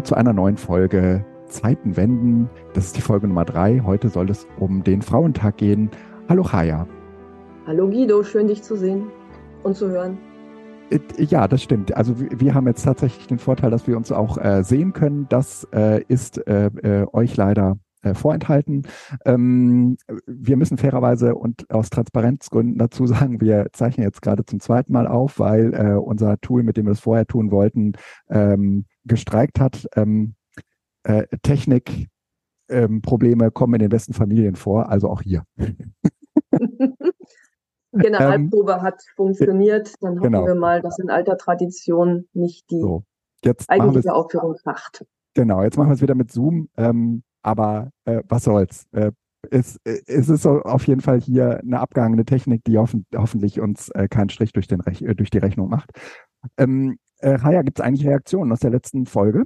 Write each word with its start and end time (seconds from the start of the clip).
Hallo 0.00 0.06
zu 0.06 0.14
einer 0.14 0.32
neuen 0.32 0.56
Folge 0.56 1.26
Zeiten 1.46 1.94
wenden. 1.94 2.48
Das 2.72 2.86
ist 2.86 2.96
die 2.96 3.02
Folge 3.02 3.28
Nummer 3.28 3.44
drei. 3.44 3.82
Heute 3.84 4.08
soll 4.08 4.30
es 4.30 4.46
um 4.58 4.82
den 4.82 5.02
Frauentag 5.02 5.58
gehen. 5.58 5.90
Hallo 6.26 6.42
Chaya. 6.42 6.88
Hallo 7.66 7.86
Guido, 7.86 8.22
schön 8.22 8.46
dich 8.46 8.62
zu 8.62 8.76
sehen 8.76 9.08
und 9.62 9.76
zu 9.76 9.90
hören. 9.90 10.16
Ja, 11.18 11.46
das 11.46 11.62
stimmt. 11.62 11.94
Also 11.94 12.14
wir 12.18 12.54
haben 12.54 12.66
jetzt 12.66 12.82
tatsächlich 12.82 13.26
den 13.26 13.38
Vorteil, 13.38 13.70
dass 13.70 13.86
wir 13.86 13.98
uns 13.98 14.10
auch 14.10 14.38
äh, 14.38 14.64
sehen 14.64 14.94
können. 14.94 15.26
Das 15.28 15.68
äh, 15.74 16.02
ist 16.08 16.46
äh, 16.46 16.70
äh 16.82 17.06
euch 17.12 17.36
leider 17.36 17.76
äh, 18.00 18.14
vorenthalten. 18.14 18.86
Ähm, 19.26 19.98
wir 20.26 20.56
müssen 20.56 20.78
fairerweise 20.78 21.34
und 21.34 21.70
aus 21.70 21.90
Transparenzgründen 21.90 22.78
dazu 22.78 23.06
sagen, 23.06 23.42
wir 23.42 23.66
zeichnen 23.74 24.06
jetzt 24.06 24.22
gerade 24.22 24.46
zum 24.46 24.60
zweiten 24.60 24.94
Mal 24.94 25.06
auf, 25.06 25.38
weil 25.38 25.74
äh, 25.74 25.98
unser 25.98 26.40
Tool, 26.40 26.62
mit 26.62 26.78
dem 26.78 26.86
wir 26.86 26.92
es 26.92 27.00
vorher 27.00 27.26
tun 27.26 27.50
wollten, 27.50 27.92
ähm, 28.30 28.86
gestreikt 29.04 29.60
hat. 29.60 29.86
Ähm, 29.96 30.34
äh, 31.02 31.26
Technik, 31.42 32.08
ähm, 32.68 33.02
kommen 33.02 33.74
in 33.74 33.80
den 33.80 33.88
besten 33.88 34.12
Familien 34.12 34.54
vor, 34.54 34.88
also 34.88 35.08
auch 35.08 35.22
hier. 35.22 35.44
Generalprobe 37.92 38.72
ähm, 38.72 38.82
hat 38.82 39.02
funktioniert. 39.16 39.94
Dann 40.00 40.18
hoffen 40.18 40.22
genau. 40.22 40.46
wir 40.46 40.54
mal, 40.54 40.80
dass 40.80 40.98
in 40.98 41.10
alter 41.10 41.36
Tradition 41.36 42.28
nicht 42.32 42.70
die 42.70 42.80
so, 42.80 43.02
eigentliche 43.66 44.14
Aufführung 44.14 44.54
kracht. 44.54 45.04
Genau, 45.34 45.62
jetzt 45.62 45.76
machen 45.76 45.88
wir 45.88 45.94
es 45.94 46.02
wieder 46.02 46.14
mit 46.14 46.30
Zoom. 46.30 46.68
Ähm, 46.76 47.22
aber 47.42 47.90
äh, 48.04 48.22
was 48.28 48.44
soll's. 48.44 48.86
Äh, 48.92 49.10
es, 49.50 49.78
es 49.84 50.28
ist 50.28 50.42
so 50.42 50.60
auf 50.62 50.86
jeden 50.86 51.00
Fall 51.00 51.20
hier 51.20 51.60
eine 51.60 51.80
abgehangene 51.80 52.24
Technik, 52.24 52.62
die 52.64 52.76
hoffen, 52.76 53.06
hoffentlich 53.14 53.60
uns 53.60 53.88
äh, 53.90 54.06
keinen 54.06 54.28
Strich 54.28 54.52
durch, 54.52 54.68
den 54.68 54.80
Rech 54.80 55.02
äh, 55.02 55.14
durch 55.14 55.30
die 55.30 55.38
Rechnung 55.38 55.68
macht. 55.70 55.90
Ähm, 56.58 56.98
äh, 57.20 57.38
Haya, 57.38 57.62
gibt 57.62 57.78
es 57.78 57.84
eigentlich 57.84 58.06
Reaktionen 58.06 58.52
aus 58.52 58.60
der 58.60 58.70
letzten 58.70 59.06
Folge? 59.06 59.44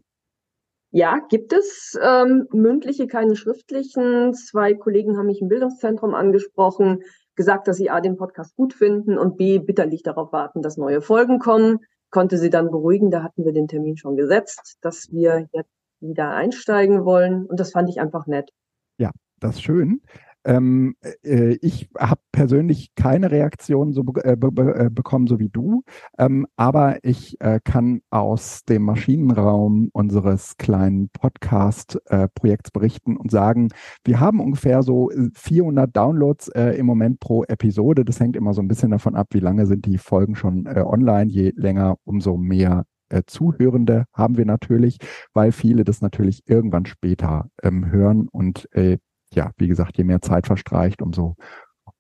Ja, 0.91 1.19
gibt 1.29 1.53
es 1.53 1.99
ähm, 2.01 2.47
mündliche, 2.53 3.09
keine 3.09 3.35
schriftlichen. 3.35 4.33
Zwei 4.33 4.75
Kollegen 4.75 5.19
haben 5.19 5.27
mich 5.27 5.41
im 5.41 5.49
Bildungszentrum 5.49 6.15
angesprochen, 6.15 7.01
gesagt, 7.35 7.67
dass 7.67 7.79
sie 7.79 7.91
A, 7.91 8.01
den 8.01 8.17
Podcast 8.17 8.55
gut 8.55 8.75
finden 8.75 9.19
und 9.19 9.37
B, 9.37 9.59
bitterlich 9.59 10.05
darauf 10.05 10.33
warten, 10.33 10.63
dass 10.63 10.77
neue 10.77 11.01
Folgen 11.01 11.41
kommen. 11.41 11.81
Konnte 12.11 12.39
sie 12.39 12.49
dann 12.49 12.71
beruhigen, 12.71 13.11
da 13.11 13.25
hatten 13.25 13.45
wir 13.45 13.53
den 13.53 13.67
Termin 13.67 13.97
schon 13.97 14.17
gesetzt, 14.17 14.79
dass 14.83 15.11
wir 15.11 15.49
jetzt 15.53 15.71
wieder 15.99 16.31
einsteigen 16.31 17.05
wollen. 17.05 17.45
Und 17.45 17.59
das 17.59 17.73
fand 17.73 17.89
ich 17.89 18.01
einfach 18.01 18.29
nett. 18.29 18.51
Ja, 18.99 19.11
das 19.41 19.57
ist 19.57 19.63
schön. 19.63 20.01
Ähm, 20.45 20.97
äh, 21.23 21.57
ich 21.63 21.89
habe 21.99 22.21
persönlich 22.33 22.95
keine 22.95 23.31
Reaktion 23.31 23.93
so 23.93 24.03
be 24.05 24.25
äh, 24.25 24.37
be 24.37 24.75
äh, 24.75 24.91
bekommen, 24.91 25.27
so 25.27 25.39
wie 25.39 25.49
du, 25.49 25.83
ähm, 26.19 26.47
aber 26.57 26.99
ich 27.03 27.41
äh, 27.41 27.61
kann 27.63 28.01
aus 28.11 28.65
dem 28.65 28.83
Maschinenraum 28.83 29.89
unseres 29.93 30.57
kleinen 30.57 31.09
Podcast-Projekts 31.11 32.71
berichten 32.71 33.17
und 33.17 33.31
sagen, 33.31 33.69
wir 34.05 34.21
haben 34.21 34.41
ungefähr 34.41 34.83
so 34.83 35.11
400 35.35 35.95
Downloads 35.97 36.49
äh, 36.49 36.77
im 36.79 36.87
Moment 36.87 37.21
pro 37.21 37.45
Episode. 37.45 38.05
Das 38.05 38.21
hängt 38.21 38.37
immer 38.37 38.55
so 38.55 38.63
ein 38.63 38.69
bisschen 38.69 38.91
davon 38.91 39.15
ab, 39.15 39.29
wie 39.31 39.41
lange 39.41 39.67
sind 39.67 39.87
die 39.87 39.99
Folgen 39.99 40.37
schon 40.37 40.67
äh, 40.67 40.83
online. 40.85 41.31
Je 41.31 41.53
länger, 41.57 41.97
umso 42.05 42.37
mehr 42.37 42.85
äh, 43.09 43.23
Zuhörende 43.27 44.05
haben 44.13 44.37
wir 44.37 44.47
natürlich, 44.47 44.99
weil 45.33 45.53
viele 45.53 45.85
das 45.85 46.01
natürlich 46.01 46.43
irgendwann 46.47 46.87
später 46.87 47.49
ähm, 47.63 47.91
hören 47.91 48.29
und 48.29 48.69
äh, 48.73 48.99
ja, 49.35 49.53
wie 49.57 49.69
gesagt, 49.69 49.99
je 49.99 50.05
mehr 50.05 50.21
Zeit 50.21 50.47
verstreicht, 50.47 51.03
umso 51.03 51.37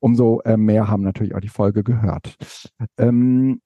umso 0.00 0.40
äh, 0.40 0.56
mehr 0.56 0.88
haben 0.88 1.02
natürlich 1.02 1.34
auch 1.34 1.40
die 1.40 1.48
Folge 1.48 1.82
gehört. 1.82 2.36
Ähm, 2.98 3.62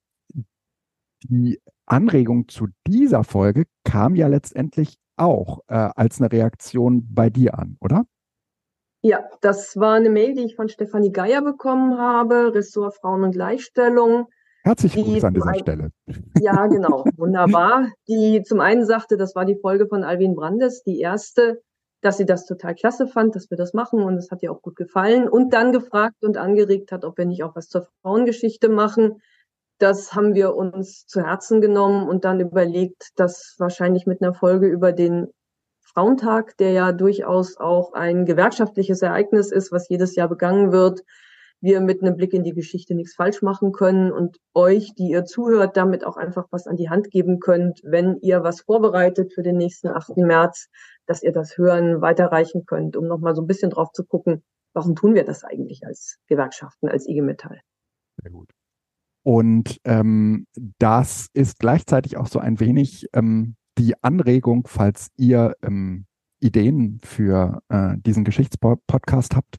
die 1.24 1.60
Anregung 1.84 2.48
zu 2.48 2.68
dieser 2.86 3.24
Folge 3.24 3.64
kam 3.84 4.14
ja 4.14 4.28
letztendlich 4.28 4.98
auch 5.16 5.60
äh, 5.66 5.90
als 5.96 6.20
eine 6.20 6.30
Reaktion 6.30 7.12
bei 7.12 7.28
dir 7.28 7.58
an, 7.58 7.76
oder? 7.80 8.04
Ja, 9.02 9.24
das 9.40 9.76
war 9.76 9.94
eine 9.94 10.10
Mail, 10.10 10.34
die 10.34 10.44
ich 10.44 10.56
von 10.56 10.68
Stefanie 10.68 11.12
Geier 11.12 11.42
bekommen 11.42 11.98
habe, 11.98 12.54
Ressort 12.54 12.94
Frauen 12.96 13.24
und 13.24 13.32
Gleichstellung. 13.32 14.26
Herzlichen 14.64 15.04
Glückwunsch 15.04 15.24
an 15.24 15.34
dieser 15.34 15.54
Stelle. 15.54 15.90
Ja, 16.40 16.66
genau, 16.66 17.04
wunderbar. 17.16 17.88
Die 18.08 18.42
zum 18.42 18.60
einen 18.60 18.84
sagte, 18.84 19.16
das 19.16 19.34
war 19.34 19.44
die 19.44 19.58
Folge 19.60 19.86
von 19.86 20.04
Alvin 20.04 20.34
Brandes, 20.34 20.82
die 20.82 21.00
erste, 21.00 21.62
dass 22.00 22.16
sie 22.16 22.26
das 22.26 22.46
total 22.46 22.74
klasse 22.74 23.06
fand, 23.06 23.34
dass 23.34 23.50
wir 23.50 23.56
das 23.56 23.74
machen 23.74 24.02
und 24.02 24.16
es 24.16 24.30
hat 24.30 24.42
ihr 24.42 24.52
auch 24.52 24.62
gut 24.62 24.76
gefallen 24.76 25.28
und 25.28 25.52
dann 25.52 25.72
gefragt 25.72 26.22
und 26.22 26.36
angeregt 26.36 26.92
hat, 26.92 27.04
ob 27.04 27.18
wir 27.18 27.26
nicht 27.26 27.42
auch 27.42 27.56
was 27.56 27.68
zur 27.68 27.86
Frauengeschichte 28.02 28.68
machen. 28.68 29.20
Das 29.78 30.14
haben 30.14 30.34
wir 30.34 30.54
uns 30.54 31.06
zu 31.06 31.24
Herzen 31.24 31.60
genommen 31.60 32.08
und 32.08 32.24
dann 32.24 32.40
überlegt, 32.40 33.10
dass 33.16 33.54
wahrscheinlich 33.58 34.06
mit 34.06 34.22
einer 34.22 34.34
Folge 34.34 34.66
über 34.66 34.92
den 34.92 35.28
Frauentag, 35.80 36.56
der 36.58 36.72
ja 36.72 36.92
durchaus 36.92 37.56
auch 37.56 37.92
ein 37.94 38.26
gewerkschaftliches 38.26 39.02
Ereignis 39.02 39.50
ist, 39.50 39.72
was 39.72 39.88
jedes 39.88 40.14
Jahr 40.16 40.28
begangen 40.28 40.70
wird, 40.70 41.02
wir 41.60 41.80
mit 41.80 42.02
einem 42.02 42.16
Blick 42.16 42.32
in 42.32 42.44
die 42.44 42.54
Geschichte 42.54 42.94
nichts 42.94 43.14
falsch 43.14 43.42
machen 43.42 43.72
können 43.72 44.12
und 44.12 44.38
euch, 44.54 44.94
die 44.94 45.10
ihr 45.10 45.24
zuhört, 45.24 45.76
damit 45.76 46.04
auch 46.04 46.16
einfach 46.16 46.46
was 46.50 46.66
an 46.66 46.76
die 46.76 46.88
Hand 46.88 47.10
geben 47.10 47.40
könnt, 47.40 47.80
wenn 47.82 48.18
ihr 48.20 48.42
was 48.42 48.60
vorbereitet 48.60 49.32
für 49.32 49.42
den 49.42 49.56
nächsten 49.56 49.88
8. 49.88 50.18
März, 50.18 50.68
dass 51.06 51.22
ihr 51.22 51.32
das 51.32 51.58
Hören 51.58 52.00
weiterreichen 52.00 52.64
könnt, 52.66 52.96
um 52.96 53.06
nochmal 53.06 53.34
so 53.34 53.42
ein 53.42 53.46
bisschen 53.46 53.70
drauf 53.70 53.90
zu 53.92 54.04
gucken, 54.04 54.42
warum 54.72 54.94
tun 54.94 55.14
wir 55.14 55.24
das 55.24 55.44
eigentlich 55.44 55.84
als 55.84 56.18
Gewerkschaften, 56.28 56.88
als 56.88 57.08
IG 57.08 57.22
Metall. 57.22 57.60
Sehr 58.22 58.30
gut. 58.30 58.50
Und 59.24 59.78
ähm, 59.84 60.46
das 60.78 61.28
ist 61.34 61.58
gleichzeitig 61.58 62.16
auch 62.16 62.28
so 62.28 62.38
ein 62.38 62.60
wenig 62.60 63.06
ähm, 63.12 63.56
die 63.78 63.94
Anregung, 64.02 64.66
falls 64.66 65.08
ihr 65.16 65.54
ähm, 65.62 66.06
Ideen 66.40 67.00
für 67.04 67.60
äh, 67.68 67.96
diesen 67.98 68.24
Geschichtspodcast 68.24 69.36
habt, 69.36 69.56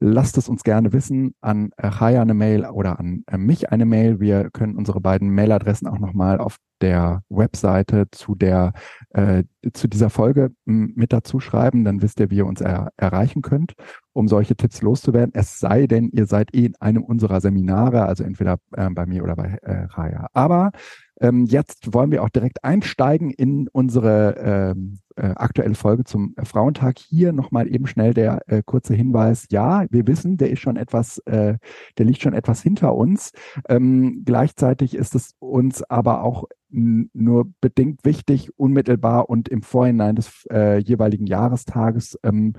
lasst 0.00 0.38
es 0.38 0.48
uns 0.48 0.62
gerne 0.62 0.92
wissen 0.92 1.34
an 1.40 1.70
Chaya 1.80 2.22
eine 2.22 2.34
Mail 2.34 2.64
oder 2.66 2.98
an 2.98 3.24
äh, 3.26 3.38
mich 3.38 3.70
eine 3.70 3.86
Mail. 3.86 4.20
Wir 4.20 4.50
können 4.50 4.76
unsere 4.76 5.00
beiden 5.00 5.34
Mailadressen 5.34 5.88
auch 5.88 5.98
nochmal 5.98 6.38
auf 6.38 6.56
der 6.80 7.22
Webseite 7.28 8.10
zu 8.10 8.34
der 8.34 8.72
äh, 9.10 9.44
zu 9.72 9.88
dieser 9.88 10.10
Folge 10.10 10.50
mit 10.64 11.12
dazu 11.12 11.38
schreiben, 11.38 11.84
dann 11.84 12.02
wisst 12.02 12.18
ihr, 12.18 12.30
wie 12.30 12.36
ihr 12.36 12.46
uns 12.46 12.60
er 12.60 12.90
erreichen 12.96 13.42
könnt, 13.42 13.74
um 14.12 14.28
solche 14.28 14.56
Tipps 14.56 14.82
loszuwerden. 14.82 15.32
Es 15.34 15.58
sei 15.58 15.86
denn, 15.86 16.10
ihr 16.12 16.26
seid 16.26 16.54
eh 16.54 16.66
in 16.66 16.76
einem 16.80 17.02
unserer 17.02 17.40
Seminare, 17.40 18.06
also 18.06 18.24
entweder 18.24 18.58
äh, 18.76 18.88
bei 18.90 19.06
mir 19.06 19.22
oder 19.22 19.36
bei 19.36 19.58
äh, 19.62 19.84
Raya. 19.84 20.28
Aber 20.32 20.72
ähm, 21.20 21.44
jetzt 21.44 21.94
wollen 21.94 22.10
wir 22.10 22.22
auch 22.22 22.28
direkt 22.28 22.64
einsteigen 22.64 23.30
in 23.30 23.68
unsere 23.68 24.34
ähm, 24.74 24.98
äh, 25.16 25.28
aktuelle 25.36 25.74
Folge 25.74 26.04
zum 26.04 26.34
äh, 26.36 26.44
Frauentag. 26.44 26.98
Hier 26.98 27.32
nochmal 27.32 27.72
eben 27.72 27.86
schnell 27.86 28.12
der 28.12 28.40
äh, 28.48 28.62
kurze 28.64 28.94
Hinweis. 28.94 29.46
Ja, 29.50 29.84
wir 29.90 30.06
wissen, 30.06 30.36
der 30.36 30.50
ist 30.50 30.60
schon 30.60 30.76
etwas, 30.76 31.18
äh, 31.26 31.58
der 31.96 32.06
liegt 32.06 32.22
schon 32.22 32.34
etwas 32.34 32.62
hinter 32.62 32.94
uns. 32.94 33.32
Ähm, 33.68 34.22
gleichzeitig 34.24 34.94
ist 34.94 35.14
es 35.14 35.34
uns 35.38 35.82
aber 35.84 36.22
auch 36.22 36.44
nur 36.72 37.52
bedingt 37.60 38.04
wichtig, 38.04 38.50
unmittelbar 38.58 39.28
und 39.28 39.48
im 39.50 39.60
Vorhinein 39.62 40.16
des 40.16 40.46
äh, 40.50 40.78
jeweiligen 40.78 41.26
Jahrestages 41.26 42.18
ähm, 42.22 42.54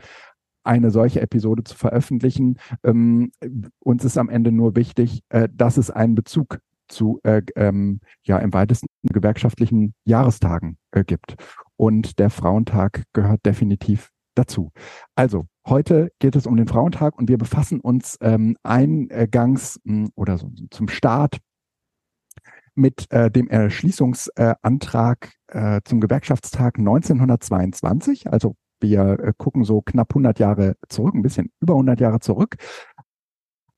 eine 0.64 0.92
solche 0.92 1.22
Episode 1.22 1.64
zu 1.64 1.76
veröffentlichen. 1.76 2.60
Ähm, 2.84 3.32
uns 3.80 4.04
ist 4.06 4.18
am 4.18 4.30
Ende 4.30 4.52
nur 4.52 4.76
wichtig, 4.76 5.22
äh, 5.30 5.48
dass 5.52 5.78
es 5.78 5.92
einen 5.92 6.16
Bezug 6.16 6.60
zu 6.88 7.20
äh, 7.24 7.42
ähm, 7.56 8.00
ja 8.24 8.38
im 8.38 8.54
weitesten 8.54 8.88
gewerkschaftlichen 9.04 9.94
Jahrestagen 10.06 10.78
äh, 10.92 11.04
gibt. 11.04 11.36
Und 11.76 12.20
der 12.20 12.30
Frauentag 12.30 13.04
gehört 13.14 13.46
definitiv 13.46 14.10
dazu. 14.36 14.72
Also 15.16 15.46
heute 15.68 16.12
geht 16.20 16.36
es 16.36 16.48
um 16.48 16.56
den 16.56 16.68
Frauentag 16.68 17.18
und 17.18 17.30
wir 17.30 17.38
befassen 17.38 17.80
uns 17.80 18.18
ähm, 18.22 18.56
eingangs 18.64 19.80
mh, 19.84 20.10
oder 20.16 20.38
so 20.38 20.52
zum 20.72 20.88
Start 20.88 21.40
mit 22.76 23.12
äh, 23.12 23.30
dem 23.30 23.48
Erschließungsantrag 23.50 25.32
äh, 25.48 25.82
zum 25.84 26.02
Gewerkschaftstag 26.02 26.80
1922. 26.80 28.32
Also 28.32 28.56
wir 28.84 29.20
äh, 29.20 29.34
gucken 29.36 29.64
so 29.64 29.82
knapp 29.82 30.12
100 30.12 30.38
Jahre 30.38 30.76
zurück, 30.88 31.16
ein 31.16 31.24
bisschen 31.24 31.52
über 31.60 31.74
100 31.74 32.00
Jahre 32.00 32.20
zurück. 32.20 32.58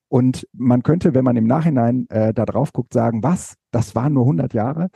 Und 0.10 0.48
man 0.52 0.84
könnte, 0.84 1.14
wenn 1.14 1.24
man 1.24 1.38
im 1.38 1.48
Nachhinein 1.48 2.08
äh, 2.10 2.34
da 2.34 2.46
drauf 2.46 2.74
guckt, 2.74 2.94
sagen, 2.94 3.24
was, 3.24 3.56
das 3.72 3.96
waren 3.96 4.14
nur 4.14 4.24
100 4.24 4.54
Jahre. 4.54 4.90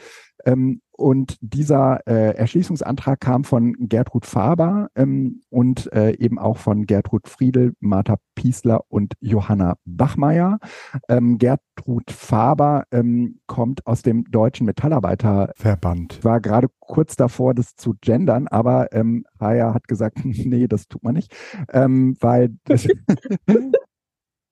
Ähm, 0.45 0.81
und 0.91 1.37
dieser 1.39 2.05
äh, 2.07 2.35
Erschließungsantrag 2.35 3.21
kam 3.21 3.45
von 3.45 3.73
Gertrud 3.79 4.25
Faber 4.25 4.89
ähm, 4.95 5.41
und 5.49 5.91
äh, 5.93 6.11
eben 6.17 6.37
auch 6.37 6.57
von 6.57 6.85
Gertrud 6.85 7.29
Friedel, 7.29 7.73
Martha 7.79 8.17
Piesler 8.35 8.83
und 8.89 9.13
Johanna 9.21 9.75
Bachmeier. 9.85 10.59
Ähm, 11.07 11.37
Gertrud 11.37 12.11
Faber 12.11 12.83
ähm, 12.91 13.39
kommt 13.47 13.87
aus 13.87 14.01
dem 14.01 14.25
Deutschen 14.29 14.65
Metallarbeiterverband. 14.65 16.23
War 16.25 16.41
gerade 16.41 16.67
kurz 16.79 17.15
davor, 17.15 17.53
das 17.53 17.75
zu 17.75 17.95
gendern, 18.01 18.49
aber 18.49 18.91
ähm, 18.91 19.25
Haya 19.39 19.73
hat 19.73 19.87
gesagt, 19.87 20.17
nee, 20.25 20.67
das 20.67 20.89
tut 20.89 21.03
man 21.03 21.15
nicht, 21.15 21.33
ähm, 21.71 22.17
weil 22.19 22.57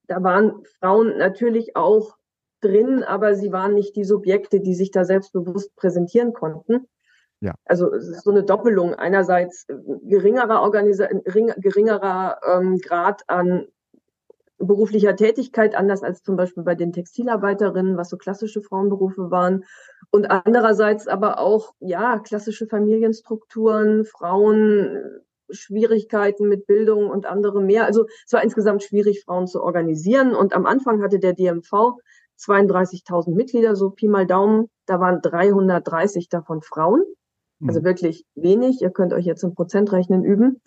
da 0.07 0.23
waren 0.23 0.53
Frauen 0.79 1.17
natürlich 1.17 1.75
auch 1.75 2.15
drin, 2.61 3.03
aber 3.03 3.35
sie 3.35 3.51
waren 3.51 3.73
nicht 3.73 3.95
die 3.95 4.03
Subjekte, 4.03 4.59
die 4.59 4.75
sich 4.75 4.91
da 4.91 5.05
selbstbewusst 5.05 5.75
präsentieren 5.75 6.33
konnten. 6.33 6.87
Ja. 7.39 7.53
Also 7.65 7.93
es 7.93 8.07
ist 8.07 8.23
so 8.23 8.31
eine 8.31 8.43
Doppelung. 8.43 8.95
Einerseits 8.95 9.65
äh, 9.69 9.75
geringerer, 10.03 10.61
Organisa 10.61 11.07
geringerer 11.57 12.39
ähm, 12.51 12.79
Grad 12.79 13.23
an 13.27 13.67
beruflicher 14.59 15.15
Tätigkeit, 15.15 15.75
anders 15.75 16.01
als 16.01 16.23
zum 16.23 16.35
Beispiel 16.35 16.63
bei 16.63 16.73
den 16.73 16.91
Textilarbeiterinnen, 16.91 17.95
was 17.95 18.09
so 18.09 18.17
klassische 18.17 18.61
Frauenberufe 18.61 19.29
waren. 19.29 19.65
Und 20.09 20.31
andererseits 20.31 21.07
aber 21.07 21.39
auch, 21.39 21.75
ja, 21.79 22.19
klassische 22.19 22.65
Familienstrukturen, 22.65 24.05
Frauen, 24.05 25.21
Schwierigkeiten 25.49 26.47
mit 26.47 26.65
Bildung 26.65 27.09
und 27.09 27.25
andere 27.25 27.61
mehr. 27.61 27.85
Also 27.85 28.07
es 28.25 28.33
war 28.33 28.43
insgesamt 28.43 28.83
schwierig, 28.83 29.23
Frauen 29.23 29.47
zu 29.47 29.61
organisieren. 29.61 30.35
Und 30.35 30.53
am 30.53 30.65
Anfang 30.65 31.03
hatte 31.03 31.19
der 31.19 31.33
DMV 31.33 31.97
32.000 32.39 33.33
Mitglieder, 33.33 33.75
so 33.75 33.89
Pi 33.89 34.07
mal 34.07 34.25
Daumen. 34.25 34.69
Da 34.85 34.99
waren 34.99 35.21
330 35.21 36.29
davon 36.29 36.61
Frauen. 36.61 37.03
Also 37.65 37.79
mhm. 37.79 37.85
wirklich 37.85 38.25
wenig. 38.35 38.81
Ihr 38.81 38.91
könnt 38.91 39.13
euch 39.13 39.25
jetzt 39.25 39.43
im 39.43 39.55
Prozentrechnen 39.55 40.23
üben. 40.23 40.61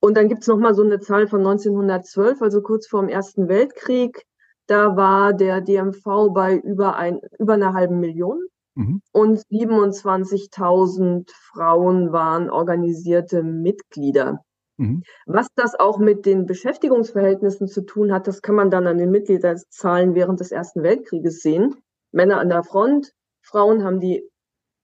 Und 0.00 0.16
dann 0.16 0.28
gibt's 0.28 0.46
noch 0.46 0.58
mal 0.58 0.74
so 0.74 0.82
eine 0.82 0.98
Zahl 1.00 1.28
von 1.28 1.40
1912, 1.40 2.42
also 2.42 2.62
kurz 2.62 2.88
vor 2.88 3.00
dem 3.00 3.08
Ersten 3.08 3.48
Weltkrieg. 3.48 4.24
Da 4.66 4.96
war 4.96 5.32
der 5.32 5.60
DMV 5.60 6.32
bei 6.32 6.56
über, 6.56 6.96
ein, 6.96 7.20
über 7.38 7.54
einer 7.54 7.74
halben 7.74 8.00
Million. 8.00 8.40
Mhm. 8.74 9.02
Und 9.12 9.38
27.000 9.38 11.30
Frauen 11.52 12.12
waren 12.12 12.50
organisierte 12.50 13.42
Mitglieder. 13.42 14.42
Mhm. 14.82 15.02
Was 15.26 15.46
das 15.54 15.78
auch 15.78 15.98
mit 15.98 16.26
den 16.26 16.46
Beschäftigungsverhältnissen 16.46 17.68
zu 17.68 17.82
tun 17.82 18.12
hat, 18.12 18.26
das 18.26 18.42
kann 18.42 18.56
man 18.56 18.70
dann 18.70 18.86
an 18.86 18.98
den 18.98 19.10
Mitgliederzahlen 19.10 20.14
während 20.14 20.40
des 20.40 20.50
Ersten 20.50 20.82
Weltkrieges 20.82 21.40
sehen. 21.40 21.76
Männer 22.10 22.40
an 22.40 22.48
der 22.48 22.64
Front, 22.64 23.12
Frauen 23.42 23.84
haben 23.84 24.00
die 24.00 24.28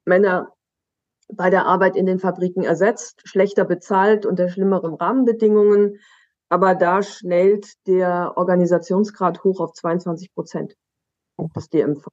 Männer 0.04 0.52
bei 1.30 1.50
der 1.50 1.66
Arbeit 1.66 1.96
in 1.96 2.06
den 2.06 2.18
Fabriken 2.18 2.62
ersetzt, 2.62 3.20
schlechter 3.24 3.64
bezahlt 3.64 4.24
unter 4.24 4.48
schlimmeren 4.48 4.94
Rahmenbedingungen. 4.94 5.98
Aber 6.48 6.74
da 6.74 7.02
schnellt 7.02 7.74
der 7.86 8.32
Organisationsgrad 8.36 9.44
hoch 9.44 9.60
auf 9.60 9.74
22 9.74 10.32
Prozent 10.32 10.74
des 11.54 11.68
DMV. 11.68 12.06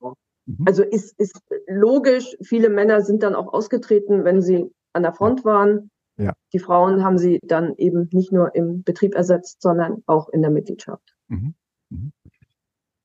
Mhm. 0.45 0.65
Also 0.65 0.83
ist, 0.83 1.17
ist 1.17 1.39
logisch, 1.67 2.35
viele 2.43 2.69
Männer 2.69 3.01
sind 3.01 3.23
dann 3.23 3.35
auch 3.35 3.53
ausgetreten, 3.53 4.25
wenn 4.25 4.41
sie 4.41 4.69
an 4.91 5.03
der 5.03 5.13
Front 5.13 5.45
waren. 5.45 5.89
Ja. 6.17 6.33
Die 6.53 6.59
Frauen 6.59 7.03
haben 7.03 7.17
sie 7.17 7.39
dann 7.43 7.73
eben 7.77 8.09
nicht 8.11 8.31
nur 8.31 8.55
im 8.55 8.83
Betrieb 8.83 9.15
ersetzt, 9.15 9.61
sondern 9.61 10.03
auch 10.05 10.29
in 10.29 10.41
der 10.41 10.51
Mitgliedschaft. 10.51 11.15
Mhm. 11.27 11.55
Mhm. 11.89 12.13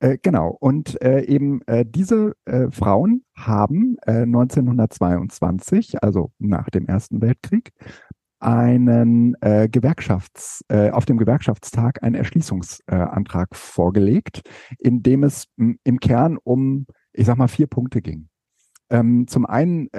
Äh, 0.00 0.18
genau. 0.22 0.56
Und 0.58 1.00
äh, 1.02 1.22
eben 1.26 1.60
äh, 1.66 1.84
diese 1.86 2.34
äh, 2.46 2.70
Frauen 2.70 3.24
haben 3.36 3.96
1922, 4.06 5.94
äh, 5.94 5.98
also 6.00 6.32
nach 6.38 6.70
dem 6.70 6.86
Ersten 6.86 7.20
Weltkrieg, 7.20 7.72
einen 8.42 9.36
äh, 9.42 9.68
Gewerkschafts, 9.68 10.64
auf 10.70 11.04
dem 11.04 11.18
Gewerkschaftstag 11.18 12.02
einen 12.02 12.14
Erschließungsantrag 12.14 13.54
vorgelegt, 13.54 14.40
in 14.78 15.02
dem 15.02 15.24
es 15.24 15.44
im 15.58 16.00
Kern 16.00 16.38
um, 16.42 16.86
ich 17.12 17.26
sag 17.26 17.36
mal, 17.36 17.48
vier 17.48 17.66
Punkte 17.66 18.00
ging. 18.00 18.30
Ähm, 18.88 19.26
zum 19.26 19.44
einen 19.44 19.90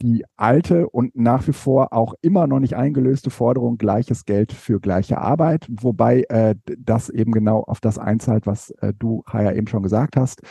die 0.00 0.24
alte 0.36 0.88
und 0.88 1.16
nach 1.16 1.46
wie 1.48 1.52
vor 1.52 1.92
auch 1.92 2.14
immer 2.22 2.46
noch 2.46 2.60
nicht 2.60 2.76
eingelöste 2.76 3.30
Forderung 3.30 3.78
gleiches 3.78 4.24
Geld 4.24 4.52
für 4.52 4.80
gleiche 4.80 5.18
Arbeit, 5.18 5.66
wobei 5.68 6.24
äh, 6.28 6.54
das 6.78 7.08
eben 7.08 7.32
genau 7.32 7.62
auf 7.62 7.80
das 7.80 7.98
einzahlt, 7.98 8.46
was 8.46 8.70
äh, 8.80 8.92
du 8.96 9.24
ja 9.32 9.52
eben 9.52 9.66
schon 9.66 9.82
gesagt 9.82 10.16
hast. 10.16 10.42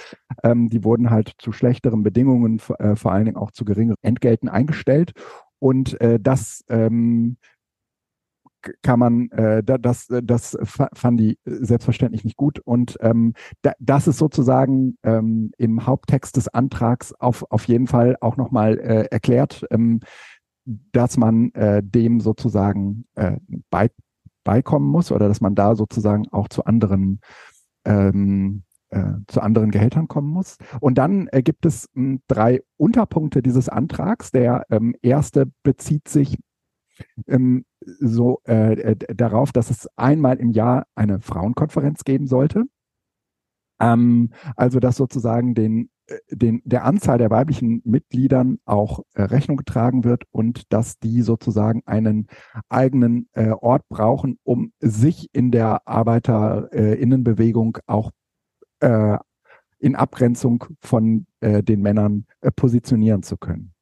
Ähm, 0.44 0.70
die 0.70 0.84
wurden 0.84 1.10
halt 1.10 1.34
zu 1.38 1.52
schlechteren 1.52 2.04
Bedingungen, 2.04 2.62
äh, 2.80 2.96
vor 2.96 3.12
allen 3.14 3.26
Dingen 3.26 3.38
auch 3.38 3.52
zu 3.52 3.64
geringeren 3.66 3.98
Entgelten 4.02 4.50
eingestellt. 4.50 5.14
Und 5.60 6.00
äh, 6.02 6.20
das 6.20 6.64
ähm, 6.70 7.38
kann 8.82 9.00
man, 9.00 9.30
äh, 9.32 9.64
das, 9.64 10.08
das 10.08 10.58
fand 10.94 11.20
die 11.20 11.38
selbstverständlich 11.46 12.24
nicht 12.24 12.38
gut. 12.38 12.60
Und 12.60 12.98
ähm, 13.02 13.34
da, 13.62 13.74
das 13.80 14.08
ist 14.08 14.18
sozusagen 14.18 14.98
ähm, 15.04 15.52
im 15.58 15.86
Haupttext 15.86 16.38
des 16.38 16.48
Antrags 16.48 17.14
auf, 17.14 17.46
auf 17.50 17.66
jeden 17.66 17.88
Fall 17.88 18.18
auch 18.22 18.38
nochmal 18.38 18.78
äh, 18.80 19.06
erklärt, 19.12 19.66
ähm, 19.72 20.00
dass 20.66 21.18
man 21.18 21.52
äh, 21.54 21.82
dem 21.84 22.20
sozusagen 22.20 23.06
äh, 23.16 23.38
bei, 23.70 23.90
beikommen 24.44 24.90
muss 24.90 25.12
oder 25.12 25.28
dass 25.28 25.42
man 25.42 25.56
da 25.56 25.76
sozusagen 25.76 26.28
auch 26.32 26.50
zu 26.50 26.66
anderen 26.66 27.22
ähm, 27.86 28.64
äh, 28.90 29.14
zu 29.28 29.42
anderen 29.42 29.72
Gehältern 29.72 30.08
kommen 30.08 30.30
muss. 30.30 30.58
Und 30.80 30.98
dann 30.98 31.28
äh, 31.32 31.42
gibt 31.42 31.66
es 31.66 31.90
m, 31.94 32.04
hm, 32.04 32.22
drei 32.28 32.62
Unterpunkte 32.78 33.42
dieses 33.42 33.68
Antrags. 33.70 34.32
Der 34.32 34.66
ähm, 34.70 34.96
erste 35.02 35.52
bezieht 35.64 36.08
sich 36.08 36.38
ähm, 37.28 37.66
so 37.82 38.42
äh, 38.46 38.96
darauf, 39.16 39.52
dass 39.52 39.70
es 39.70 39.88
einmal 39.96 40.38
im 40.38 40.52
Jahr 40.52 40.86
eine 40.96 41.20
Frauenkonferenz 41.22 42.04
geben 42.04 42.28
sollte. 42.28 42.66
Ähm, 43.80 44.32
also 44.56 44.80
dass 44.80 44.96
sozusagen 44.96 45.54
den, 45.54 45.90
äh, 46.08 46.18
den, 46.32 46.62
der 46.66 46.84
Anzahl 46.84 47.18
der 47.18 47.30
weiblichen 47.30 47.82
Mitgliedern 47.86 48.60
auch 48.66 49.02
äh, 49.14 49.24
Rechnung 49.24 49.58
getragen 49.58 50.04
wird 50.04 50.24
und 50.32 50.72
dass 50.74 51.00
die 51.00 51.22
sozusagen 51.22 51.84
einen 51.86 52.28
eigenen 52.70 53.30
äh, 53.34 53.52
Ort 53.52 53.88
brauchen, 53.90 54.40
um 54.44 54.72
sich 54.80 55.30
in 55.34 55.52
der 55.52 55.88
Arbeiterinnenbewegung 55.88 57.78
auch 57.86 58.12
äh, 58.80 59.18
in 59.80 59.96
Abgrenzung 59.96 60.66
von 60.82 61.28
äh, 61.40 61.62
den 61.62 61.82
Männern 61.82 62.26
positionieren 62.56 63.22
zu 63.22 63.38
können. 63.38 63.74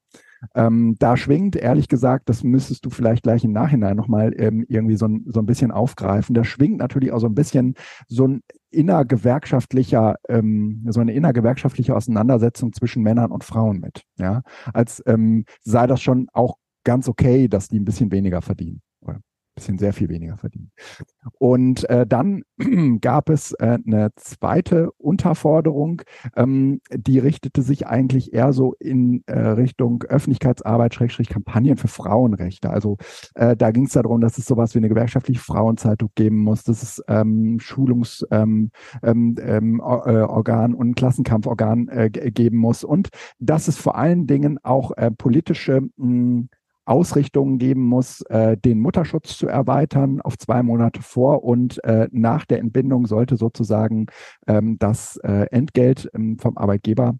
Ähm, 0.53 0.95
da 0.99 1.17
schwingt, 1.17 1.55
ehrlich 1.55 1.87
gesagt, 1.87 2.29
das 2.29 2.43
müsstest 2.43 2.85
du 2.85 2.89
vielleicht 2.89 3.23
gleich 3.23 3.43
im 3.43 3.51
Nachhinein 3.51 3.95
nochmal 3.95 4.33
ähm, 4.37 4.65
irgendwie 4.67 4.95
so 4.95 5.07
ein, 5.07 5.25
so 5.27 5.39
ein 5.39 5.45
bisschen 5.45 5.71
aufgreifen. 5.71 6.33
Da 6.33 6.43
schwingt 6.43 6.77
natürlich 6.77 7.11
auch 7.11 7.19
so 7.19 7.27
ein 7.27 7.35
bisschen 7.35 7.75
so 8.07 8.27
ein 8.27 8.41
innergewerkschaftlicher, 8.71 10.15
ähm, 10.27 10.85
so 10.89 10.99
eine 10.99 11.13
innergewerkschaftliche 11.13 11.95
Auseinandersetzung 11.95 12.73
zwischen 12.73 13.03
Männern 13.03 13.31
und 13.31 13.43
Frauen 13.43 13.79
mit. 13.79 14.03
Ja, 14.17 14.41
als 14.73 15.01
ähm, 15.05 15.45
sei 15.61 15.87
das 15.87 16.01
schon 16.01 16.27
auch 16.33 16.55
ganz 16.83 17.07
okay, 17.07 17.47
dass 17.47 17.69
die 17.69 17.79
ein 17.79 17.85
bisschen 17.85 18.11
weniger 18.11 18.41
verdienen 18.41 18.81
bisschen 19.55 19.77
sehr 19.77 19.93
viel 19.93 20.09
weniger 20.09 20.37
verdienen. 20.37 20.71
Und 21.37 21.89
äh, 21.89 22.05
dann 22.05 22.43
gab 23.01 23.29
es 23.29 23.53
äh, 23.53 23.77
eine 23.85 24.09
zweite 24.15 24.91
Unterforderung, 24.97 26.01
ähm, 26.35 26.81
die 26.93 27.19
richtete 27.19 27.61
sich 27.61 27.87
eigentlich 27.87 28.33
eher 28.33 28.53
so 28.53 28.73
in 28.79 29.23
äh, 29.27 29.39
Richtung 29.39 30.03
Öffentlichkeitsarbeit, 30.03 30.93
Schrägstrich 30.93 31.29
Kampagnen 31.29 31.77
für 31.77 31.87
Frauenrechte. 31.87 32.69
Also 32.69 32.97
äh, 33.35 33.55
da 33.55 33.71
ging 33.71 33.85
es 33.85 33.93
darum, 33.93 34.21
dass 34.21 34.37
es 34.37 34.45
sowas 34.45 34.75
wie 34.75 34.79
eine 34.79 34.89
gewerkschaftliche 34.89 35.39
Frauenzeitung 35.39 36.09
geben 36.15 36.37
muss, 36.37 36.63
dass 36.63 36.83
es 36.83 37.03
ähm, 37.07 37.59
Schulungsorgan 37.59 38.71
ähm, 39.03 39.35
ähm, 39.41 39.81
äh, 39.81 40.75
und 40.75 40.95
Klassenkampforgan 40.95 41.87
äh, 41.87 42.09
geben 42.09 42.57
muss 42.57 42.83
und 42.83 43.09
dass 43.39 43.67
es 43.67 43.77
vor 43.77 43.95
allen 43.95 44.27
Dingen 44.27 44.59
auch 44.63 44.91
äh, 44.97 45.11
politische 45.11 45.81
mh, 45.97 46.47
Ausrichtungen 46.85 47.57
geben 47.57 47.83
muss, 47.83 48.21
äh, 48.29 48.57
den 48.57 48.79
Mutterschutz 48.79 49.37
zu 49.37 49.47
erweitern 49.47 50.21
auf 50.21 50.37
zwei 50.37 50.63
Monate 50.63 51.01
vor 51.01 51.43
und 51.43 51.83
äh, 51.83 52.07
nach 52.11 52.45
der 52.45 52.59
Entbindung 52.59 53.07
sollte 53.07 53.37
sozusagen 53.37 54.07
ähm, 54.47 54.77
das 54.79 55.17
äh, 55.17 55.47
Entgelt 55.51 56.09
ähm, 56.13 56.37
vom 56.39 56.57
Arbeitgeber 56.57 57.17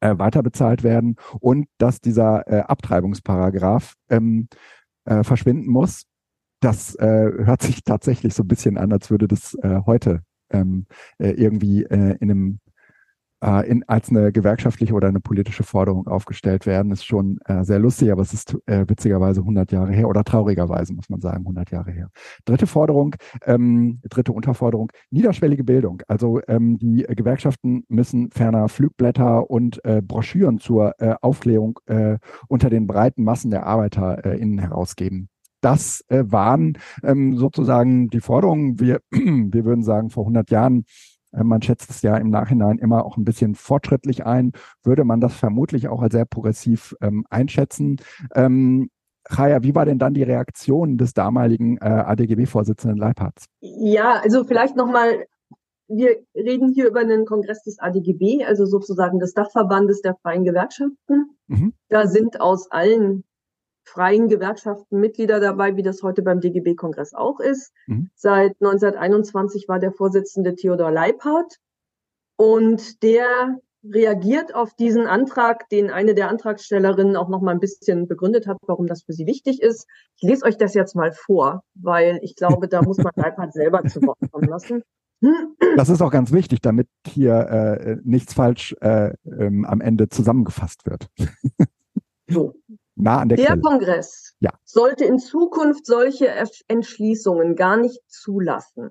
äh, 0.00 0.18
weiter 0.18 0.42
bezahlt 0.42 0.82
werden 0.82 1.16
und 1.40 1.68
dass 1.78 2.00
dieser 2.00 2.46
äh, 2.48 2.60
Abtreibungsparagraph 2.60 3.94
ähm, 4.10 4.48
äh, 5.04 5.22
verschwinden 5.22 5.70
muss. 5.70 6.04
Das 6.60 6.94
äh, 6.96 7.30
hört 7.44 7.62
sich 7.62 7.84
tatsächlich 7.84 8.34
so 8.34 8.42
ein 8.42 8.48
bisschen 8.48 8.78
an, 8.78 8.92
als 8.92 9.10
würde 9.10 9.28
das 9.28 9.54
äh, 9.62 9.80
heute 9.86 10.22
ähm, 10.50 10.86
äh, 11.18 11.30
irgendwie 11.30 11.84
äh, 11.84 12.16
in 12.20 12.30
einem 12.30 12.60
äh, 13.46 13.68
in, 13.68 13.84
als 13.86 14.10
eine 14.10 14.32
gewerkschaftliche 14.32 14.92
oder 14.94 15.08
eine 15.08 15.20
politische 15.20 15.62
Forderung 15.62 16.06
aufgestellt 16.06 16.66
werden, 16.66 16.90
ist 16.92 17.04
schon 17.04 17.38
äh, 17.44 17.64
sehr 17.64 17.78
lustig, 17.78 18.10
aber 18.10 18.22
es 18.22 18.32
ist 18.32 18.56
äh, 18.66 18.84
witzigerweise 18.88 19.40
100 19.40 19.72
Jahre 19.72 19.92
her 19.92 20.08
oder 20.08 20.24
traurigerweise 20.24 20.92
muss 20.94 21.08
man 21.08 21.20
sagen 21.20 21.38
100 21.38 21.70
Jahre 21.70 21.92
her. 21.92 22.10
Dritte 22.44 22.66
Forderung, 22.66 23.14
ähm, 23.44 24.00
dritte 24.08 24.32
Unterforderung, 24.32 24.90
niederschwellige 25.10 25.64
Bildung. 25.64 26.02
Also 26.08 26.40
ähm, 26.48 26.78
die 26.78 27.06
Gewerkschaften 27.08 27.84
müssen 27.88 28.30
ferner 28.30 28.68
Flugblätter 28.68 29.48
und 29.48 29.84
äh, 29.84 30.02
Broschüren 30.02 30.58
zur 30.58 30.94
äh, 30.98 31.14
Aufklärung 31.20 31.78
äh, 31.86 32.18
unter 32.48 32.70
den 32.70 32.86
breiten 32.86 33.22
Massen 33.24 33.50
der 33.50 33.66
ArbeiterInnen 33.66 34.58
herausgeben 34.58 35.28
das 35.62 36.04
äh, 36.08 36.22
waren 36.26 36.78
ähm, 37.02 37.36
sozusagen 37.36 38.08
die 38.08 38.20
Forderungen. 38.20 38.78
Wir, 38.78 39.00
wir 39.10 39.64
würden 39.64 39.82
sagen, 39.82 40.10
vor 40.10 40.22
100 40.24 40.50
Jahren 40.50 40.80
äh, 40.80 40.82
man 41.44 41.62
schätzt 41.62 41.90
es 41.90 42.02
ja 42.02 42.16
im 42.16 42.30
Nachhinein 42.30 42.78
immer 42.78 43.04
auch 43.04 43.16
ein 43.16 43.24
bisschen 43.24 43.54
fortschrittlich 43.54 44.26
ein, 44.26 44.52
würde 44.82 45.04
man 45.04 45.20
das 45.20 45.34
vermutlich 45.34 45.88
auch 45.88 46.02
als 46.02 46.12
sehr 46.12 46.24
progressiv 46.24 46.94
ähm, 47.00 47.24
einschätzen. 47.30 47.96
Ähm, 48.34 48.90
Chaya, 49.28 49.62
wie 49.62 49.74
war 49.74 49.84
denn 49.84 49.98
dann 49.98 50.14
die 50.14 50.22
Reaktion 50.22 50.98
des 50.98 51.12
damaligen 51.12 51.78
äh, 51.78 51.84
ADGB-Vorsitzenden 51.84 52.96
Leipertz? 52.96 53.46
Ja, 53.60 54.20
also 54.22 54.44
vielleicht 54.44 54.76
nochmal 54.76 55.26
wir 55.88 56.16
reden 56.34 56.72
hier 56.72 56.88
über 56.88 57.00
einen 57.00 57.26
Kongress 57.26 57.62
des 57.62 57.78
ADGB, 57.78 58.44
also 58.44 58.66
sozusagen 58.66 59.18
des 59.18 59.34
Dachverbandes 59.34 60.00
der 60.02 60.16
freien 60.16 60.44
Gewerkschaften. 60.44 61.36
Mhm. 61.46 61.74
Da 61.88 62.06
sind 62.06 62.40
aus 62.40 62.70
allen 62.70 63.24
freien 63.86 64.28
Gewerkschaften 64.28 65.00
Mitglieder 65.00 65.40
dabei, 65.40 65.76
wie 65.76 65.82
das 65.82 66.02
heute 66.02 66.22
beim 66.22 66.40
DGB-Kongress 66.40 67.14
auch 67.14 67.40
ist. 67.40 67.72
Mhm. 67.86 68.10
Seit 68.14 68.52
1921 68.60 69.68
war 69.68 69.78
der 69.78 69.92
Vorsitzende 69.92 70.54
Theodor 70.54 70.90
Leiphardt 70.90 71.56
und 72.36 73.02
der 73.02 73.60
reagiert 73.84 74.54
auf 74.54 74.74
diesen 74.74 75.06
Antrag, 75.06 75.68
den 75.68 75.90
eine 75.90 76.14
der 76.14 76.28
Antragstellerinnen 76.28 77.16
auch 77.16 77.28
noch 77.28 77.40
mal 77.40 77.52
ein 77.52 77.60
bisschen 77.60 78.08
begründet 78.08 78.48
hat, 78.48 78.58
warum 78.66 78.88
das 78.88 79.04
für 79.04 79.12
sie 79.12 79.26
wichtig 79.26 79.62
ist. 79.62 79.86
Ich 80.16 80.28
lese 80.28 80.44
euch 80.44 80.56
das 80.56 80.74
jetzt 80.74 80.96
mal 80.96 81.12
vor, 81.12 81.62
weil 81.74 82.18
ich 82.22 82.34
glaube, 82.34 82.66
da 82.66 82.82
muss 82.82 82.98
man 82.98 83.12
Leiphardt 83.16 83.52
selber 83.52 83.84
zu 83.84 84.02
Wort 84.02 84.18
kommen 84.32 84.48
lassen. 84.48 84.82
Das 85.76 85.88
ist 85.88 86.02
auch 86.02 86.10
ganz 86.10 86.32
wichtig, 86.32 86.60
damit 86.60 86.88
hier 87.06 87.34
äh, 87.34 87.96
nichts 88.02 88.34
falsch 88.34 88.74
äh, 88.80 89.14
ähm, 89.24 89.64
am 89.64 89.80
Ende 89.80 90.08
zusammengefasst 90.08 90.84
wird. 90.86 91.08
So. 92.28 92.54
Nah 92.96 93.20
an 93.20 93.28
der 93.28 93.36
der 93.36 93.60
Kongress 93.60 94.34
ja. 94.40 94.50
sollte 94.64 95.04
in 95.04 95.18
Zukunft 95.18 95.86
solche 95.86 96.28
Entschließungen 96.68 97.54
gar 97.54 97.76
nicht 97.76 98.00
zulassen. 98.08 98.90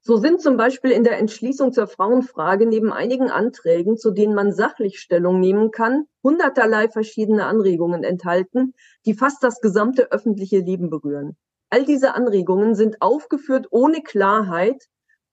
So 0.00 0.16
sind 0.16 0.40
zum 0.40 0.56
Beispiel 0.56 0.92
in 0.92 1.04
der 1.04 1.18
Entschließung 1.18 1.72
zur 1.72 1.86
Frauenfrage 1.88 2.64
neben 2.64 2.92
einigen 2.92 3.28
Anträgen, 3.28 3.96
zu 3.96 4.12
denen 4.12 4.34
man 4.34 4.52
sachlich 4.52 5.00
Stellung 5.00 5.40
nehmen 5.40 5.72
kann, 5.72 6.04
hunderterlei 6.22 6.88
verschiedene 6.88 7.44
Anregungen 7.44 8.04
enthalten, 8.04 8.72
die 9.04 9.14
fast 9.14 9.42
das 9.42 9.60
gesamte 9.60 10.12
öffentliche 10.12 10.60
Leben 10.60 10.90
berühren. 10.90 11.36
All 11.70 11.84
diese 11.84 12.14
Anregungen 12.14 12.76
sind 12.76 13.02
aufgeführt 13.02 13.66
ohne 13.70 14.00
Klarheit, 14.00 14.84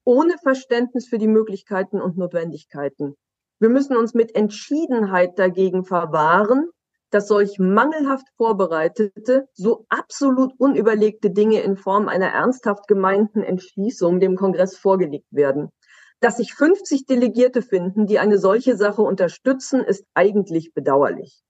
ohne 0.04 0.34
Verständnis 0.42 1.06
für 1.06 1.18
die 1.18 1.28
Möglichkeiten 1.28 2.00
und 2.00 2.18
Notwendigkeiten. 2.18 3.14
Wir 3.60 3.68
müssen 3.68 3.96
uns 3.96 4.12
mit 4.12 4.34
Entschiedenheit 4.34 5.38
dagegen 5.38 5.84
verwahren, 5.84 6.68
dass 7.14 7.28
solch 7.28 7.60
mangelhaft 7.60 8.26
vorbereitete, 8.36 9.48
so 9.52 9.86
absolut 9.88 10.52
unüberlegte 10.58 11.30
Dinge 11.30 11.60
in 11.60 11.76
Form 11.76 12.08
einer 12.08 12.26
ernsthaft 12.26 12.88
gemeinten 12.88 13.44
Entschließung 13.44 14.18
dem 14.18 14.34
Kongress 14.34 14.76
vorgelegt 14.76 15.28
werden. 15.30 15.70
Dass 16.18 16.38
sich 16.38 16.54
50 16.54 17.06
Delegierte 17.06 17.62
finden, 17.62 18.06
die 18.06 18.18
eine 18.18 18.38
solche 18.38 18.76
Sache 18.76 19.02
unterstützen, 19.02 19.84
ist 19.84 20.04
eigentlich 20.14 20.74
bedauerlich. 20.74 21.40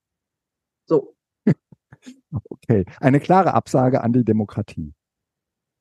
So. 0.85 1.15
Okay, 2.49 2.85
eine 2.99 3.19
klare 3.19 3.53
Absage 3.53 4.03
an 4.03 4.11
die 4.11 4.25
Demokratie. 4.25 4.93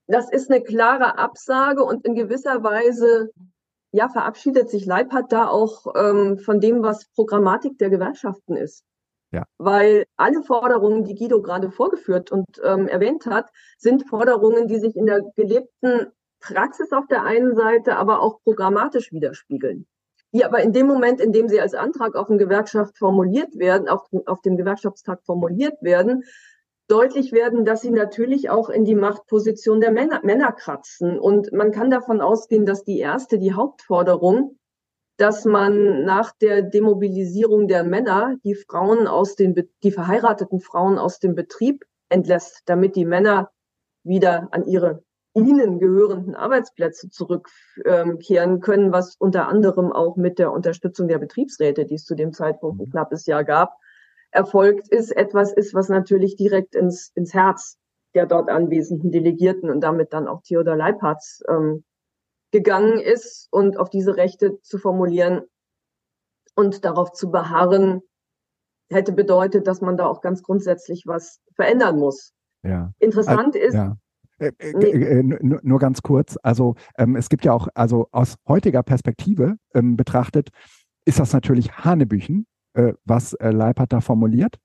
Das 0.07 0.31
ist 0.31 0.51
eine 0.51 0.63
klare 0.63 1.19
Absage 1.19 1.83
und 1.83 2.07
in 2.07 2.15
gewisser 2.15 2.63
Weise 2.63 3.33
ja, 3.91 4.09
verabschiedet 4.09 4.71
sich 4.71 4.87
Leipert 4.87 5.31
da 5.33 5.49
auch 5.49 5.87
ähm, 5.95 6.39
von 6.39 6.61
dem, 6.61 6.83
was 6.83 7.07
Programmatik 7.15 7.77
der 7.79 7.91
Gewerkschaften 7.91 8.57
ist. 8.57 8.85
Ja. 9.35 9.45
Weil 9.59 10.05
alle 10.17 10.43
Forderungen, 10.43 11.05
die 11.05 11.17
Guido 11.17 11.43
gerade 11.43 11.73
vorgeführt 11.73 12.31
und 12.31 12.47
ähm, 12.63 12.87
erwähnt 12.87 13.27
hat, 13.27 13.51
sind 13.77 14.09
Forderungen, 14.09 14.69
die 14.69 14.79
sich 14.79 14.95
in 14.95 15.07
der 15.07 15.23
gelebten 15.35 16.13
Praxis 16.39 16.93
auf 16.93 17.09
der 17.09 17.25
einen 17.25 17.57
Seite, 17.57 17.97
aber 17.97 18.21
auch 18.21 18.41
programmatisch 18.45 19.11
widerspiegeln. 19.11 19.87
Die 20.33 20.45
aber 20.45 20.61
in 20.61 20.73
dem 20.73 20.87
Moment, 20.87 21.21
in 21.21 21.33
dem 21.33 21.49
sie 21.49 21.61
als 21.61 21.75
Antrag 21.75 22.15
auf 22.15 22.29
eine 22.29 22.39
Gewerkschaft 22.39 22.97
formuliert 22.97 23.59
werden, 23.59 23.89
auf, 23.89 24.07
auf 24.27 24.41
dem 24.41 24.57
Gewerkschaftstag 24.57 25.25
formuliert 25.25 25.83
werden, 25.83 26.23
deutlich 26.87 27.33
werden, 27.33 27.65
dass 27.65 27.81
sie 27.81 27.91
natürlich 27.91 28.51
auch 28.51 28.69
in 28.69 28.85
die 28.85 28.95
Machtposition 28.95 29.81
der 29.81 29.91
Männer, 29.91 30.21
Männer 30.23 30.53
kratzen. 30.53 31.19
Und 31.19 31.53
man 31.53 31.73
kann 31.73 31.91
davon 31.91 32.21
ausgehen, 32.21 32.67
dass 32.67 32.85
die 32.85 32.99
erste, 33.01 33.39
die 33.39 33.55
Hauptforderung, 33.55 34.59
dass 35.17 35.45
man 35.45 36.05
nach 36.05 36.33
der 36.41 36.63
Demobilisierung 36.63 37.69
der 37.69 37.85
Männer 37.85 38.37
die 38.45 38.55
Frauen 38.55 39.07
aus 39.07 39.37
den, 39.37 39.55
die 39.83 39.93
verheirateten 39.93 40.61
Frauen 40.61 40.99
aus 40.99 41.19
dem 41.19 41.35
Betrieb 41.35 41.85
entlässt, 42.09 42.63
damit 42.67 42.97
die 42.97 43.05
Männer 43.05 43.51
wieder 44.03 44.49
an 44.51 44.67
ihre 44.67 45.03
ihnen 45.37 45.81
gehörenden 45.81 46.37
Arbeitsplätze 46.37 47.11
zurückkehren 47.11 48.61
können, 48.61 48.93
was 48.93 49.17
unter 49.17 49.49
anderem 49.49 49.93
auch 49.93 50.17
mit 50.17 50.39
der 50.39 50.53
Unterstützung 50.53 51.09
der 51.09 51.19
Betriebsräte, 51.19 51.87
die 51.87 51.95
es 51.95 52.05
zu 52.05 52.15
dem 52.15 52.33
Zeitpunkt 52.33 52.81
ein 52.81 52.91
knappes 52.91 53.27
Jahr 53.27 53.43
gab, 53.43 53.77
erfolgt 54.31 54.89
ist, 54.89 55.11
etwas 55.11 55.53
ist, 55.53 55.75
was 55.75 55.89
natürlich 55.89 56.37
direkt 56.37 56.75
ins, 56.75 57.11
ins 57.15 57.35
Herz 57.35 57.79
der 58.15 58.27
dort 58.27 58.49
anwesenden 58.49 59.11
Delegierten 59.11 59.71
und 59.71 59.81
damit 59.81 60.13
dann 60.13 60.29
auch 60.29 60.43
Theodor 60.43 60.77
Leiphards 60.77 61.43
ähm, 61.49 61.85
gegangen 62.55 63.01
ist 63.01 63.49
und 63.51 63.79
auf 63.79 63.91
diese 63.91 64.17
Rechte 64.17 64.61
zu 64.63 64.79
formulieren 64.79 65.43
und 66.55 66.85
darauf 66.85 67.11
zu 67.11 67.33
beharren, 67.33 68.01
hätte 68.93 69.11
bedeutet, 69.13 69.67
dass 69.67 69.81
man 69.81 69.97
da 69.97 70.07
auch 70.07 70.21
ganz 70.21 70.45
grundsätzlich 70.45 71.03
was 71.05 71.41
verändern 71.57 71.99
muss. 71.99 72.33
Ja. 72.63 72.93
Interessant 73.01 73.57
also, 73.57 73.59
ist, 73.59 73.75
ja. 73.75 73.97
Äh, 74.39 74.53
äh, 74.59 74.73
nee. 74.73 74.91
äh, 74.91 75.23
nur 75.23 75.79
ganz 75.81 76.03
kurz, 76.03 76.39
also 76.45 76.77
ähm, 76.97 77.17
es 77.17 77.29
gibt 77.29 77.45
ja 77.45 77.53
auch, 77.53 77.67
also 77.75 78.07
aus 78.13 78.37
heutiger 78.47 78.85
Perspektive 78.85 79.57
ähm, 79.75 79.97
betrachtet, 79.97 80.51
ist 81.05 81.19
das 81.19 81.33
natürlich 81.33 81.73
Hanebüchen, 81.79 82.47
äh, 82.75 82.93
was 83.05 83.33
äh, 83.35 83.51
Leipert 83.51 83.93
da 83.93 84.01
formuliert. 84.01 84.59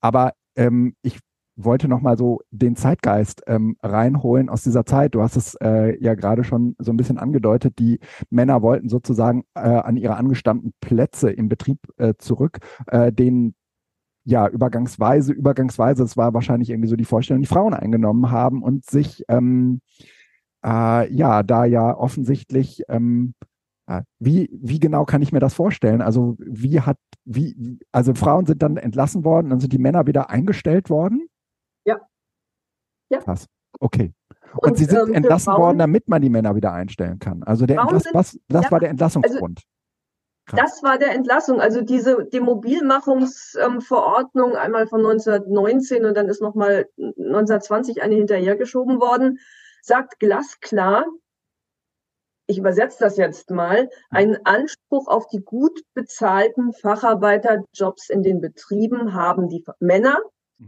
Aber 0.00 0.34
ähm, 0.54 0.94
ich 1.02 1.18
wollte 1.56 1.88
noch 1.88 2.00
mal 2.00 2.16
so 2.16 2.40
den 2.50 2.76
Zeitgeist 2.76 3.42
ähm, 3.46 3.76
reinholen 3.82 4.48
aus 4.48 4.62
dieser 4.62 4.84
Zeit. 4.84 5.14
Du 5.14 5.22
hast 5.22 5.36
es 5.36 5.54
äh, 5.62 5.96
ja 6.02 6.14
gerade 6.14 6.44
schon 6.44 6.74
so 6.78 6.92
ein 6.92 6.96
bisschen 6.96 7.18
angedeutet. 7.18 7.78
Die 7.78 8.00
Männer 8.30 8.62
wollten 8.62 8.88
sozusagen 8.88 9.44
äh, 9.54 9.60
an 9.60 9.96
ihre 9.96 10.16
angestammten 10.16 10.72
Plätze 10.80 11.30
im 11.30 11.48
Betrieb 11.48 11.78
äh, 11.96 12.14
zurück, 12.18 12.58
äh, 12.88 13.12
den 13.12 13.54
ja 14.24 14.48
übergangsweise, 14.48 15.32
übergangsweise, 15.32 16.02
es 16.02 16.16
war 16.16 16.32
wahrscheinlich 16.32 16.70
irgendwie 16.70 16.88
so 16.88 16.96
die 16.96 17.04
Vorstellung, 17.04 17.42
die 17.42 17.48
Frauen 17.48 17.74
eingenommen 17.74 18.30
haben 18.30 18.62
und 18.62 18.86
sich 18.86 19.22
ähm, 19.28 19.80
äh, 20.64 21.12
ja 21.12 21.42
da 21.42 21.66
ja 21.66 21.94
offensichtlich 21.96 22.82
ähm, 22.88 23.34
äh, 23.86 24.02
wie, 24.18 24.48
wie 24.62 24.80
genau 24.80 25.04
kann 25.04 25.22
ich 25.22 25.32
mir 25.32 25.40
das 25.40 25.54
vorstellen? 25.54 26.00
Also 26.00 26.36
wie 26.38 26.80
hat, 26.80 26.96
wie, 27.24 27.78
also 27.92 28.14
Frauen 28.14 28.46
sind 28.46 28.62
dann 28.62 28.76
entlassen 28.76 29.24
worden, 29.24 29.50
dann 29.50 29.60
sind 29.60 29.72
die 29.72 29.78
Männer 29.78 30.06
wieder 30.06 30.30
eingestellt 30.30 30.88
worden? 30.88 31.28
Ja. 33.14 33.20
Krass. 33.20 33.46
Okay. 33.80 34.12
Und, 34.56 34.70
und 34.70 34.78
sie 34.78 34.84
sind 34.84 35.08
ähm, 35.08 35.14
entlassen 35.14 35.46
Frauen, 35.46 35.60
worden, 35.60 35.78
damit 35.78 36.08
man 36.08 36.22
die 36.22 36.30
Männer 36.30 36.54
wieder 36.54 36.72
einstellen 36.72 37.18
kann. 37.18 37.42
Also 37.42 37.66
der 37.66 37.80
Entlass, 37.80 38.04
sind, 38.04 38.14
was, 38.14 38.38
das 38.48 38.64
ja, 38.64 38.70
war 38.70 38.78
der 38.80 38.88
Entlassungsgrund. 38.90 39.62
Also, 40.46 40.62
das 40.62 40.82
war 40.82 40.98
der 40.98 41.12
Entlassung. 41.12 41.58
Also 41.60 41.80
diese 41.80 42.26
Demobilmachungsverordnung 42.26 44.50
ähm, 44.52 44.58
einmal 44.58 44.86
von 44.86 45.00
1919 45.00 46.04
und 46.04 46.14
dann 46.16 46.28
ist 46.28 46.42
nochmal 46.42 46.86
1920 46.98 48.02
eine 48.02 48.14
hinterhergeschoben 48.14 49.00
worden, 49.00 49.38
sagt 49.82 50.20
glasklar, 50.20 51.06
ich 52.46 52.58
übersetze 52.58 52.98
das 53.00 53.16
jetzt 53.16 53.50
mal, 53.50 53.88
einen 54.10 54.36
Anspruch 54.44 55.08
auf 55.08 55.26
die 55.28 55.40
gut 55.40 55.80
bezahlten 55.94 56.74
Facharbeiterjobs 56.74 58.10
in 58.10 58.22
den 58.22 58.42
Betrieben 58.42 59.14
haben 59.14 59.48
die 59.48 59.64
Männer. 59.80 60.18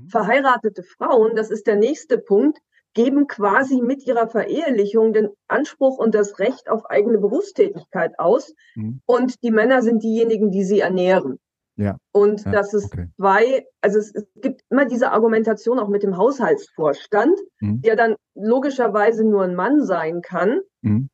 Verheiratete 0.09 0.83
Frauen, 0.83 1.37
das 1.37 1.51
ist 1.51 1.67
der 1.67 1.77
nächste 1.77 2.19
Punkt, 2.19 2.59
geben 2.95 3.27
quasi 3.27 3.83
mit 3.83 4.07
ihrer 4.07 4.27
Verehelichung 4.27 5.13
den 5.13 5.29
Anspruch 5.49 5.99
und 5.99 6.15
das 6.15 6.39
Recht 6.39 6.71
auf 6.71 6.87
eigene 6.87 7.19
Berufstätigkeit 7.19 8.19
aus. 8.19 8.55
Mhm. 8.75 9.01
Und 9.05 9.43
die 9.43 9.51
Männer 9.51 9.83
sind 9.83 10.03
diejenigen, 10.03 10.51
die 10.51 10.65
sie 10.65 10.81
ernähren. 10.81 11.39
Ja. 11.77 11.99
Und 12.13 12.45
ja, 12.47 12.53
das 12.53 12.73
ist 12.73 12.87
okay. 12.87 13.09
zwei, 13.17 13.67
also 13.83 13.99
es, 13.99 14.15
es, 14.15 14.27
gibt 14.37 14.63
immer 14.71 14.87
diese 14.87 15.13
Argumentation 15.13 15.79
auch 15.79 15.89
mit 15.89 16.03
dem 16.03 16.17
Haushaltsvorstand, 16.17 17.39
mhm. 17.61 17.83
der 17.83 17.97
dann 17.97 18.17
logischerweise 18.35 19.25
nur 19.25 19.43
ein 19.43 19.55
Mann 19.55 19.85
sein 19.85 20.23
kann. 20.23 20.61
Mhm. 20.81 21.11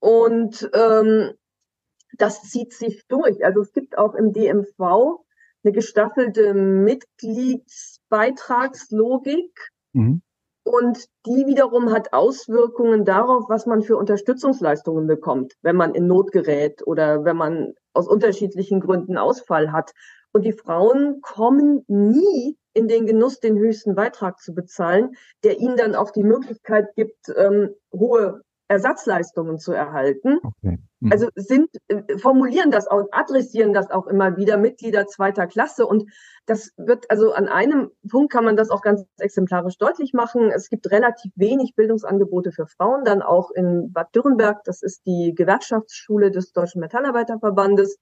Und 0.00 0.70
ähm, 0.74 1.32
das 2.18 2.42
zieht 2.42 2.74
sich 2.74 3.06
durch. 3.08 3.42
Also 3.42 3.62
es 3.62 3.72
gibt 3.72 3.96
auch 3.96 4.14
im 4.14 4.34
DMV 4.34 5.22
eine 5.64 5.72
gestaffelte 5.72 6.52
Mitgliedsbeitragslogik. 8.12 9.70
Mhm. 9.92 10.22
Und 10.64 11.06
die 11.26 11.46
wiederum 11.46 11.90
hat 11.90 12.12
Auswirkungen 12.12 13.04
darauf, 13.04 13.48
was 13.48 13.66
man 13.66 13.82
für 13.82 13.96
Unterstützungsleistungen 13.96 15.08
bekommt, 15.08 15.54
wenn 15.62 15.74
man 15.74 15.94
in 15.94 16.06
Not 16.06 16.30
gerät 16.30 16.86
oder 16.86 17.24
wenn 17.24 17.36
man 17.36 17.74
aus 17.94 18.06
unterschiedlichen 18.06 18.80
Gründen 18.80 19.18
Ausfall 19.18 19.72
hat. 19.72 19.90
Und 20.32 20.44
die 20.44 20.52
Frauen 20.52 21.20
kommen 21.20 21.84
nie 21.88 22.56
in 22.74 22.86
den 22.86 23.06
Genuss, 23.06 23.40
den 23.40 23.58
höchsten 23.58 23.96
Beitrag 23.96 24.38
zu 24.38 24.54
bezahlen, 24.54 25.10
der 25.42 25.58
ihnen 25.58 25.76
dann 25.76 25.96
auch 25.96 26.12
die 26.12 26.22
Möglichkeit 26.22 26.94
gibt, 26.94 27.28
ähm, 27.36 27.74
hohe 27.92 28.42
Ersatzleistungen 28.68 29.58
zu 29.58 29.72
erhalten. 29.72 30.38
Okay. 30.42 30.78
Mhm. 31.00 31.12
Also 31.12 31.28
sind, 31.34 31.68
äh, 31.88 32.18
formulieren 32.18 32.70
das 32.70 32.86
auch, 32.86 33.06
adressieren 33.10 33.72
das 33.72 33.90
auch 33.90 34.06
immer 34.06 34.36
wieder 34.36 34.56
Mitglieder 34.56 35.06
zweiter 35.06 35.46
Klasse. 35.46 35.86
Und 35.86 36.10
das 36.46 36.72
wird, 36.76 37.10
also 37.10 37.32
an 37.32 37.48
einem 37.48 37.90
Punkt 38.08 38.32
kann 38.32 38.44
man 38.44 38.56
das 38.56 38.70
auch 38.70 38.82
ganz 38.82 39.04
exemplarisch 39.18 39.78
deutlich 39.78 40.12
machen. 40.12 40.50
Es 40.50 40.70
gibt 40.70 40.90
relativ 40.90 41.32
wenig 41.34 41.74
Bildungsangebote 41.76 42.52
für 42.52 42.66
Frauen, 42.66 43.04
dann 43.04 43.20
auch 43.20 43.50
in 43.50 43.92
Bad 43.92 44.14
Dürrenberg. 44.14 44.62
Das 44.64 44.82
ist 44.82 45.06
die 45.06 45.34
Gewerkschaftsschule 45.34 46.30
des 46.30 46.52
Deutschen 46.52 46.80
Metallarbeiterverbandes. 46.80 47.98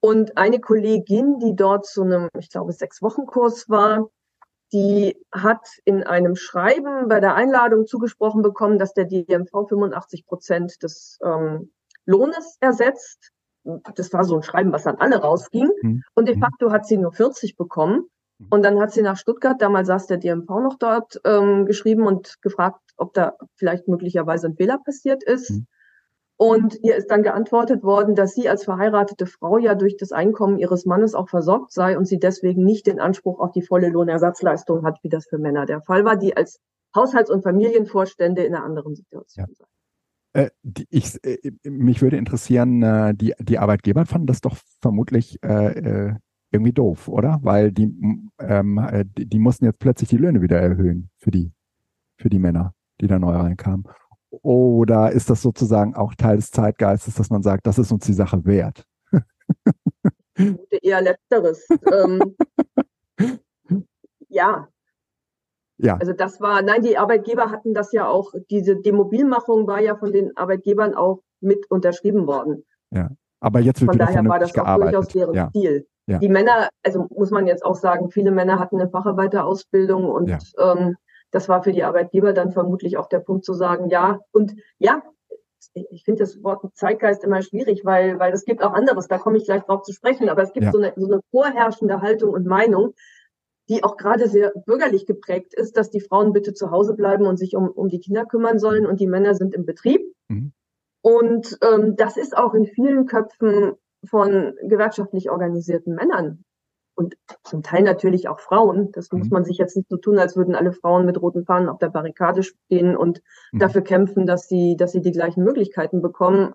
Und 0.00 0.38
eine 0.38 0.60
Kollegin, 0.60 1.38
die 1.40 1.54
dort 1.54 1.84
zu 1.84 2.02
einem, 2.02 2.28
ich 2.38 2.48
glaube, 2.48 2.72
sechs 2.72 3.02
Wochen 3.02 3.26
Kurs 3.26 3.68
war, 3.68 4.08
die 4.72 5.16
hat 5.32 5.66
in 5.84 6.04
einem 6.04 6.36
Schreiben 6.36 7.08
bei 7.08 7.20
der 7.20 7.34
Einladung 7.34 7.86
zugesprochen 7.86 8.42
bekommen, 8.42 8.78
dass 8.78 8.94
der 8.94 9.04
DMV 9.04 9.50
85 9.68 10.26
Prozent 10.26 10.82
des 10.82 11.18
ähm, 11.24 11.72
Lohnes 12.06 12.56
ersetzt. 12.60 13.30
Das 13.94 14.12
war 14.12 14.24
so 14.24 14.36
ein 14.36 14.42
Schreiben, 14.42 14.72
was 14.72 14.86
an 14.86 14.96
alle 14.96 15.20
rausging. 15.20 15.68
Mhm. 15.82 16.02
Und 16.14 16.28
de 16.28 16.36
mhm. 16.36 16.40
facto 16.40 16.70
hat 16.70 16.86
sie 16.86 16.96
nur 16.96 17.12
40 17.12 17.56
bekommen. 17.56 18.06
Mhm. 18.38 18.46
Und 18.50 18.64
dann 18.64 18.80
hat 18.80 18.92
sie 18.92 19.02
nach 19.02 19.16
Stuttgart, 19.16 19.60
damals 19.60 19.88
saß 19.88 20.06
der 20.06 20.18
DMV 20.18 20.48
noch 20.48 20.76
dort, 20.78 21.20
ähm, 21.24 21.66
geschrieben 21.66 22.06
und 22.06 22.40
gefragt, 22.40 22.80
ob 22.96 23.12
da 23.12 23.34
vielleicht 23.56 23.88
möglicherweise 23.88 24.46
ein 24.46 24.56
Fehler 24.56 24.78
passiert 24.78 25.22
ist. 25.22 25.50
Mhm. 25.50 25.66
Und 26.42 26.78
ihr 26.82 26.96
ist 26.96 27.10
dann 27.10 27.22
geantwortet 27.22 27.82
worden, 27.82 28.14
dass 28.14 28.32
sie 28.32 28.48
als 28.48 28.64
verheiratete 28.64 29.26
Frau 29.26 29.58
ja 29.58 29.74
durch 29.74 29.98
das 29.98 30.10
Einkommen 30.10 30.58
ihres 30.58 30.86
Mannes 30.86 31.14
auch 31.14 31.28
versorgt 31.28 31.70
sei 31.70 31.98
und 31.98 32.06
sie 32.06 32.18
deswegen 32.18 32.64
nicht 32.64 32.86
den 32.86 32.98
Anspruch 32.98 33.40
auf 33.40 33.52
die 33.52 33.60
volle 33.60 33.90
Lohnersatzleistung 33.90 34.82
hat, 34.86 35.00
wie 35.02 35.10
das 35.10 35.26
für 35.28 35.36
Männer 35.36 35.66
der 35.66 35.82
Fall 35.82 36.06
war, 36.06 36.16
die 36.16 36.34
als 36.34 36.58
Haushalts- 36.96 37.30
und 37.30 37.42
Familienvorstände 37.42 38.42
in 38.42 38.54
einer 38.54 38.64
anderen 38.64 38.94
Situation 38.94 39.48
ja. 39.58 39.66
Äh, 40.32 40.50
ich, 40.88 41.22
äh, 41.24 41.52
mich 41.64 42.00
würde 42.00 42.16
interessieren, 42.16 42.82
äh, 42.82 43.14
die, 43.14 43.34
die 43.38 43.58
Arbeitgeber 43.58 44.06
fanden 44.06 44.26
das 44.26 44.40
doch 44.40 44.56
vermutlich 44.80 45.38
äh, 45.42 46.08
äh 46.08 46.14
irgendwie 46.52 46.72
doof, 46.72 47.06
oder? 47.08 47.38
Weil 47.42 47.70
die, 47.70 47.94
ähm, 48.40 48.78
äh, 48.78 49.04
die, 49.04 49.26
die 49.26 49.38
mussten 49.38 49.66
jetzt 49.66 49.78
plötzlich 49.78 50.08
die 50.08 50.16
Löhne 50.16 50.40
wieder 50.40 50.58
erhöhen 50.58 51.10
für 51.18 51.30
die, 51.30 51.52
für 52.16 52.30
die 52.30 52.38
Männer, 52.38 52.74
die 53.00 53.08
da 53.08 53.18
neu 53.18 53.36
reinkamen. 53.36 53.84
Oder 54.30 55.10
ist 55.12 55.28
das 55.28 55.42
sozusagen 55.42 55.94
auch 55.94 56.14
Teil 56.14 56.36
des 56.36 56.50
Zeitgeistes, 56.50 57.14
dass 57.14 57.30
man 57.30 57.42
sagt, 57.42 57.66
das 57.66 57.78
ist 57.78 57.90
uns 57.92 58.06
die 58.06 58.12
Sache 58.12 58.44
wert? 58.44 58.86
eher 60.82 61.00
letzteres. 61.00 61.66
ähm, 61.92 62.36
ja. 64.28 64.68
Ja. 65.78 65.96
Also 65.96 66.12
das 66.12 66.40
war, 66.40 66.60
nein, 66.62 66.82
die 66.82 66.98
Arbeitgeber 66.98 67.50
hatten 67.50 67.72
das 67.72 67.92
ja 67.92 68.06
auch, 68.06 68.32
diese 68.50 68.76
Demobilmachung 68.76 69.66
war 69.66 69.80
ja 69.80 69.96
von 69.96 70.12
den 70.12 70.36
Arbeitgebern 70.36 70.94
auch 70.94 71.22
mit 71.40 71.70
unterschrieben 71.70 72.26
worden. 72.26 72.64
Ja. 72.90 73.10
Aber 73.40 73.60
jetzt 73.60 73.80
wird 73.80 73.90
Von 73.90 73.98
daher 73.98 74.24
war 74.26 74.38
das 74.38 74.56
auch 74.58 74.76
durchaus 74.76 75.08
deren 75.08 75.34
ja. 75.34 75.48
Stil. 75.48 75.86
Ja. 76.06 76.18
Die 76.18 76.28
Männer, 76.28 76.68
also 76.82 77.06
muss 77.10 77.30
man 77.30 77.46
jetzt 77.46 77.64
auch 77.64 77.76
sagen, 77.76 78.10
viele 78.10 78.30
Männer 78.30 78.58
hatten 78.58 78.78
eine 78.78 78.90
Facharbeiterausbildung 78.90 80.04
und 80.04 80.28
ja. 80.28 80.38
ähm, 80.58 80.96
das 81.30 81.48
war 81.48 81.62
für 81.62 81.72
die 81.72 81.84
Arbeitgeber 81.84 82.32
dann 82.32 82.52
vermutlich 82.52 82.96
auch 82.96 83.08
der 83.08 83.20
Punkt 83.20 83.44
zu 83.44 83.54
sagen, 83.54 83.88
ja, 83.88 84.20
und 84.32 84.54
ja, 84.78 85.02
ich 85.74 86.04
finde 86.04 86.20
das 86.20 86.42
Wort 86.42 86.64
Zeitgeist 86.74 87.22
immer 87.22 87.42
schwierig, 87.42 87.84
weil, 87.84 88.18
weil 88.18 88.32
es 88.32 88.44
gibt 88.44 88.62
auch 88.62 88.72
anderes, 88.72 89.08
da 89.08 89.18
komme 89.18 89.36
ich 89.36 89.44
gleich 89.44 89.62
drauf 89.62 89.82
zu 89.82 89.92
sprechen, 89.92 90.28
aber 90.28 90.42
es 90.42 90.52
gibt 90.52 90.64
ja. 90.64 90.72
so, 90.72 90.78
eine, 90.78 90.92
so 90.96 91.06
eine 91.06 91.20
vorherrschende 91.30 92.00
Haltung 92.00 92.30
und 92.30 92.46
Meinung, 92.46 92.94
die 93.68 93.84
auch 93.84 93.96
gerade 93.96 94.28
sehr 94.28 94.52
bürgerlich 94.66 95.06
geprägt 95.06 95.54
ist, 95.54 95.76
dass 95.76 95.90
die 95.90 96.00
Frauen 96.00 96.32
bitte 96.32 96.54
zu 96.54 96.70
Hause 96.70 96.94
bleiben 96.94 97.26
und 97.26 97.36
sich 97.36 97.54
um, 97.54 97.68
um 97.68 97.88
die 97.88 98.00
Kinder 98.00 98.24
kümmern 98.24 98.58
sollen 98.58 98.86
und 98.86 99.00
die 99.00 99.06
Männer 99.06 99.34
sind 99.34 99.54
im 99.54 99.64
Betrieb. 99.64 100.02
Mhm. 100.28 100.52
Und 101.02 101.58
ähm, 101.62 101.94
das 101.96 102.16
ist 102.16 102.36
auch 102.36 102.54
in 102.54 102.66
vielen 102.66 103.06
Köpfen 103.06 103.74
von 104.04 104.54
gewerkschaftlich 104.62 105.30
organisierten 105.30 105.94
Männern 105.94 106.44
und 107.00 107.16
zum 107.44 107.62
Teil 107.62 107.82
natürlich 107.82 108.28
auch 108.28 108.40
Frauen. 108.40 108.92
Das 108.92 109.10
mhm. 109.10 109.20
muss 109.20 109.30
man 109.30 109.44
sich 109.44 109.56
jetzt 109.56 109.74
nicht 109.74 109.88
so 109.88 109.96
tun, 109.96 110.18
als 110.18 110.36
würden 110.36 110.54
alle 110.54 110.72
Frauen 110.72 111.06
mit 111.06 111.20
roten 111.20 111.46
Fahnen 111.46 111.70
auf 111.70 111.78
der 111.78 111.88
Barrikade 111.88 112.42
stehen 112.42 112.94
und 112.94 113.22
mhm. 113.52 113.58
dafür 113.58 113.80
kämpfen, 113.80 114.26
dass 114.26 114.48
sie, 114.48 114.76
dass 114.76 114.92
sie 114.92 115.00
die 115.00 115.12
gleichen 115.12 115.42
Möglichkeiten 115.42 116.02
bekommen. 116.02 116.52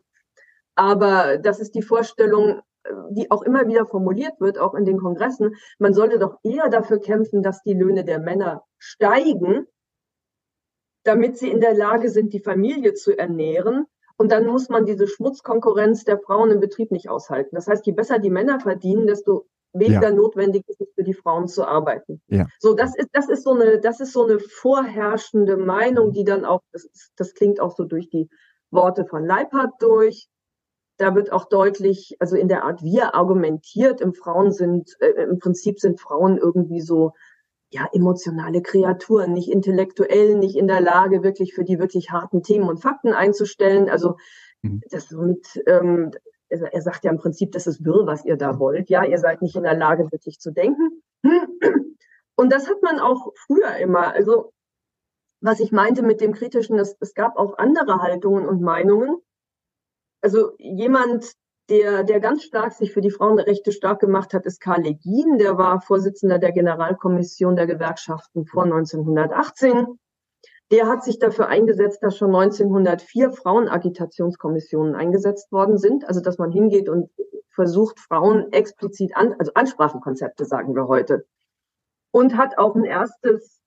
Aber 0.75 1.39
das 1.39 1.59
ist 1.59 1.73
die 1.73 1.81
Vorstellung, 1.81 2.61
die 3.09 3.31
auch 3.31 3.41
immer 3.41 3.67
wieder 3.67 3.87
formuliert 3.87 4.39
wird, 4.39 4.59
auch 4.59 4.75
in 4.75 4.85
den 4.85 4.99
Kongressen. 4.99 5.55
Man 5.79 5.95
sollte 5.95 6.19
doch 6.19 6.37
eher 6.43 6.69
dafür 6.69 6.99
kämpfen, 6.99 7.41
dass 7.41 7.63
die 7.63 7.73
Löhne 7.73 8.05
der 8.05 8.19
Männer 8.19 8.63
steigen, 8.77 9.65
damit 11.03 11.39
sie 11.39 11.49
in 11.49 11.59
der 11.59 11.73
Lage 11.73 12.09
sind, 12.09 12.33
die 12.33 12.39
Familie 12.39 12.93
zu 12.93 13.17
ernähren. 13.17 13.87
Und 14.17 14.31
dann 14.31 14.45
muss 14.45 14.69
man 14.69 14.85
diese 14.85 15.07
Schmutzkonkurrenz 15.07 16.03
der 16.03 16.19
Frauen 16.19 16.51
im 16.51 16.59
Betrieb 16.59 16.91
nicht 16.91 17.09
aushalten. 17.09 17.55
Das 17.55 17.65
heißt, 17.67 17.85
je 17.87 17.93
besser 17.93 18.19
die 18.19 18.29
Männer 18.29 18.59
verdienen, 18.59 19.07
desto 19.07 19.47
weniger 19.75 20.09
ja. 20.09 20.11
notwendig 20.11 20.63
ist 20.67 20.81
es 20.81 20.87
für 20.95 21.03
die 21.03 21.13
Frauen 21.13 21.47
zu 21.47 21.65
arbeiten. 21.65 22.21
Ja. 22.27 22.47
So, 22.59 22.73
das 22.73 22.95
ist, 22.95 23.09
das 23.13 23.29
ist 23.29 23.43
so 23.43 23.53
eine, 23.53 23.79
das 23.79 23.99
ist 23.99 24.13
so 24.13 24.25
eine 24.25 24.39
vorherrschende 24.39 25.57
Meinung, 25.57 26.11
die 26.13 26.23
dann 26.23 26.45
auch, 26.45 26.61
das, 26.71 26.87
das 27.15 27.33
klingt 27.33 27.59
auch 27.59 27.75
so 27.75 27.83
durch 27.83 28.09
die 28.09 28.29
Worte 28.71 29.05
von 29.05 29.25
Leiphardt 29.25 29.73
durch. 29.79 30.27
Da 30.97 31.13
wird 31.13 31.31
auch 31.31 31.45
deutlich, 31.49 32.15
also 32.19 32.37
in 32.37 32.47
der 32.47 32.63
Art, 32.63 32.81
wie 32.81 32.97
er 32.97 33.15
argumentiert, 33.15 33.99
im 33.99 34.13
Frauen 34.13 34.51
sind, 34.51 34.95
äh, 34.99 35.23
im 35.23 35.39
Prinzip 35.39 35.79
sind 35.79 35.99
Frauen 35.99 36.37
irgendwie 36.37 36.81
so, 36.81 37.11
ja, 37.71 37.87
emotionale 37.91 38.61
Kreaturen, 38.61 39.33
nicht 39.33 39.51
intellektuell, 39.51 40.37
nicht 40.37 40.55
in 40.55 40.67
der 40.67 40.79
Lage, 40.79 41.23
wirklich 41.23 41.53
für 41.53 41.65
die 41.65 41.79
wirklich 41.79 42.11
harten 42.11 42.43
Themen 42.43 42.69
und 42.69 42.81
Fakten 42.81 43.11
einzustellen. 43.11 43.89
Also, 43.89 44.15
mhm. 44.61 44.81
das 44.89 45.11
mit, 45.11 45.61
ähm, 45.67 46.11
er 46.61 46.81
sagt 46.81 47.03
ja 47.03 47.11
im 47.11 47.17
Prinzip, 47.17 47.51
das 47.51 47.67
ist 47.67 47.83
wirr, 47.83 48.05
was 48.05 48.25
ihr 48.25 48.37
da 48.37 48.59
wollt. 48.59 48.89
Ja, 48.89 49.03
ihr 49.03 49.17
seid 49.17 49.41
nicht 49.41 49.55
in 49.55 49.63
der 49.63 49.75
Lage, 49.75 50.11
wirklich 50.11 50.39
zu 50.39 50.51
denken. 50.51 51.01
Und 52.35 52.51
das 52.51 52.69
hat 52.69 52.81
man 52.81 52.99
auch 52.99 53.31
früher 53.45 53.77
immer. 53.77 54.13
Also, 54.13 54.51
was 55.41 55.59
ich 55.59 55.71
meinte 55.71 56.03
mit 56.03 56.21
dem 56.21 56.33
Kritischen, 56.33 56.77
es, 56.79 56.95
es 56.99 57.13
gab 57.13 57.37
auch 57.37 57.57
andere 57.57 57.99
Haltungen 58.01 58.47
und 58.47 58.61
Meinungen. 58.61 59.17
Also, 60.21 60.51
jemand, 60.57 61.33
der, 61.69 62.03
der 62.03 62.19
ganz 62.19 62.43
stark 62.43 62.73
sich 62.73 62.93
für 62.93 63.01
die 63.01 63.11
Frauenrechte 63.11 63.71
stark 63.71 63.99
gemacht 63.99 64.33
hat, 64.33 64.45
ist 64.45 64.59
Karl 64.61 64.81
Legin. 64.81 65.37
Der 65.37 65.57
war 65.57 65.81
Vorsitzender 65.81 66.39
der 66.39 66.51
Generalkommission 66.51 67.55
der 67.55 67.67
Gewerkschaften 67.67 68.45
vor 68.45 68.63
1918. 68.63 69.99
Der 70.71 70.87
hat 70.87 71.03
sich 71.03 71.19
dafür 71.19 71.47
eingesetzt, 71.47 72.01
dass 72.01 72.17
schon 72.17 72.33
1904 72.35 73.31
Frauenagitationskommissionen 73.31 74.95
eingesetzt 74.95 75.51
worden 75.51 75.77
sind. 75.77 76.05
Also, 76.07 76.21
dass 76.21 76.37
man 76.37 76.51
hingeht 76.51 76.89
und 76.89 77.09
versucht, 77.51 77.99
Frauen 77.99 78.51
explizit 78.51 79.15
an, 79.15 79.35
also 79.39 79.51
Ansprachenkonzepte 79.53 80.45
sagen 80.45 80.75
wir 80.75 80.87
heute. 80.87 81.25
Und 82.11 82.37
hat 82.37 82.57
auch 82.57 82.75
ein 82.75 82.83
erstes 82.83 83.61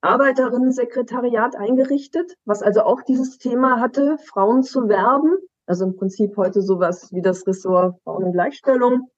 Arbeiterinnensekretariat 0.00 1.56
eingerichtet, 1.56 2.34
was 2.44 2.62
also 2.62 2.82
auch 2.82 3.02
dieses 3.02 3.38
Thema 3.38 3.80
hatte, 3.80 4.18
Frauen 4.18 4.62
zu 4.62 4.88
werben. 4.88 5.36
Also 5.66 5.84
im 5.84 5.96
Prinzip 5.96 6.36
heute 6.36 6.62
sowas 6.62 7.12
wie 7.12 7.22
das 7.22 7.46
Ressort 7.46 8.00
Frauen 8.04 8.24
und 8.24 8.32
Gleichstellung. 8.32 9.10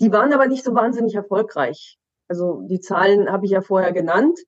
Die 0.00 0.10
waren 0.10 0.32
aber 0.32 0.46
nicht 0.46 0.64
so 0.64 0.74
wahnsinnig 0.74 1.14
erfolgreich. 1.14 1.98
Also 2.28 2.62
die 2.62 2.80
Zahlen 2.80 3.30
habe 3.30 3.44
ich 3.44 3.52
ja 3.52 3.60
vorher 3.60 3.92
genannt. 3.92 4.38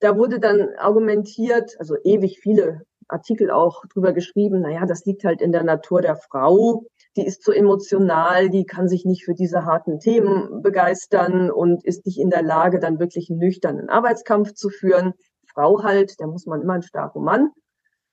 Da 0.00 0.16
wurde 0.16 0.40
dann 0.40 0.70
argumentiert, 0.76 1.76
also 1.78 1.96
ewig 2.02 2.40
viele 2.40 2.82
Artikel 3.08 3.50
auch 3.50 3.84
drüber 3.92 4.12
geschrieben, 4.12 4.60
naja, 4.60 4.86
das 4.86 5.04
liegt 5.04 5.24
halt 5.24 5.40
in 5.40 5.52
der 5.52 5.62
Natur 5.62 6.00
der 6.00 6.16
Frau. 6.16 6.84
Die 7.16 7.26
ist 7.26 7.44
so 7.44 7.52
emotional, 7.52 8.50
die 8.50 8.64
kann 8.64 8.88
sich 8.88 9.04
nicht 9.04 9.24
für 9.24 9.34
diese 9.34 9.64
harten 9.64 10.00
Themen 10.00 10.62
begeistern 10.62 11.50
und 11.50 11.84
ist 11.84 12.06
nicht 12.06 12.18
in 12.18 12.30
der 12.30 12.42
Lage, 12.42 12.80
dann 12.80 12.98
wirklich 12.98 13.30
einen 13.30 13.38
nüchternen 13.38 13.88
Arbeitskampf 13.88 14.54
zu 14.54 14.68
führen. 14.68 15.14
Frau 15.52 15.82
halt, 15.82 16.20
da 16.20 16.26
muss 16.26 16.46
man 16.46 16.62
immer 16.62 16.74
einen 16.74 16.82
starken 16.82 17.22
Mann 17.22 17.50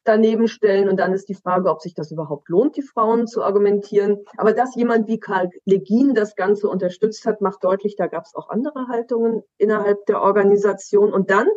daneben 0.04 0.48
stellen. 0.48 0.90
Und 0.90 0.98
dann 1.00 1.14
ist 1.14 1.30
die 1.30 1.36
Frage, 1.36 1.70
ob 1.70 1.82
sich 1.82 1.94
das 1.94 2.12
überhaupt 2.12 2.50
lohnt, 2.50 2.76
die 2.76 2.82
Frauen 2.82 3.28
zu 3.28 3.44
argumentieren. 3.44 4.18
Aber 4.38 4.54
dass 4.54 4.76
jemand 4.76 5.08
wie 5.08 5.20
Karl 5.20 5.50
Legin 5.66 6.14
das 6.14 6.36
Ganze 6.36 6.68
unterstützt 6.70 7.26
hat, 7.26 7.42
macht 7.42 7.64
deutlich, 7.64 7.96
da 7.96 8.08
gab 8.08 8.26
es 8.26 8.36
auch 8.36 8.50
andere 8.50 8.88
Haltungen 8.88 9.44
innerhalb 9.58 10.06
der 10.06 10.22
Organisation. 10.22 11.14
Und 11.14 11.30
dann 11.30 11.48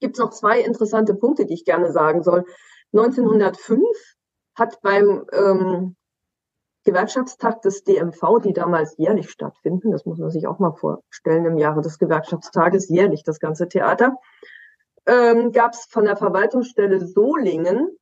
gibt 0.00 0.16
es 0.16 0.20
noch 0.20 0.30
zwei 0.30 0.60
interessante 0.60 1.14
Punkte, 1.14 1.46
die 1.46 1.54
ich 1.54 1.64
gerne 1.64 1.92
sagen 1.92 2.22
soll. 2.22 2.44
1905 2.92 3.84
hat 4.56 4.80
beim 4.82 5.24
ähm, 5.32 5.96
Gewerkschaftstag 6.84 7.62
des 7.62 7.84
DMV, 7.84 8.40
die 8.42 8.52
damals 8.52 8.96
jährlich 8.96 9.30
stattfinden, 9.30 9.92
das 9.92 10.06
muss 10.06 10.18
man 10.18 10.30
sich 10.30 10.46
auch 10.46 10.58
mal 10.58 10.72
vorstellen, 10.72 11.44
im 11.44 11.58
Jahre 11.58 11.82
des 11.82 11.98
Gewerkschaftstages 11.98 12.88
jährlich 12.88 13.22
das 13.22 13.38
ganze 13.38 13.68
Theater, 13.68 14.16
ähm, 15.06 15.52
gab 15.52 15.74
es 15.74 15.84
von 15.84 16.04
der 16.04 16.16
Verwaltungsstelle 16.16 17.06
Solingen 17.06 17.96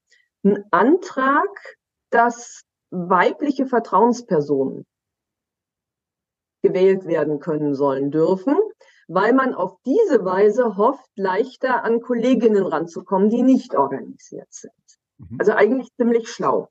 einen 0.45 0.65
Antrag, 0.71 1.77
dass 2.11 2.63
weibliche 2.91 3.67
Vertrauenspersonen 3.67 4.87
gewählt 6.63 7.05
werden 7.05 7.41
können 7.41 7.75
sollen 7.75 8.11
dürfen 8.11 8.57
weil 9.09 9.33
man 9.33 9.55
auf 9.55 9.77
diese 9.85 10.25
Weise 10.25 10.77
hofft, 10.77 11.11
leichter 11.17 11.83
an 11.83 12.01
Kolleginnen 12.01 12.67
ranzukommen, 12.67 13.31
die 13.31 13.43
nicht 13.43 13.75
organisiert 13.75 14.53
sind. 14.53 14.73
Mhm. 15.17 15.37
Also 15.39 15.53
eigentlich 15.53 15.89
ziemlich 15.97 16.29
schlau. 16.29 16.69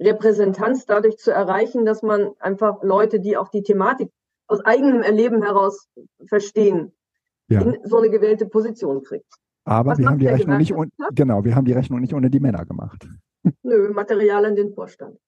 Repräsentanz 0.00 0.86
dadurch 0.86 1.18
zu 1.18 1.30
erreichen, 1.30 1.84
dass 1.84 2.02
man 2.02 2.32
einfach 2.40 2.82
Leute, 2.82 3.20
die 3.20 3.36
auch 3.36 3.48
die 3.48 3.62
Thematik 3.62 4.10
aus 4.48 4.60
eigenem 4.64 5.02
Erleben 5.02 5.42
heraus 5.42 5.88
verstehen, 6.26 6.92
ja. 7.48 7.60
in 7.60 7.78
so 7.84 7.98
eine 7.98 8.10
gewählte 8.10 8.46
Position 8.46 9.02
kriegt. 9.02 9.32
Aber 9.64 9.96
wir 9.96 10.08
haben 10.08 10.18
die 10.18 10.26
Rechnung 10.26 10.56
nicht 10.56 10.74
genau, 11.14 11.44
wir 11.44 11.54
haben 11.54 11.66
die 11.66 11.72
Rechnung 11.72 12.00
nicht 12.00 12.14
ohne 12.14 12.30
die 12.30 12.40
Männer 12.40 12.64
gemacht. 12.64 13.06
Nö, 13.62 13.90
Material 13.90 14.44
an 14.44 14.56
den 14.56 14.74
Vorstand. 14.74 15.18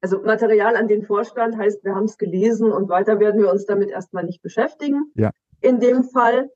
Also 0.00 0.20
Material 0.22 0.76
an 0.76 0.88
den 0.88 1.02
Vorstand 1.04 1.56
heißt, 1.56 1.84
wir 1.84 1.94
haben 1.94 2.04
es 2.04 2.16
gelesen 2.16 2.72
und 2.72 2.88
weiter 2.88 3.20
werden 3.20 3.40
wir 3.40 3.50
uns 3.50 3.66
damit 3.66 3.90
erstmal 3.90 4.24
nicht 4.24 4.42
beschäftigen. 4.42 5.12
Ja. 5.14 5.30
In 5.60 5.78
dem 5.78 6.04
Fall. 6.04 6.50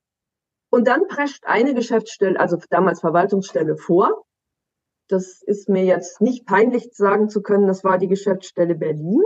Und 0.70 0.88
dann 0.88 1.06
prescht 1.08 1.44
eine 1.46 1.74
Geschäftsstelle, 1.74 2.40
also 2.40 2.58
damals 2.70 3.00
Verwaltungsstelle 3.00 3.76
vor. 3.76 4.24
Das 5.08 5.42
ist 5.42 5.68
mir 5.68 5.84
jetzt 5.84 6.22
nicht 6.22 6.46
peinlich 6.46 6.88
sagen 6.92 7.28
zu 7.28 7.42
können, 7.42 7.66
das 7.66 7.84
war 7.84 7.98
die 7.98 8.08
Geschäftsstelle 8.08 8.74
Berlin. 8.74 9.22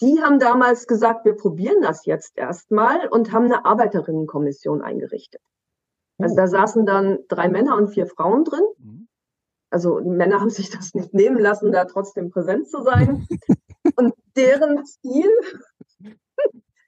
Die 0.00 0.20
haben 0.20 0.40
damals 0.40 0.88
gesagt, 0.88 1.24
wir 1.24 1.36
probieren 1.36 1.80
das 1.80 2.04
jetzt 2.06 2.36
erstmal 2.36 3.06
und 3.08 3.32
haben 3.32 3.44
eine 3.44 3.64
Arbeiterinnenkommission 3.64 4.82
eingerichtet. 4.82 5.40
Also 6.18 6.34
da 6.34 6.48
saßen 6.48 6.84
dann 6.84 7.20
drei 7.28 7.48
Männer 7.48 7.76
und 7.76 7.88
vier 7.88 8.06
Frauen 8.06 8.44
drin. 8.44 9.01
Also 9.72 10.00
die 10.00 10.10
Männer 10.10 10.38
haben 10.38 10.50
sich 10.50 10.68
das 10.68 10.92
nicht 10.92 11.14
nehmen 11.14 11.38
lassen, 11.38 11.72
da 11.72 11.86
trotzdem 11.86 12.30
präsent 12.30 12.68
zu 12.68 12.82
sein. 12.82 13.26
Und 13.96 14.12
deren 14.36 14.84
Ziel, 14.84 15.30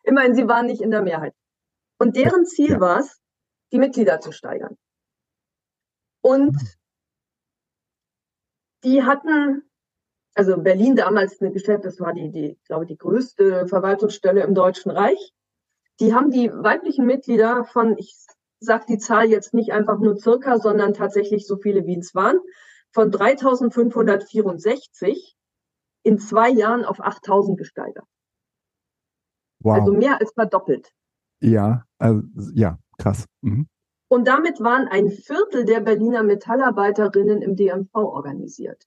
immerhin, 0.03 0.35
sie 0.35 0.47
waren 0.47 0.67
nicht 0.67 0.83
in 0.83 0.91
der 0.91 1.01
Mehrheit. 1.01 1.35
Und 1.99 2.15
deren 2.15 2.45
Ziel 2.45 2.81
war 2.81 2.99
es, 3.01 3.19
die 3.73 3.79
Mitglieder 3.79 4.21
zu 4.21 4.33
steigern. 4.33 4.77
Und 6.21 6.59
die 8.85 9.03
hatten, 9.03 9.63
also 10.35 10.59
Berlin 10.59 10.95
damals 10.95 11.41
eine 11.41 11.53
Geschäft, 11.53 11.87
das 11.87 12.01
war 12.01 12.13
die, 12.13 12.31
die, 12.31 12.59
glaube 12.67 12.85
die 12.85 12.99
größte 12.99 13.67
Verwaltungsstelle 13.67 14.43
im 14.43 14.55
Deutschen 14.55 14.91
Reich. 14.91 15.33
Die 16.01 16.13
haben 16.13 16.31
die 16.31 16.53
weiblichen 16.53 17.07
Mitglieder 17.07 17.65
von, 17.65 17.97
ich 17.97 18.15
sage 18.61 18.85
die 18.87 18.99
Zahl 18.99 19.31
jetzt 19.31 19.55
nicht 19.55 19.73
einfach 19.73 19.99
nur 20.01 20.19
circa, 20.19 20.59
sondern 20.59 20.93
tatsächlich 20.93 21.47
so 21.47 21.57
viele, 21.57 21.87
wie 21.87 21.99
es 21.99 22.15
waren, 22.15 22.39
von 22.95 23.11
3564 23.11 25.37
in 26.05 26.19
zwei 26.19 26.49
Jahren 26.51 26.85
auf 26.85 27.01
8000 27.01 27.57
gesteigert. 27.59 28.07
Wow. 29.61 29.81
Also 29.81 29.93
mehr 29.93 30.21
als 30.21 30.33
verdoppelt. 30.33 30.93
Ja, 31.41 31.85
also, 31.99 32.23
ja, 32.55 32.79
krass. 32.99 33.27
Mhm. 33.41 33.67
Und 34.09 34.29
damit 34.29 34.61
waren 34.61 34.87
ein 34.87 35.11
Viertel 35.11 35.65
der 35.65 35.81
Berliner 35.81 36.23
Metallarbeiterinnen 36.23 37.43
im 37.43 37.57
DMV 37.57 37.93
organisiert. 37.95 38.87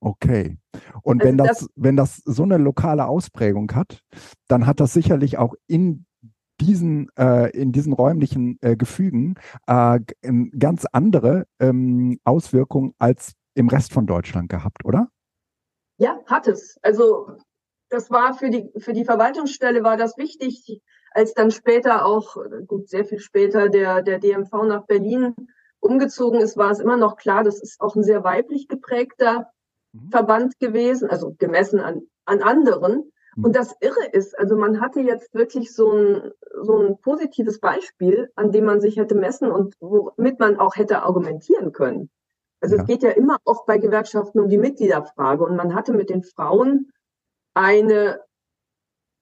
Okay. 0.00 0.56
Und 1.02 1.20
also 1.20 1.28
wenn 1.28 1.36
das, 1.36 1.58
das, 1.58 1.68
wenn 1.74 1.96
das 1.96 2.22
so 2.24 2.44
eine 2.44 2.56
lokale 2.56 3.06
Ausprägung 3.06 3.70
hat, 3.74 4.00
dann 4.48 4.66
hat 4.66 4.80
das 4.80 4.94
sicherlich 4.94 5.36
auch 5.38 5.54
in 5.66 6.06
diesen, 6.60 7.08
äh, 7.18 7.50
in 7.50 7.72
diesen 7.72 7.92
räumlichen 7.92 8.58
äh, 8.60 8.76
Gefügen 8.76 9.34
äh, 9.66 10.00
ganz 10.58 10.86
andere 10.92 11.46
ähm, 11.60 12.18
Auswirkungen 12.24 12.94
als 12.98 13.34
im 13.54 13.68
Rest 13.68 13.92
von 13.92 14.06
Deutschland 14.06 14.48
gehabt, 14.48 14.84
oder? 14.84 15.08
Ja, 15.98 16.18
hat 16.26 16.48
es. 16.48 16.78
Also 16.82 17.36
das 17.88 18.10
war 18.10 18.34
für 18.34 18.50
die, 18.50 18.70
für 18.78 18.92
die 18.92 19.04
Verwaltungsstelle 19.04 19.84
war 19.84 19.96
das 19.96 20.16
wichtig, 20.16 20.82
als 21.12 21.32
dann 21.34 21.50
später 21.50 22.04
auch, 22.04 22.36
gut, 22.66 22.88
sehr 22.88 23.04
viel 23.04 23.20
später 23.20 23.68
der, 23.68 24.02
der 24.02 24.18
DMV 24.18 24.52
nach 24.64 24.84
Berlin 24.86 25.34
umgezogen 25.78 26.40
ist, 26.40 26.56
war 26.56 26.70
es 26.70 26.80
immer 26.80 26.96
noch 26.96 27.16
klar, 27.16 27.44
das 27.44 27.62
ist 27.62 27.80
auch 27.80 27.94
ein 27.94 28.02
sehr 28.02 28.24
weiblich 28.24 28.68
geprägter 28.68 29.50
mhm. 29.92 30.10
Verband 30.10 30.58
gewesen, 30.58 31.08
also 31.08 31.34
gemessen 31.38 31.78
an, 31.78 32.02
an 32.24 32.42
anderen. 32.42 33.12
Und 33.42 33.56
das 33.56 33.74
Irre 33.80 34.06
ist, 34.12 34.38
also 34.38 34.56
man 34.56 34.80
hatte 34.80 35.00
jetzt 35.00 35.34
wirklich 35.34 35.74
so 35.74 35.92
ein, 35.92 36.32
so 36.62 36.78
ein 36.78 36.98
positives 36.98 37.58
Beispiel, 37.58 38.30
an 38.36 38.52
dem 38.52 38.64
man 38.64 38.80
sich 38.80 38.96
hätte 38.96 39.14
messen 39.14 39.50
und 39.50 39.74
womit 39.80 40.38
man 40.38 40.58
auch 40.58 40.76
hätte 40.76 41.02
argumentieren 41.02 41.72
können. 41.72 42.10
Also 42.60 42.76
ja. 42.76 42.82
es 42.82 42.88
geht 42.88 43.02
ja 43.02 43.10
immer 43.10 43.38
auch 43.44 43.66
bei 43.66 43.78
Gewerkschaften 43.78 44.40
um 44.40 44.48
die 44.48 44.58
Mitgliederfrage 44.58 45.44
und 45.44 45.56
man 45.56 45.74
hatte 45.74 45.92
mit 45.92 46.10
den 46.10 46.22
Frauen 46.22 46.92
eine, 47.54 48.20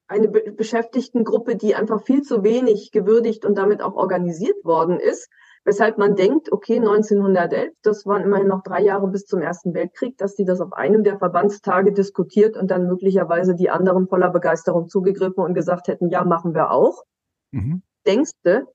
eine 0.09 0.29
Be 0.29 0.53
Beschäftigtengruppe, 0.53 1.57
die 1.57 1.75
einfach 1.75 2.03
viel 2.03 2.23
zu 2.23 2.45
wenig 2.45 2.93
gewürdigt 2.93 3.45
und 3.45 3.57
damit 3.57 3.83
auch 3.83 3.95
organisiert 3.95 4.65
worden 4.65 5.01
ist. 5.01 5.29
Weshalb 5.65 5.97
man 5.97 6.17
denkt, 6.17 6.51
okay, 6.51 6.79
1911, 6.79 7.73
das 7.83 8.05
waren 8.05 8.23
immerhin 8.23 8.49
noch 8.49 8.63
drei 8.63 8.83
Jahre 8.83 9.07
bis 9.09 9.27
zum 9.27 9.41
Ersten 9.41 9.75
Weltkrieg, 9.75 10.19
dass 10.19 10.35
die 10.35 10.45
das 10.45 10.61
auf 10.61 10.73
einem 10.73 11.05
der 11.05 11.19
Verbandstage 11.19 11.93
diskutiert 11.93 12.57
und 12.57 12.71
dann 12.71 12.89
möglicherweise 12.89 13.55
die 13.55 13.71
anderen 13.71 14.09
voller 14.09 14.31
Begeisterung 14.31 14.89
zugegriffen 14.89 15.45
und 15.45 15.55
gesagt 15.55 15.87
hätten, 15.87 16.09
ja, 16.11 16.25
machen 16.25 16.55
wir 16.55 16.73
auch. 16.73 17.05
Mhm. 17.53 17.83
Denkst 18.07 18.33
du, 18.43 18.67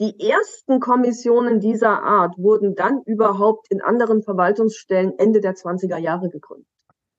die 0.00 0.28
ersten 0.28 0.80
Kommissionen 0.80 1.60
dieser 1.60 2.02
Art 2.02 2.36
wurden 2.36 2.74
dann 2.74 3.02
überhaupt 3.06 3.70
in 3.70 3.80
anderen 3.80 4.22
Verwaltungsstellen 4.22 5.12
Ende 5.18 5.40
der 5.40 5.54
20er 5.54 5.98
Jahre 5.98 6.30
gegründet. 6.30 6.66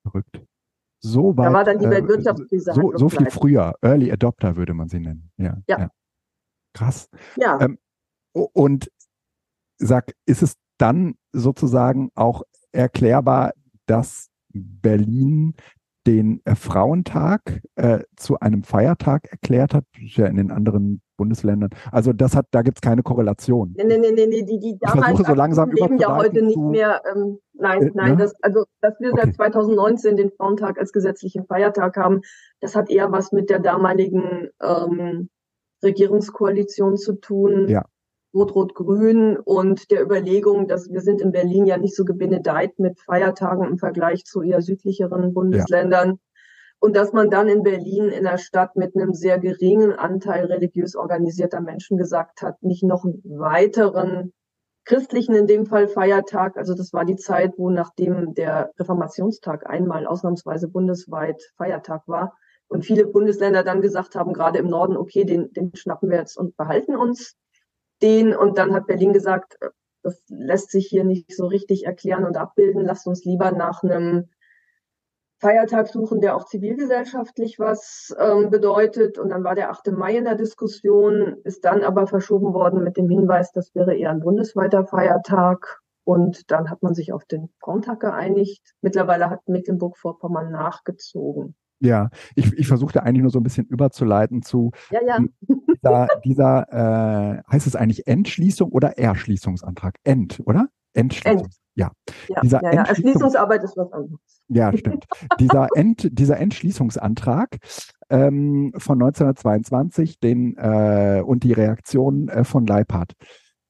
Verrückt. 0.01 0.41
So 0.99 1.37
weit, 1.37 1.47
da 1.47 1.53
war 1.53 1.63
dann 1.63 1.79
die 1.79 1.89
Weltwirtschaftskrise. 1.89 2.71
Äh, 2.71 2.73
so, 2.73 2.91
so 2.97 3.09
viel 3.09 3.29
früher. 3.29 3.75
Early 3.81 4.11
Adopter 4.11 4.57
würde 4.57 4.73
man 4.73 4.89
sie 4.89 4.99
nennen. 4.99 5.31
Ja. 5.37 5.57
ja. 5.67 5.79
ja. 5.79 5.89
Krass. 6.73 7.09
Ja. 7.37 7.61
Ähm, 7.61 7.77
und 8.33 8.91
sag, 9.77 10.13
ist 10.25 10.41
es 10.41 10.55
dann 10.77 11.15
sozusagen 11.31 12.09
auch 12.15 12.43
erklärbar, 12.71 13.53
dass 13.85 14.29
Berlin 14.53 15.55
den 16.07 16.41
äh, 16.45 16.55
Frauentag 16.55 17.61
äh, 17.75 17.99
zu 18.15 18.39
einem 18.39 18.63
Feiertag 18.63 19.27
erklärt 19.31 19.73
hat, 19.73 19.85
ja 19.97 20.27
in 20.27 20.35
den 20.35 20.51
anderen 20.51 21.01
Bundesländern. 21.17 21.69
Also 21.91 22.13
das 22.13 22.35
hat, 22.35 22.47
da 22.51 22.61
gibt 22.61 22.77
es 22.77 22.81
keine 22.81 23.01
Korrelation. 23.01 23.73
Nee, 23.75 23.85
nee, 23.85 23.97
nee, 23.97 24.11
nee, 24.11 24.43
die, 24.43 24.59
die 24.59 24.77
damals 24.79 24.99
ich 24.99 25.05
versuche 25.05 25.31
so 25.31 25.33
langsam 25.33 25.71
leben 25.71 25.97
ja 25.97 26.15
heute 26.15 26.43
nicht 26.43 26.57
mehr. 26.57 27.01
Ähm, 27.11 27.39
nein, 27.53 27.81
äh, 27.81 27.91
nein, 27.93 28.11
ne? 28.11 28.17
das, 28.17 28.33
also 28.41 28.65
dass 28.81 28.99
wir 28.99 29.13
okay. 29.13 29.21
seit 29.25 29.35
2019 29.35 30.17
den 30.17 30.31
Frauentag 30.31 30.77
als 30.77 30.91
gesetzlichen 30.91 31.45
Feiertag 31.45 31.97
haben, 31.97 32.21
das 32.59 32.75
hat 32.75 32.89
eher 32.91 33.11
was 33.11 33.31
mit 33.31 33.49
der 33.49 33.59
damaligen 33.59 34.49
ähm, 34.61 35.29
Regierungskoalition 35.83 36.97
zu 36.97 37.13
tun. 37.13 37.67
Ja. 37.67 37.85
Rot-Rot-Grün 38.35 39.37
und 39.37 39.89
der 39.91 40.03
Überlegung, 40.03 40.67
dass 40.67 40.91
wir 40.91 41.01
sind 41.01 41.21
in 41.21 41.31
Berlin 41.31 41.65
ja 41.65 41.77
nicht 41.77 41.95
so 41.95 42.03
gebenedeit 42.03 42.77
mit 42.77 42.99
Feiertagen 42.99 43.65
im 43.65 43.77
Vergleich 43.77 44.25
zu 44.25 44.41
eher 44.41 44.61
südlicheren 44.61 45.33
Bundesländern. 45.33 46.09
Ja. 46.09 46.15
Und 46.79 46.95
dass 46.95 47.13
man 47.13 47.29
dann 47.29 47.47
in 47.47 47.63
Berlin 47.63 48.09
in 48.09 48.25
der 48.25 48.37
Stadt 48.37 48.75
mit 48.75 48.95
einem 48.95 49.13
sehr 49.13 49.39
geringen 49.39 49.93
Anteil 49.93 50.45
religiös 50.45 50.95
organisierter 50.95 51.61
Menschen 51.61 51.97
gesagt 51.97 52.41
hat, 52.41 52.61
nicht 52.61 52.83
noch 52.83 53.05
einen 53.05 53.21
weiteren 53.23 54.33
christlichen 54.83 55.33
in 55.33 55.47
dem 55.47 55.65
Fall 55.65 55.87
Feiertag. 55.87 56.57
Also 56.57 56.75
das 56.75 56.93
war 56.93 57.05
die 57.05 57.15
Zeit, 57.15 57.53
wo 57.57 57.69
nachdem 57.69 58.35
der 58.35 58.71
Reformationstag 58.77 59.67
einmal 59.67 60.05
ausnahmsweise 60.05 60.67
bundesweit 60.67 61.41
Feiertag 61.57 62.03
war 62.07 62.37
und 62.67 62.85
viele 62.85 63.07
Bundesländer 63.07 63.63
dann 63.63 63.81
gesagt 63.81 64.15
haben, 64.15 64.33
gerade 64.33 64.59
im 64.59 64.67
Norden, 64.67 64.97
okay, 64.97 65.23
den, 65.23 65.51
den 65.53 65.75
schnappen 65.75 66.09
wir 66.09 66.19
jetzt 66.19 66.37
und 66.37 66.55
behalten 66.57 66.95
uns 66.95 67.35
den. 68.05 68.35
Und 68.35 68.57
dann 68.57 68.73
hat 68.73 68.87
Berlin 68.87 69.13
gesagt, 69.13 69.57
äh, 69.61 69.69
das 70.03 70.21
lässt 70.29 70.69
sich 70.69 70.87
hier 70.87 71.03
nicht 71.03 71.35
so 71.35 71.47
richtig 71.47 71.85
erklären 71.85 72.25
und 72.25 72.37
abbilden. 72.37 72.85
Lasst 72.85 73.07
uns 73.07 73.25
lieber 73.25 73.51
nach 73.51 73.81
einem 73.81 74.29
Feiertag 75.39 75.87
suchen, 75.87 76.21
der 76.21 76.35
auch 76.35 76.45
zivilgesellschaftlich 76.45 77.59
was 77.59 78.15
ähm, 78.19 78.49
bedeutet. 78.49 79.17
Und 79.17 79.29
dann 79.29 79.43
war 79.43 79.55
der 79.55 79.71
8. 79.71 79.91
Mai 79.91 80.17
in 80.17 80.25
der 80.25 80.35
Diskussion, 80.35 81.37
ist 81.43 81.65
dann 81.65 81.83
aber 81.83 82.07
verschoben 82.07 82.53
worden 82.53 82.83
mit 82.83 82.97
dem 82.97 83.09
Hinweis, 83.09 83.51
das 83.51 83.73
wäre 83.75 83.95
eher 83.95 84.11
ein 84.11 84.21
bundesweiter 84.21 84.85
Feiertag. 84.85 85.81
Und 86.03 86.51
dann 86.51 86.69
hat 86.69 86.83
man 86.83 86.93
sich 86.93 87.11
auf 87.11 87.25
den 87.25 87.49
Frauentag 87.59 87.99
geeinigt. 87.99 88.75
Mittlerweile 88.81 89.29
hat 89.29 89.47
Mecklenburg-Vorpommern 89.47 90.51
nachgezogen. 90.51 91.55
Ja, 91.79 92.09
ich, 92.35 92.53
ich 92.53 92.67
versuchte 92.67 93.03
eigentlich 93.03 93.21
nur 93.21 93.31
so 93.31 93.39
ein 93.39 93.43
bisschen 93.43 93.65
überzuleiten 93.67 94.41
zu 94.41 94.71
ja, 94.91 94.99
ja. 95.05 95.19
dieser, 95.83 96.07
dieser 96.23 97.37
äh, 97.39 97.43
heißt 97.51 97.67
es 97.67 97.75
eigentlich 97.75 98.07
Entschließung 98.07 98.71
oder 98.71 98.97
Erschließungsantrag? 98.97 99.95
End, 100.03 100.41
oder? 100.45 100.67
Entschließung. 100.93 101.45
End. 101.45 101.55
Ja. 101.75 101.91
ja. 102.29 102.41
Dieser 102.41 102.63
ja, 102.63 102.73
ja. 102.73 102.83
Erschließungsarbeit 102.83 103.63
ist 103.63 103.75
was 103.75 103.91
anderes. 103.91 104.19
Ja, 104.47 104.75
stimmt. 104.75 105.05
dieser, 105.39 105.67
End, 105.75 106.07
dieser 106.17 106.39
Entschließungsantrag 106.39 107.57
ähm, 108.09 108.71
von 108.77 109.01
1922 109.01 110.19
den, 110.19 110.55
äh, 110.57 111.21
und 111.25 111.43
die 111.43 111.53
Reaktion 111.53 112.29
äh, 112.29 112.43
von 112.45 112.65
Leiphardt. 112.65 113.13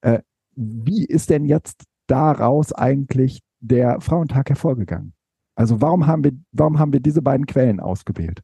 Äh, 0.02 0.20
wie 0.54 1.04
ist 1.04 1.30
denn 1.30 1.44
jetzt 1.44 1.84
daraus 2.06 2.72
eigentlich 2.72 3.40
der 3.60 4.00
Frauentag 4.00 4.50
hervorgegangen? 4.50 5.15
Also 5.56 5.80
warum 5.80 6.06
haben 6.06 6.22
wir, 6.22 6.32
warum 6.52 6.78
haben 6.78 6.92
wir 6.92 7.00
diese 7.00 7.22
beiden 7.22 7.46
Quellen 7.46 7.80
ausgewählt? 7.80 8.42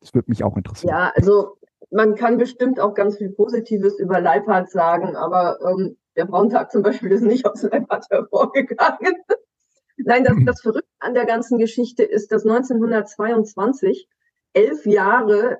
Das 0.00 0.14
würde 0.14 0.30
mich 0.30 0.42
auch 0.42 0.56
interessieren. 0.56 0.90
Ja, 0.90 1.12
also 1.14 1.58
man 1.90 2.14
kann 2.14 2.38
bestimmt 2.38 2.80
auch 2.80 2.94
ganz 2.94 3.18
viel 3.18 3.30
Positives 3.30 3.98
über 3.98 4.20
Leiphardt 4.20 4.70
sagen, 4.70 5.16
aber 5.16 5.58
ähm, 5.60 5.96
Der 6.16 6.26
Frauentag 6.26 6.70
zum 6.70 6.82
Beispiel 6.82 7.12
ist 7.12 7.22
nicht 7.22 7.46
aus 7.46 7.62
Leipzig 7.62 8.10
hervorgegangen. 8.10 9.14
Nein, 9.96 10.24
das, 10.24 10.36
das 10.46 10.60
Verrückte 10.62 10.88
an 11.00 11.14
der 11.14 11.26
ganzen 11.26 11.58
Geschichte 11.58 12.04
ist, 12.04 12.32
dass 12.32 12.46
1922, 12.46 14.08
elf 14.54 14.86
Jahre 14.86 15.58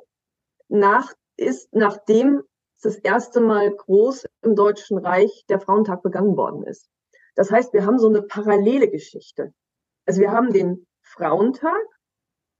nach, 0.68 1.12
ist, 1.36 1.74
nachdem 1.74 2.42
das 2.82 2.96
erste 2.96 3.40
Mal 3.40 3.70
groß 3.70 4.26
im 4.42 4.54
Deutschen 4.54 4.98
Reich 4.98 5.44
der 5.48 5.60
Frauentag 5.60 6.02
begangen 6.02 6.36
worden 6.36 6.62
ist. 6.62 6.88
Das 7.34 7.50
heißt, 7.50 7.72
wir 7.74 7.84
haben 7.84 7.98
so 7.98 8.08
eine 8.08 8.22
parallele 8.22 8.88
Geschichte. 8.88 9.52
Also 10.10 10.22
wir 10.22 10.32
haben 10.32 10.52
den 10.52 10.88
Frauentag, 11.02 11.86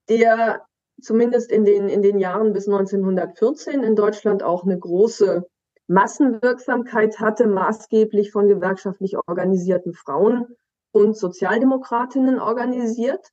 der 0.09 0.65
zumindest 1.03 1.51
in 1.51 1.65
den, 1.65 1.89
in 1.89 2.01
den 2.01 2.21
Jahren 2.21 2.53
bis 2.53 2.69
1914 2.69 3.83
in 3.83 3.97
Deutschland 3.97 4.45
auch 4.45 4.63
eine 4.63 4.79
große 4.79 5.45
Massenwirksamkeit 5.89 7.19
hatte, 7.19 7.49
maßgeblich 7.49 8.31
von 8.31 8.47
gewerkschaftlich 8.47 9.17
organisierten 9.17 9.95
Frauen 9.95 10.47
und 10.93 11.17
Sozialdemokratinnen 11.17 12.39
organisiert. 12.39 13.31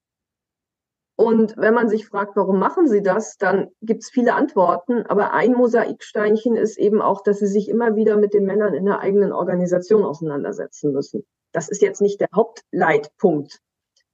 Und 1.16 1.56
wenn 1.56 1.76
man 1.76 1.88
sich 1.88 2.08
fragt, 2.08 2.36
warum 2.36 2.58
machen 2.58 2.88
sie 2.88 3.04
das, 3.04 3.38
dann 3.38 3.70
gibt 3.84 4.02
es 4.02 4.10
viele 4.10 4.34
Antworten. 4.34 5.06
Aber 5.06 5.32
ein 5.32 5.54
Mosaiksteinchen 5.54 6.56
ist 6.56 6.80
eben 6.80 7.04
auch, 7.04 7.22
dass 7.22 7.38
sie 7.38 7.46
sich 7.46 7.70
immer 7.70 7.96
wieder 7.96 8.18
mit 8.18 8.34
den 8.34 8.46
Männern 8.46 8.74
in 8.74 8.86
der 8.86 9.00
eigenen 9.00 9.32
Organisation 9.32 10.04
auseinandersetzen 10.04 10.92
müssen. 10.92 11.24
Das 11.52 11.70
ist 11.70 11.84
jetzt 11.84 12.02
nicht 12.02 12.20
der 12.20 12.30
Hauptleitpunkt. 12.34 13.62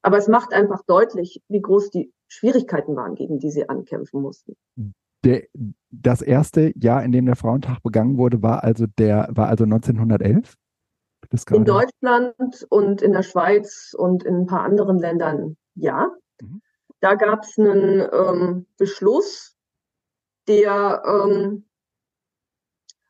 Aber 0.03 0.17
es 0.17 0.27
macht 0.27 0.53
einfach 0.53 0.83
deutlich, 0.85 1.41
wie 1.47 1.61
groß 1.61 1.89
die 1.89 2.13
Schwierigkeiten 2.27 2.95
waren, 2.95 3.15
gegen 3.15 3.39
die 3.39 3.49
sie 3.49 3.67
ankämpfen 3.67 4.21
mussten. 4.21 4.55
Der, 5.23 5.43
das 5.89 6.21
erste 6.21 6.73
Jahr, 6.77 7.03
in 7.03 7.13
dem 7.13 7.25
der 7.25 7.37
Frauentag 7.37 7.81
begangen 7.81 8.17
wurde, 8.17 8.43
war 8.43 8.63
also 8.63 8.85
der, 8.85 9.29
war 9.31 9.47
also 9.47 9.63
1911? 9.63 10.55
In 11.51 11.63
Deutschland 11.63 12.67
und 12.69 13.01
in 13.01 13.13
der 13.13 13.23
Schweiz 13.23 13.95
und 13.97 14.23
in 14.23 14.41
ein 14.41 14.45
paar 14.45 14.63
anderen 14.63 14.99
Ländern 14.99 15.55
ja. 15.73 16.11
Mhm. 16.41 16.61
Da 16.99 17.15
gab 17.15 17.43
es 17.43 17.57
einen 17.57 18.01
ähm, 18.11 18.67
Beschluss, 18.77 19.55
der 20.47 21.01
ähm, 21.05 21.65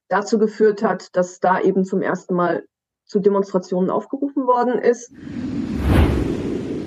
dazu 0.10 0.38
geführt 0.38 0.84
hat, 0.84 1.15
dass 1.15 1.39
da 1.39 1.60
eben 1.60 1.86
zum 1.86 2.01
ersten 2.01 2.36
Mal 2.36 2.65
zu 3.06 3.19
Demonstrationen 3.19 3.89
aufgerufen 3.89 4.45
worden 4.45 4.79
ist. 4.79 5.12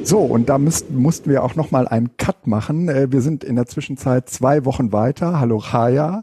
So, 0.07 0.21
und 0.21 0.49
da 0.49 0.57
müssten, 0.57 0.95
mussten 0.95 1.29
wir 1.29 1.42
auch 1.42 1.57
nochmal 1.57 1.88
einen 1.88 2.16
Cut 2.16 2.47
machen. 2.47 2.88
Äh, 2.88 3.11
wir 3.11 3.21
sind 3.23 3.42
in 3.42 3.57
der 3.57 3.66
Zwischenzeit 3.66 4.31
zwei 4.31 4.64
Wochen 4.64 4.92
weiter. 4.92 5.40
Hallo 5.40 5.59
Chaya. 5.59 6.23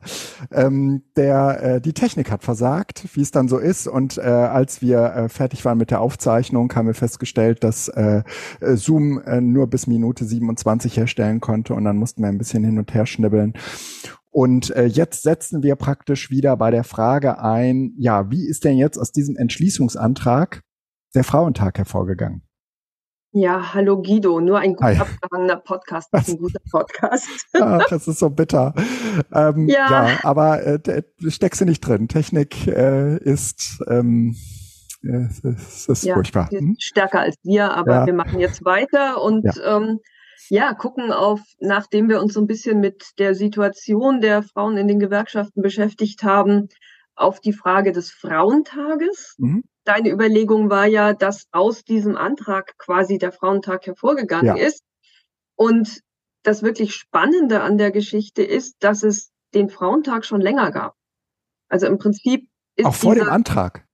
Ähm, 0.54 1.04
der, 1.18 1.62
äh, 1.62 1.82
die 1.82 1.92
Technik 1.92 2.32
hat 2.32 2.46
versagt, 2.46 3.04
wie 3.14 3.20
es 3.20 3.32
dann 3.32 3.50
so 3.50 3.58
ist. 3.58 3.90
Und 3.90 4.18
äh, 4.18 4.22
als 4.22 4.82
wir 4.82 5.00
äh, 5.00 5.28
fertig 5.28 5.66
waren 5.66 5.78
mit 5.78 5.92
der 5.92 6.00
Aufzeichnung, 6.00 6.74
haben 6.74 6.88
wir 6.88 6.94
festgestellt, 6.94 7.66
dass 7.66 7.90
äh, 7.90 8.24
Zoom 8.62 9.22
äh, 9.22 9.42
nur 9.42 9.68
bis 9.68 9.86
Minute 9.86 10.24
27 10.24 10.96
herstellen 10.96 11.42
konnte. 11.42 11.74
Und 11.74 11.84
dann 11.84 11.98
mussten 11.98 12.22
wir 12.22 12.30
ein 12.30 12.38
bisschen 12.38 12.64
hin 12.64 12.78
und 12.78 12.94
her 12.94 13.06
schnibbeln. 13.06 13.52
Und 14.32 14.74
äh, 14.78 14.86
jetzt 14.86 15.24
setzen 15.24 15.62
wir 15.62 15.76
praktisch 15.76 16.30
wieder 16.32 16.56
bei 16.56 16.72
der 16.72 16.86
Frage 16.86 17.42
ein, 17.42 17.92
ja, 17.98 18.32
wie 18.32 18.48
ist 18.48 18.64
denn 18.64 18.78
jetzt 18.78 18.98
aus 18.98 19.12
diesem 19.12 19.36
Entschließungsantrag 19.36 20.62
der 21.16 21.26
Frauentag 21.26 21.80
hervorgegangen? 21.80 22.44
Ja, 23.36 23.74
hallo 23.74 24.00
Guido, 24.00 24.40
nur 24.40 24.60
ein 24.60 24.76
gut 24.76 24.84
Hi. 24.84 24.96
abgehangener 24.96 25.56
Podcast 25.56 26.14
ist 26.14 26.30
ein 26.30 26.38
guter 26.38 26.60
Podcast. 26.70 27.28
Ach, 27.60 27.82
das 27.90 28.08
ist 28.08 28.20
so 28.20 28.30
bitter. 28.30 28.76
Ähm, 29.34 29.68
ja. 29.68 30.08
ja. 30.08 30.20
aber 30.22 30.64
äh, 30.64 31.04
steckst 31.30 31.60
du 31.60 31.66
nicht 31.66 31.82
drin. 31.82 32.08
Technik 32.08 32.68
äh, 32.68 33.18
ist, 33.18 33.84
ähm, 33.88 34.36
äh, 35.02 35.26
es 35.50 35.88
ist 35.88 36.04
ja, 36.04 36.14
furchtbar. 36.14 36.48
Hm? 36.52 36.76
Stärker 36.78 37.22
als 37.22 37.36
wir, 37.42 37.74
aber 37.74 37.94
ja. 37.94 38.06
wir 38.06 38.14
machen 38.14 38.40
jetzt 38.40 38.64
weiter 38.66 39.20
und 39.20 39.46
ja. 39.46 39.78
Ähm, 39.78 40.00
ja, 40.50 40.76
gucken 40.76 41.12
auf, 41.12 41.42
nachdem 41.60 42.10
wir 42.10 42.22
uns 42.22 42.36
so 42.36 42.40
ein 42.40 42.48
bisschen 42.48 42.82
mit 42.82 43.14
der 43.18 43.34
Situation 43.34 44.22
der 44.22 44.44
Frauen 44.44 44.78
in 44.78 44.88
den 44.88 45.00
Gewerkschaften 45.00 45.64
beschäftigt 45.64 46.22
haben, 46.22 46.70
auf 47.16 47.40
die 47.40 47.54
Frage 47.54 47.94
des 47.94 48.12
Frauentages. 48.12 49.38
Mhm 49.40 49.64
deine 49.84 50.10
Überlegung 50.10 50.70
war 50.70 50.86
ja, 50.86 51.14
dass 51.14 51.48
aus 51.52 51.84
diesem 51.84 52.16
Antrag 52.18 52.78
quasi 52.78 53.18
der 53.18 53.32
Frauentag 53.32 53.86
hervorgegangen 53.86 54.58
ja. 54.58 54.64
ist. 54.64 54.84
Und 55.56 56.02
das 56.44 56.64
wirklich 56.64 56.96
Spannende 56.96 57.62
an 57.62 57.78
der 57.78 57.92
Geschichte 57.92 58.44
ist, 58.44 58.76
dass 58.80 59.04
es 59.04 59.32
den 59.54 59.70
Frauentag 59.70 60.26
schon 60.26 60.42
länger 60.42 60.72
gab. 60.72 60.96
Also 61.70 61.88
im 61.88 61.98
Prinzip 61.98 62.50
ist 62.76 62.86
auch 62.86 62.96
vor 62.96 63.14
dieser, 63.14 63.28
dem 63.28 63.34
Antrag. 63.34 63.86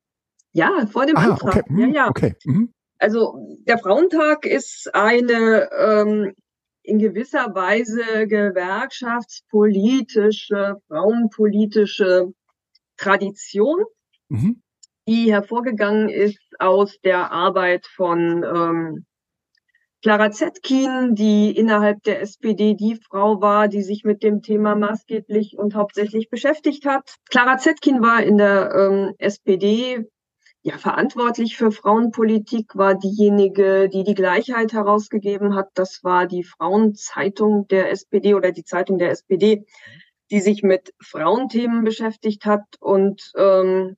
Ja, 0.52 0.88
vor 0.88 1.06
dem 1.06 1.15
ah, 1.17 1.32
Antrag. 1.32 1.58
Okay. 1.58 1.63
Ja, 1.78 1.86
ja. 1.88 2.10
Okay. 2.10 2.34
Mhm. 2.45 2.73
Also 2.97 3.38
der 3.67 3.78
Frauentag 3.78 4.45
ist 4.45 4.89
eine 4.93 5.69
ähm, 5.71 6.34
in 6.82 6.99
gewisser 6.99 7.54
Weise 7.54 8.28
gewerkschaftspolitische, 8.28 10.78
frauenpolitische 10.88 12.34
Tradition. 12.97 13.84
Mhm 14.30 14.63
die 15.10 15.32
hervorgegangen 15.32 16.08
ist 16.08 16.39
aus 16.60 17.00
der 17.04 17.32
Arbeit 17.32 17.88
von 17.88 18.43
ähm, 18.43 19.06
Clara 20.04 20.30
Zetkin, 20.30 21.15
die 21.15 21.50
innerhalb 21.50 22.04
der 22.04 22.22
SPD 22.22 22.76
die 22.76 22.95
Frau 22.95 23.41
war, 23.41 23.67
die 23.67 23.82
sich 23.82 24.04
mit 24.04 24.22
dem 24.22 24.43
Thema 24.43 24.76
maßgeblich 24.76 25.58
und 25.58 25.74
hauptsächlich 25.74 26.30
beschäftigt 26.30 26.86
hat. 26.86 27.15
Clara 27.28 27.58
Zetkin 27.58 28.04
war 28.04 28.22
in 28.22 28.38
der 28.38 28.72
ähm, 28.76 29.15
SPD 29.17 30.06
ja 30.62 30.78
verantwortlich 30.78 31.58
für 31.58 31.72
Frauenpolitik, 31.72 32.76
war 32.76 32.93
diejenige, 32.93 33.89
die 33.89 34.04
die 34.04 34.13
Gleichheit 34.13 34.74
herausgegeben 34.74 35.56
hat. 35.56 35.69
Das 35.74 36.04
war 36.04 36.28
die 36.28 36.43
Frauenzeitung 36.43 37.67
der 37.67 37.89
SPD 37.89 38.36
oder 38.36 38.52
die 38.52 38.63
Zeitung 38.63 39.00
der 39.00 39.10
SPD, 39.10 39.65
die 40.30 40.39
sich 40.39 40.62
mit 40.62 40.93
Frauenthemen 41.02 41.84
beschäftigt 41.84 42.45
hat 42.45 42.63
und 42.80 43.32
ähm, 43.36 43.98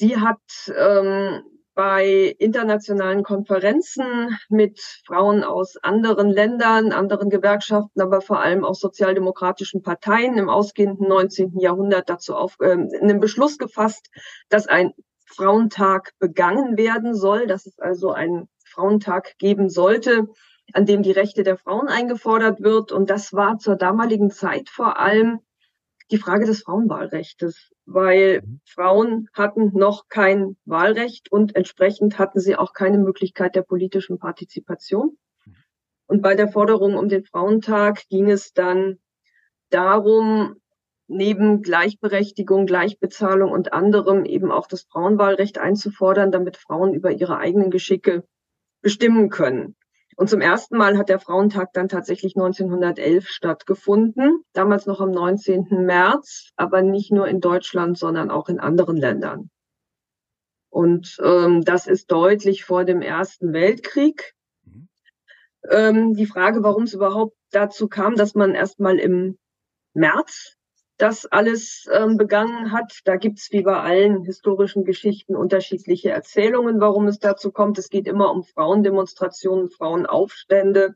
Sie 0.00 0.16
hat 0.16 0.40
ähm, 0.74 1.42
bei 1.74 2.34
internationalen 2.38 3.22
Konferenzen 3.22 4.34
mit 4.48 4.80
Frauen 5.04 5.44
aus 5.44 5.76
anderen 5.76 6.30
Ländern, 6.30 6.92
anderen 6.92 7.28
Gewerkschaften, 7.28 8.00
aber 8.00 8.22
vor 8.22 8.40
allem 8.40 8.64
auch 8.64 8.76
sozialdemokratischen 8.76 9.82
Parteien 9.82 10.38
im 10.38 10.48
ausgehenden 10.48 11.06
19. 11.06 11.58
Jahrhundert 11.58 12.08
dazu 12.08 12.34
auf, 12.34 12.56
äh, 12.60 12.70
einen 12.70 13.20
Beschluss 13.20 13.58
gefasst, 13.58 14.08
dass 14.48 14.68
ein 14.68 14.94
Frauentag 15.26 16.14
begangen 16.18 16.78
werden 16.78 17.14
soll, 17.14 17.46
dass 17.46 17.66
es 17.66 17.78
also 17.78 18.10
einen 18.10 18.48
Frauentag 18.64 19.36
geben 19.36 19.68
sollte, 19.68 20.28
an 20.72 20.86
dem 20.86 21.02
die 21.02 21.12
Rechte 21.12 21.42
der 21.42 21.58
Frauen 21.58 21.88
eingefordert 21.88 22.62
wird. 22.62 22.90
Und 22.90 23.10
das 23.10 23.34
war 23.34 23.58
zur 23.58 23.76
damaligen 23.76 24.30
Zeit 24.30 24.70
vor 24.70 24.98
allem 24.98 25.40
die 26.10 26.18
Frage 26.18 26.46
des 26.46 26.62
Frauenwahlrechtes, 26.62 27.72
weil 27.86 28.42
mhm. 28.42 28.60
Frauen 28.64 29.28
hatten 29.32 29.72
noch 29.74 30.08
kein 30.08 30.56
Wahlrecht 30.64 31.30
und 31.30 31.56
entsprechend 31.56 32.18
hatten 32.18 32.40
sie 32.40 32.56
auch 32.56 32.72
keine 32.72 32.98
Möglichkeit 32.98 33.54
der 33.54 33.62
politischen 33.62 34.18
Partizipation. 34.18 35.16
Mhm. 35.44 35.54
Und 36.06 36.22
bei 36.22 36.34
der 36.34 36.48
Forderung 36.48 36.96
um 36.96 37.08
den 37.08 37.24
Frauentag 37.24 38.08
ging 38.08 38.30
es 38.30 38.52
dann 38.52 38.98
darum, 39.70 40.56
neben 41.06 41.62
Gleichberechtigung, 41.62 42.66
Gleichbezahlung 42.66 43.50
und 43.50 43.72
anderem 43.72 44.24
eben 44.24 44.52
auch 44.52 44.66
das 44.66 44.82
Frauenwahlrecht 44.82 45.58
einzufordern, 45.58 46.30
damit 46.30 46.56
Frauen 46.56 46.94
über 46.94 47.10
ihre 47.10 47.38
eigenen 47.38 47.70
Geschicke 47.70 48.24
bestimmen 48.80 49.28
können. 49.28 49.76
Und 50.16 50.28
zum 50.28 50.40
ersten 50.40 50.76
Mal 50.76 50.98
hat 50.98 51.08
der 51.08 51.20
Frauentag 51.20 51.72
dann 51.72 51.88
tatsächlich 51.88 52.36
1911 52.36 53.28
stattgefunden, 53.28 54.44
damals 54.52 54.86
noch 54.86 55.00
am 55.00 55.10
19. 55.10 55.68
März, 55.84 56.50
aber 56.56 56.82
nicht 56.82 57.12
nur 57.12 57.28
in 57.28 57.40
Deutschland, 57.40 57.96
sondern 57.98 58.30
auch 58.30 58.48
in 58.48 58.60
anderen 58.60 58.96
Ländern. 58.96 59.50
Und 60.68 61.16
ähm, 61.22 61.64
das 61.64 61.86
ist 61.86 62.12
deutlich 62.12 62.64
vor 62.64 62.84
dem 62.84 63.02
Ersten 63.02 63.52
Weltkrieg. 63.52 64.34
Mhm. 64.64 64.88
Ähm, 65.68 66.14
die 66.14 66.26
Frage, 66.26 66.62
warum 66.62 66.84
es 66.84 66.94
überhaupt 66.94 67.36
dazu 67.50 67.88
kam, 67.88 68.14
dass 68.14 68.34
man 68.34 68.54
erstmal 68.54 68.98
im 68.98 69.36
März 69.94 70.56
das 71.00 71.26
alles 71.26 71.88
ähm, 71.92 72.16
begangen 72.18 72.72
hat. 72.72 73.00
Da 73.04 73.16
gibt's 73.16 73.50
wie 73.52 73.62
bei 73.62 73.80
allen 73.80 74.24
historischen 74.24 74.84
Geschichten 74.84 75.34
unterschiedliche 75.34 76.10
Erzählungen, 76.10 76.80
warum 76.80 77.08
es 77.08 77.18
dazu 77.18 77.50
kommt. 77.52 77.78
Es 77.78 77.88
geht 77.88 78.06
immer 78.06 78.30
um 78.30 78.44
Frauendemonstrationen, 78.44 79.70
Frauenaufstände, 79.70 80.94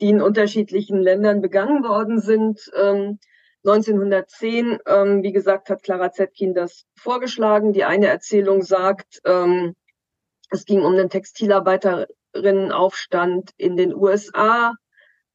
die 0.00 0.08
in 0.08 0.22
unterschiedlichen 0.22 0.98
Ländern 1.00 1.42
begangen 1.42 1.84
worden 1.84 2.18
sind. 2.20 2.70
Ähm, 2.74 3.18
1910, 3.64 4.78
ähm, 4.86 5.22
wie 5.22 5.32
gesagt, 5.32 5.68
hat 5.68 5.82
Clara 5.82 6.12
Zetkin 6.12 6.54
das 6.54 6.86
vorgeschlagen. 6.96 7.74
Die 7.74 7.84
eine 7.84 8.06
Erzählung 8.06 8.62
sagt, 8.62 9.20
ähm, 9.26 9.76
es 10.48 10.64
ging 10.64 10.82
um 10.82 10.96
den 10.96 11.10
Textilarbeiterinnen-Aufstand 11.10 13.50
in 13.58 13.76
den 13.76 13.94
USA 13.94 14.72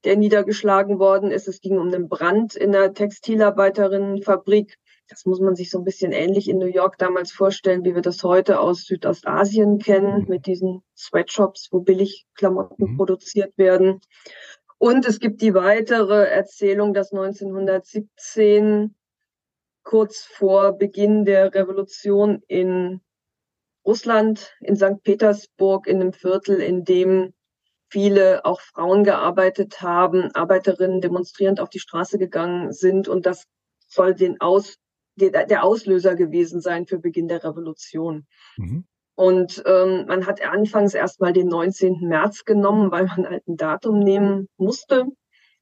der 0.06 0.16
niedergeschlagen 0.16 1.00
worden 1.00 1.32
ist. 1.32 1.48
Es 1.48 1.62
ging 1.62 1.78
um 1.78 1.92
den 1.92 2.08
Brand 2.08 2.56
in 2.56 2.72
der 2.72 2.94
Textilarbeiterinnenfabrik. 2.94 4.78
das 5.10 5.26
muss 5.26 5.40
man 5.40 5.56
sich 5.56 5.70
so 5.70 5.80
ein 5.80 5.84
bisschen 5.84 6.12
ähnlich 6.12 6.50
in 6.50 6.58
New 6.58 6.66
York 6.68 6.98
damals 6.98 7.32
vorstellen, 7.32 7.84
wie 7.84 7.96
wir 7.96 8.02
das 8.02 8.24
heute 8.24 8.60
aus 8.60 8.86
Südostasien 8.86 9.80
kennen, 9.80 10.22
mhm. 10.22 10.28
mit 10.28 10.46
diesen 10.46 10.84
Sweatshops, 10.96 11.70
wo 11.72 11.82
billig 11.82 12.26
Klamotten 12.36 12.92
mhm. 12.92 12.98
produziert 12.98 13.58
werden. 13.58 14.02
Und 14.78 15.06
es 15.06 15.20
gibt 15.20 15.42
die 15.42 15.54
weitere 15.54 16.26
Erzählung, 16.26 16.94
dass 16.94 17.12
1917 17.12 18.96
kurz 19.84 20.24
vor 20.24 20.74
Beginn 20.74 21.26
der 21.26 21.54
Revolution 21.54 22.42
in 22.48 23.02
Russland, 23.86 24.54
in 24.62 24.76
St. 24.76 25.04
Petersburg, 25.04 25.88
in 25.88 26.02
einem 26.02 26.14
Viertel, 26.14 26.60
in 26.60 26.84
dem 26.84 27.35
viele 27.96 28.44
auch 28.44 28.60
Frauen 28.60 29.06
gearbeitet 29.06 29.82
haben, 29.82 30.30
Arbeiterinnen 30.36 31.00
demonstrierend 31.00 31.62
auf 31.62 31.70
die 31.70 31.80
Straße 31.80 32.18
gegangen 32.18 32.74
sind 32.74 33.08
und 33.08 33.26
das 33.26 33.46
soll 33.88 34.14
den 34.14 34.42
Aus, 34.42 34.76
der 35.16 35.64
Auslöser 35.64 36.16
gewesen 36.16 36.60
sein 36.60 36.88
für 36.88 37.00
Beginn 37.00 37.30
der 37.30 37.42
Revolution. 37.46 38.28
Mhm. 38.58 38.84
Und 39.16 39.64
ähm, 39.66 40.08
man 40.08 40.26
hat 40.26 40.46
anfangs 40.46 40.94
erstmal 40.94 41.32
den 41.32 41.48
19. 41.48 42.02
März 42.02 42.44
genommen, 42.44 42.92
weil 42.92 43.06
man 43.06 43.30
halt 43.30 43.48
ein 43.48 43.56
Datum 43.56 44.00
nehmen 44.00 44.50
musste. 44.58 45.06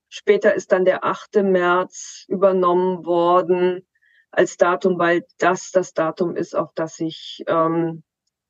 Später 0.09 0.55
ist 0.55 0.71
dann 0.71 0.85
der 0.85 1.03
8. 1.03 1.43
März 1.43 2.25
übernommen 2.29 3.05
worden 3.05 3.85
als 4.31 4.57
Datum, 4.57 4.97
weil 4.97 5.23
das 5.37 5.69
das 5.69 5.93
Datum 5.93 6.35
ist, 6.35 6.55
auf 6.55 6.71
das 6.73 6.95
sich 6.95 7.43
ähm, 7.45 8.01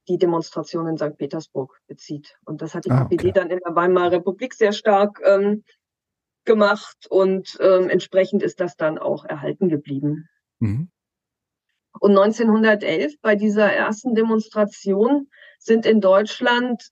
die 0.07 0.17
Demonstration 0.17 0.87
in 0.87 0.97
St. 0.97 1.17
Petersburg 1.17 1.79
bezieht. 1.87 2.35
Und 2.45 2.61
das 2.61 2.75
hat 2.75 2.85
die 2.85 2.91
ah, 2.91 3.03
KPD 3.03 3.29
okay. 3.29 3.31
dann 3.31 3.49
in 3.49 3.59
der 3.65 3.75
Weimarer 3.75 4.11
Republik 4.13 4.53
sehr 4.53 4.73
stark 4.73 5.21
ähm, 5.23 5.63
gemacht 6.45 7.07
und 7.09 7.57
ähm, 7.61 7.89
entsprechend 7.89 8.43
ist 8.43 8.59
das 8.59 8.75
dann 8.75 8.97
auch 8.97 9.25
erhalten 9.25 9.69
geblieben. 9.69 10.27
Mhm. 10.59 10.89
Und 11.99 12.11
1911 12.11 13.13
bei 13.21 13.35
dieser 13.35 13.71
ersten 13.71 14.15
Demonstration 14.15 15.29
sind 15.59 15.85
in 15.85 16.01
Deutschland 16.01 16.89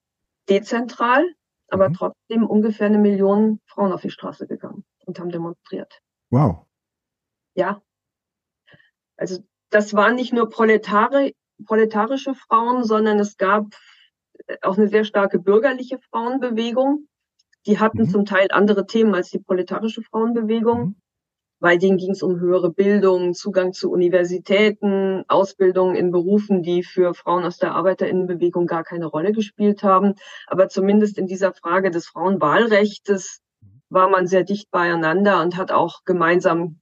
dezentral, 0.48 1.26
aber 1.68 1.90
mhm. 1.90 1.94
trotzdem 1.94 2.46
ungefähr 2.46 2.88
eine 2.88 3.00
Million 3.00 3.60
Frauen 3.66 3.92
auf 3.92 4.02
die 4.02 4.12
Straße 4.12 4.48
gegangen 4.48 4.86
und 5.06 5.20
haben 5.20 5.30
demonstriert. 5.30 6.02
Wow. 6.30 6.66
Ja. 7.56 7.82
Also 9.18 9.44
das 9.70 9.94
waren 9.94 10.16
nicht 10.16 10.34
nur 10.34 10.50
Proletari 10.50 11.36
proletarische 11.62 12.34
Frauen, 12.34 12.84
sondern 12.84 13.20
es 13.20 13.38
gab 13.38 13.66
auch 14.62 14.78
eine 14.78 14.88
sehr 14.88 15.06
starke 15.06 15.40
bürgerliche 15.40 16.00
Frauenbewegung. 16.10 17.08
Die 17.66 17.80
hatten 17.80 18.04
mhm. 18.04 18.10
zum 18.10 18.26
Teil 18.26 18.48
andere 18.52 18.86
Themen 18.86 19.14
als 19.14 19.30
die 19.30 19.40
proletarische 19.40 20.02
Frauenbewegung, 20.02 20.80
mhm. 20.80 20.96
weil 21.60 21.78
denen 21.78 21.98
ging 21.98 22.12
es 22.12 22.24
um 22.24 22.40
höhere 22.40 22.72
Bildung, 22.72 23.34
Zugang 23.34 23.74
zu 23.74 23.92
Universitäten, 23.92 25.24
Ausbildung 25.28 25.96
in 25.96 26.12
Berufen, 26.12 26.64
die 26.64 26.84
für 26.84 27.14
Frauen 27.14 27.44
aus 27.44 27.58
der 27.58 27.74
Arbeiterinnenbewegung 27.76 28.66
gar 28.66 28.84
keine 28.84 29.06
Rolle 29.06 29.32
gespielt 29.32 29.84
haben. 29.84 30.16
Aber 30.48 30.70
zumindest 30.70 31.18
in 31.18 31.28
dieser 31.28 31.54
Frage 31.54 31.92
des 31.92 32.08
Frauenwahlrechtes 32.08 33.42
mhm. 33.62 33.82
war 33.90 34.10
man 34.10 34.28
sehr 34.28 34.44
dicht 34.44 34.72
beieinander 34.72 35.42
und 35.42 35.58
hat 35.58 35.72
auch 35.72 36.04
gemeinsam 36.04 36.80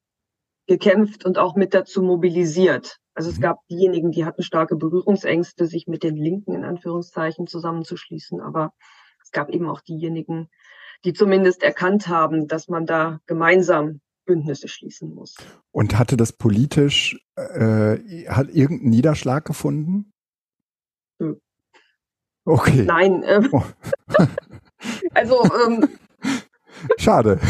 gekämpft 0.67 1.25
und 1.25 1.37
auch 1.37 1.55
mit 1.55 1.73
dazu 1.73 2.01
mobilisiert. 2.01 2.99
Also 3.19 3.31
es 3.31 3.37
mhm. 3.39 3.41
gab 3.41 3.67
diejenigen, 3.67 4.11
die 4.11 4.23
hatten 4.23 4.43
starke 4.43 4.77
Berührungsängste, 4.77 5.65
sich 5.65 5.87
mit 5.87 6.03
den 6.03 6.15
Linken 6.15 6.53
in 6.53 6.63
Anführungszeichen 6.63 7.47
zusammenzuschließen, 7.47 8.39
aber 8.39 8.71
es 9.21 9.31
gab 9.31 9.49
eben 9.49 9.67
auch 9.67 9.81
diejenigen, 9.81 10.47
die 11.03 11.11
zumindest 11.11 11.61
erkannt 11.61 12.07
haben, 12.07 12.47
dass 12.47 12.69
man 12.69 12.85
da 12.85 13.19
gemeinsam 13.25 13.99
Bündnisse 14.23 14.69
schließen 14.69 15.13
muss. 15.13 15.35
Und 15.71 15.99
hatte 15.99 16.15
das 16.15 16.31
politisch, 16.31 17.19
äh, 17.35 17.97
hat 18.29 18.51
irgendeinen 18.51 18.89
Niederschlag 18.89 19.43
gefunden? 19.43 20.13
Nö. 21.17 21.35
Okay. 22.45 22.83
Nein. 22.83 23.25
Ähm, 23.25 23.49
oh. 23.51 23.63
also 25.13 25.43
ähm, 25.67 25.89
schade. 26.97 27.41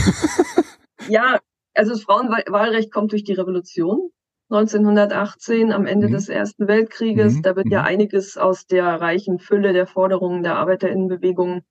ja, 1.07 1.39
also 1.75 1.91
das 1.91 2.01
Frauenwahlrecht 2.01 2.91
kommt 2.91 3.11
durch 3.11 3.23
die 3.23 3.33
Revolution. 3.33 4.11
1918 4.49 5.71
am 5.71 5.85
Ende 5.85 6.07
mhm. 6.07 6.13
des 6.13 6.27
Ersten 6.27 6.67
Weltkrieges. 6.67 7.35
Mhm. 7.35 7.41
Da 7.43 7.55
wird 7.55 7.69
ja 7.69 7.81
mhm. 7.81 7.87
einiges 7.87 8.37
aus 8.37 8.65
der 8.65 8.85
reichen 8.85 9.39
Fülle 9.39 9.73
der 9.73 9.85
Forderungen 9.85 10.41
der 10.41 10.55
Arbeiterinnenbewegung 10.55 11.61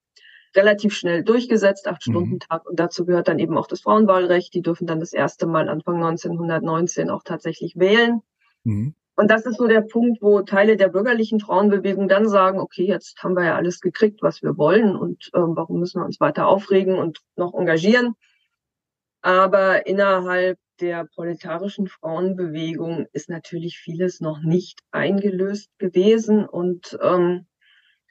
relativ 0.55 0.95
schnell 0.95 1.23
durchgesetzt, 1.23 1.87
acht 1.87 2.07
mhm. 2.07 2.11
Stunden 2.11 2.39
Tag. 2.39 2.67
Und 2.67 2.79
dazu 2.79 3.05
gehört 3.05 3.27
dann 3.27 3.39
eben 3.39 3.57
auch 3.57 3.67
das 3.67 3.81
Frauenwahlrecht. 3.81 4.53
Die 4.53 4.61
dürfen 4.61 4.87
dann 4.87 4.99
das 4.99 5.13
erste 5.13 5.45
Mal 5.45 5.67
Anfang 5.67 5.95
1919 5.95 7.09
auch 7.09 7.23
tatsächlich 7.23 7.75
wählen. 7.77 8.21
Mhm. 8.63 8.95
Und 9.15 9.29
das 9.29 9.45
ist 9.45 9.57
so 9.57 9.67
der 9.67 9.81
Punkt, 9.81 10.21
wo 10.21 10.41
Teile 10.43 10.77
der 10.77 10.87
bürgerlichen 10.87 11.41
Frauenbewegung 11.41 12.07
dann 12.07 12.29
sagen, 12.29 12.61
okay, 12.61 12.85
jetzt 12.85 13.21
haben 13.21 13.35
wir 13.35 13.43
ja 13.43 13.55
alles 13.57 13.81
gekriegt, 13.81 14.21
was 14.21 14.41
wir 14.41 14.57
wollen 14.57 14.95
und 14.95 15.29
äh, 15.33 15.39
warum 15.39 15.81
müssen 15.81 15.99
wir 15.99 16.05
uns 16.05 16.21
weiter 16.21 16.47
aufregen 16.47 16.97
und 16.97 17.19
noch 17.35 17.53
engagieren? 17.53 18.15
Aber 19.21 19.85
innerhalb 19.85 20.57
der 20.81 21.05
proletarischen 21.05 21.87
Frauenbewegung 21.87 23.07
ist 23.13 23.29
natürlich 23.29 23.77
vieles 23.77 24.21
noch 24.21 24.41
nicht 24.41 24.81
eingelöst 24.91 25.69
gewesen 25.77 26.45
und 26.45 26.97
ähm, 27.01 27.47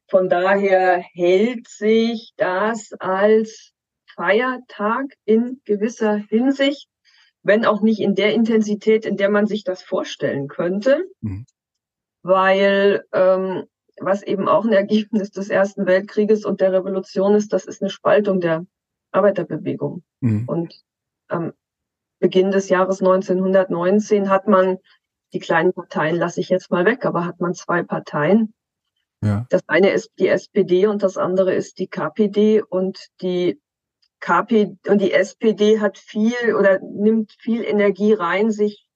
von 0.08 0.28
daher 0.28 0.98
hält 1.12 1.68
sich 1.68 2.32
das 2.36 2.92
als 2.98 3.72
Feiertag 4.14 5.04
in 5.24 5.60
gewisser 5.64 6.16
Hinsicht, 6.16 6.88
wenn 7.42 7.64
auch 7.64 7.82
nicht 7.82 8.00
in 8.00 8.14
der 8.14 8.34
Intensität, 8.34 9.04
in 9.04 9.16
der 9.16 9.30
man 9.30 9.46
sich 9.46 9.64
das 9.64 9.82
vorstellen 9.82 10.48
könnte, 10.48 11.04
mhm. 11.20 11.46
weil 12.22 13.04
ähm, 13.12 13.64
was 14.00 14.22
eben 14.22 14.48
auch 14.48 14.64
ein 14.64 14.72
Ergebnis 14.72 15.30
des 15.30 15.50
Ersten 15.50 15.86
Weltkrieges 15.86 16.44
und 16.44 16.60
der 16.60 16.72
Revolution 16.72 17.34
ist, 17.34 17.52
das 17.52 17.66
ist 17.66 17.82
eine 17.82 17.90
Spaltung 17.90 18.40
der 18.40 18.66
Arbeiterbewegung. 19.12 20.02
Mhm. 20.20 20.48
Und 20.48 20.74
ähm, 21.30 21.52
Beginn 22.18 22.50
des 22.50 22.68
Jahres 22.68 23.00
1919 23.00 24.28
hat 24.28 24.48
man, 24.48 24.78
die 25.32 25.38
kleinen 25.38 25.72
Parteien 25.72 26.16
lasse 26.16 26.40
ich 26.40 26.48
jetzt 26.48 26.70
mal 26.70 26.84
weg, 26.84 27.04
aber 27.04 27.24
hat 27.24 27.40
man 27.40 27.54
zwei 27.54 27.82
Parteien. 27.82 28.54
Ja. 29.22 29.46
Das 29.50 29.62
eine 29.66 29.90
ist 29.90 30.10
die 30.18 30.28
SPD 30.28 30.86
und 30.86 31.02
das 31.02 31.16
andere 31.16 31.54
ist 31.54 31.78
die 31.78 31.88
KPD 31.88 32.62
und 32.62 32.98
die 33.20 33.60
KP 34.20 34.76
und 34.88 35.00
die 35.00 35.12
SPD 35.12 35.80
hat 35.80 35.98
viel 35.98 36.54
oder 36.56 36.80
nimmt 36.80 37.32
viel 37.38 37.64
Energie 37.64 38.12
rein, 38.12 38.50
sich 38.50 38.88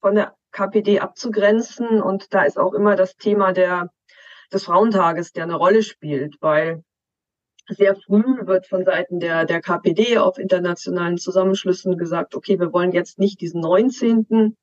von 0.00 0.14
der 0.14 0.34
KPD 0.50 1.00
abzugrenzen 1.00 2.02
und 2.02 2.34
da 2.34 2.42
ist 2.42 2.58
auch 2.58 2.74
immer 2.74 2.96
das 2.96 3.16
Thema 3.16 3.52
der 3.52 3.90
des 4.52 4.64
Frauentages, 4.64 5.32
der 5.32 5.44
eine 5.44 5.54
Rolle 5.54 5.82
spielt, 5.82 6.36
weil 6.40 6.82
sehr 7.70 7.96
früh 7.96 8.46
wird 8.46 8.66
von 8.66 8.84
Seiten 8.84 9.20
der, 9.20 9.44
der 9.44 9.60
KPD 9.60 10.18
auf 10.18 10.38
internationalen 10.38 11.18
Zusammenschlüssen 11.18 11.96
gesagt, 11.96 12.34
okay, 12.34 12.58
wir 12.58 12.72
wollen 12.72 12.92
jetzt 12.92 13.18
nicht 13.18 13.40
diesen 13.40 13.60
19. 13.60 14.56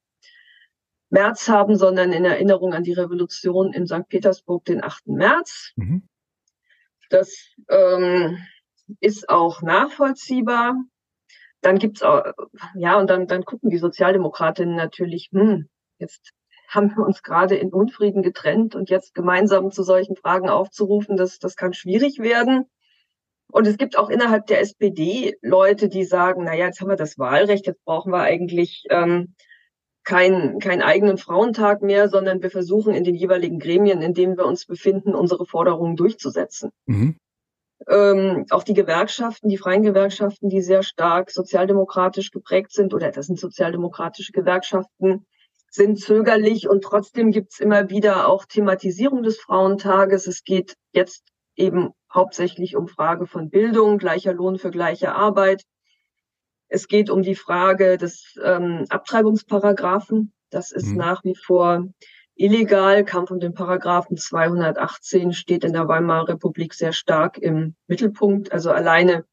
März 1.09 1.47
haben, 1.47 1.77
sondern 1.77 2.11
in 2.11 2.25
Erinnerung 2.25 2.73
an 2.73 2.83
die 2.83 2.93
Revolution 2.93 3.73
in 3.73 3.87
St. 3.87 4.07
Petersburg 4.09 4.65
den 4.65 4.83
8. 4.83 5.07
März. 5.07 5.71
Mhm. 5.75 6.07
Das 7.09 7.55
ähm, 7.69 8.37
ist 8.99 9.29
auch 9.29 9.61
nachvollziehbar. 9.61 10.75
Dann 11.61 11.79
gibt's 11.79 12.03
auch, 12.03 12.23
ja, 12.75 12.99
und 12.99 13.09
dann, 13.09 13.27
dann 13.27 13.45
gucken 13.45 13.69
die 13.69 13.77
Sozialdemokratinnen 13.77 14.75
natürlich, 14.75 15.29
hm, 15.31 15.69
jetzt 15.97 16.33
haben 16.67 16.95
wir 16.95 17.05
uns 17.05 17.23
gerade 17.23 17.55
in 17.55 17.71
Unfrieden 17.71 18.21
getrennt 18.21 18.75
und 18.75 18.89
jetzt 18.89 19.15
gemeinsam 19.15 19.71
zu 19.71 19.83
solchen 19.83 20.15
Fragen 20.15 20.49
aufzurufen, 20.49 21.15
das, 21.15 21.39
das 21.39 21.55
kann 21.55 21.73
schwierig 21.73 22.19
werden. 22.19 22.65
Und 23.51 23.65
es 23.67 23.77
gibt 23.77 23.97
auch 23.97 24.09
innerhalb 24.09 24.45
der 24.47 24.59
SPD 24.59 25.37
Leute, 25.41 25.89
die 25.89 26.03
sagen, 26.03 26.43
na 26.43 26.55
ja, 26.55 26.65
jetzt 26.65 26.81
haben 26.81 26.89
wir 26.89 26.97
das 26.97 27.17
Wahlrecht, 27.17 27.65
jetzt 27.65 27.83
brauchen 27.85 28.11
wir 28.11 28.21
eigentlich 28.21 28.83
ähm, 28.89 29.35
keinen 30.03 30.59
keinen 30.59 30.81
eigenen 30.81 31.17
Frauentag 31.17 31.81
mehr, 31.81 32.09
sondern 32.09 32.41
wir 32.41 32.49
versuchen 32.49 32.93
in 32.93 33.03
den 33.03 33.15
jeweiligen 33.15 33.59
Gremien, 33.59 34.01
in 34.01 34.13
denen 34.13 34.37
wir 34.37 34.45
uns 34.45 34.65
befinden, 34.65 35.15
unsere 35.15 35.45
Forderungen 35.45 35.95
durchzusetzen. 35.95 36.71
Mhm. 36.85 37.17
Ähm, 37.87 38.45
auch 38.49 38.63
die 38.63 38.73
Gewerkschaften, 38.73 39.49
die 39.49 39.57
freien 39.57 39.83
Gewerkschaften, 39.83 40.49
die 40.49 40.61
sehr 40.61 40.81
stark 40.81 41.29
sozialdemokratisch 41.29 42.31
geprägt 42.31 42.71
sind, 42.71 42.93
oder 42.93 43.11
das 43.11 43.27
sind 43.27 43.39
sozialdemokratische 43.39 44.31
Gewerkschaften, 44.31 45.25
sind 45.69 45.99
zögerlich 45.99 46.67
und 46.67 46.83
trotzdem 46.83 47.31
gibt's 47.31 47.59
immer 47.59 47.89
wieder 47.89 48.27
auch 48.27 48.45
Thematisierung 48.45 49.23
des 49.23 49.39
Frauentages. 49.39 50.25
Es 50.25 50.43
geht 50.43 50.75
jetzt 50.91 51.23
eben 51.57 51.91
hauptsächlich 52.13 52.75
um 52.75 52.87
Frage 52.87 53.27
von 53.27 53.49
Bildung, 53.49 53.97
gleicher 53.97 54.33
Lohn 54.33 54.57
für 54.57 54.71
gleiche 54.71 55.13
Arbeit. 55.13 55.63
Es 56.69 56.87
geht 56.87 57.09
um 57.09 57.21
die 57.21 57.35
Frage 57.35 57.97
des 57.97 58.37
ähm, 58.43 58.85
Abtreibungsparagraphen. 58.89 60.33
Das 60.49 60.71
ist 60.71 60.87
mhm. 60.87 60.97
nach 60.97 61.23
wie 61.23 61.35
vor 61.35 61.85
illegal. 62.35 63.03
Kampf 63.03 63.31
um 63.31 63.39
den 63.39 63.53
Paragraphen 63.53 64.17
218 64.17 65.33
steht 65.33 65.63
in 65.63 65.73
der 65.73 65.87
Weimarer 65.87 66.29
Republik 66.29 66.73
sehr 66.73 66.93
stark 66.93 67.37
im 67.37 67.75
Mittelpunkt. 67.87 68.51
Also 68.51 68.71
alleine 68.71 69.25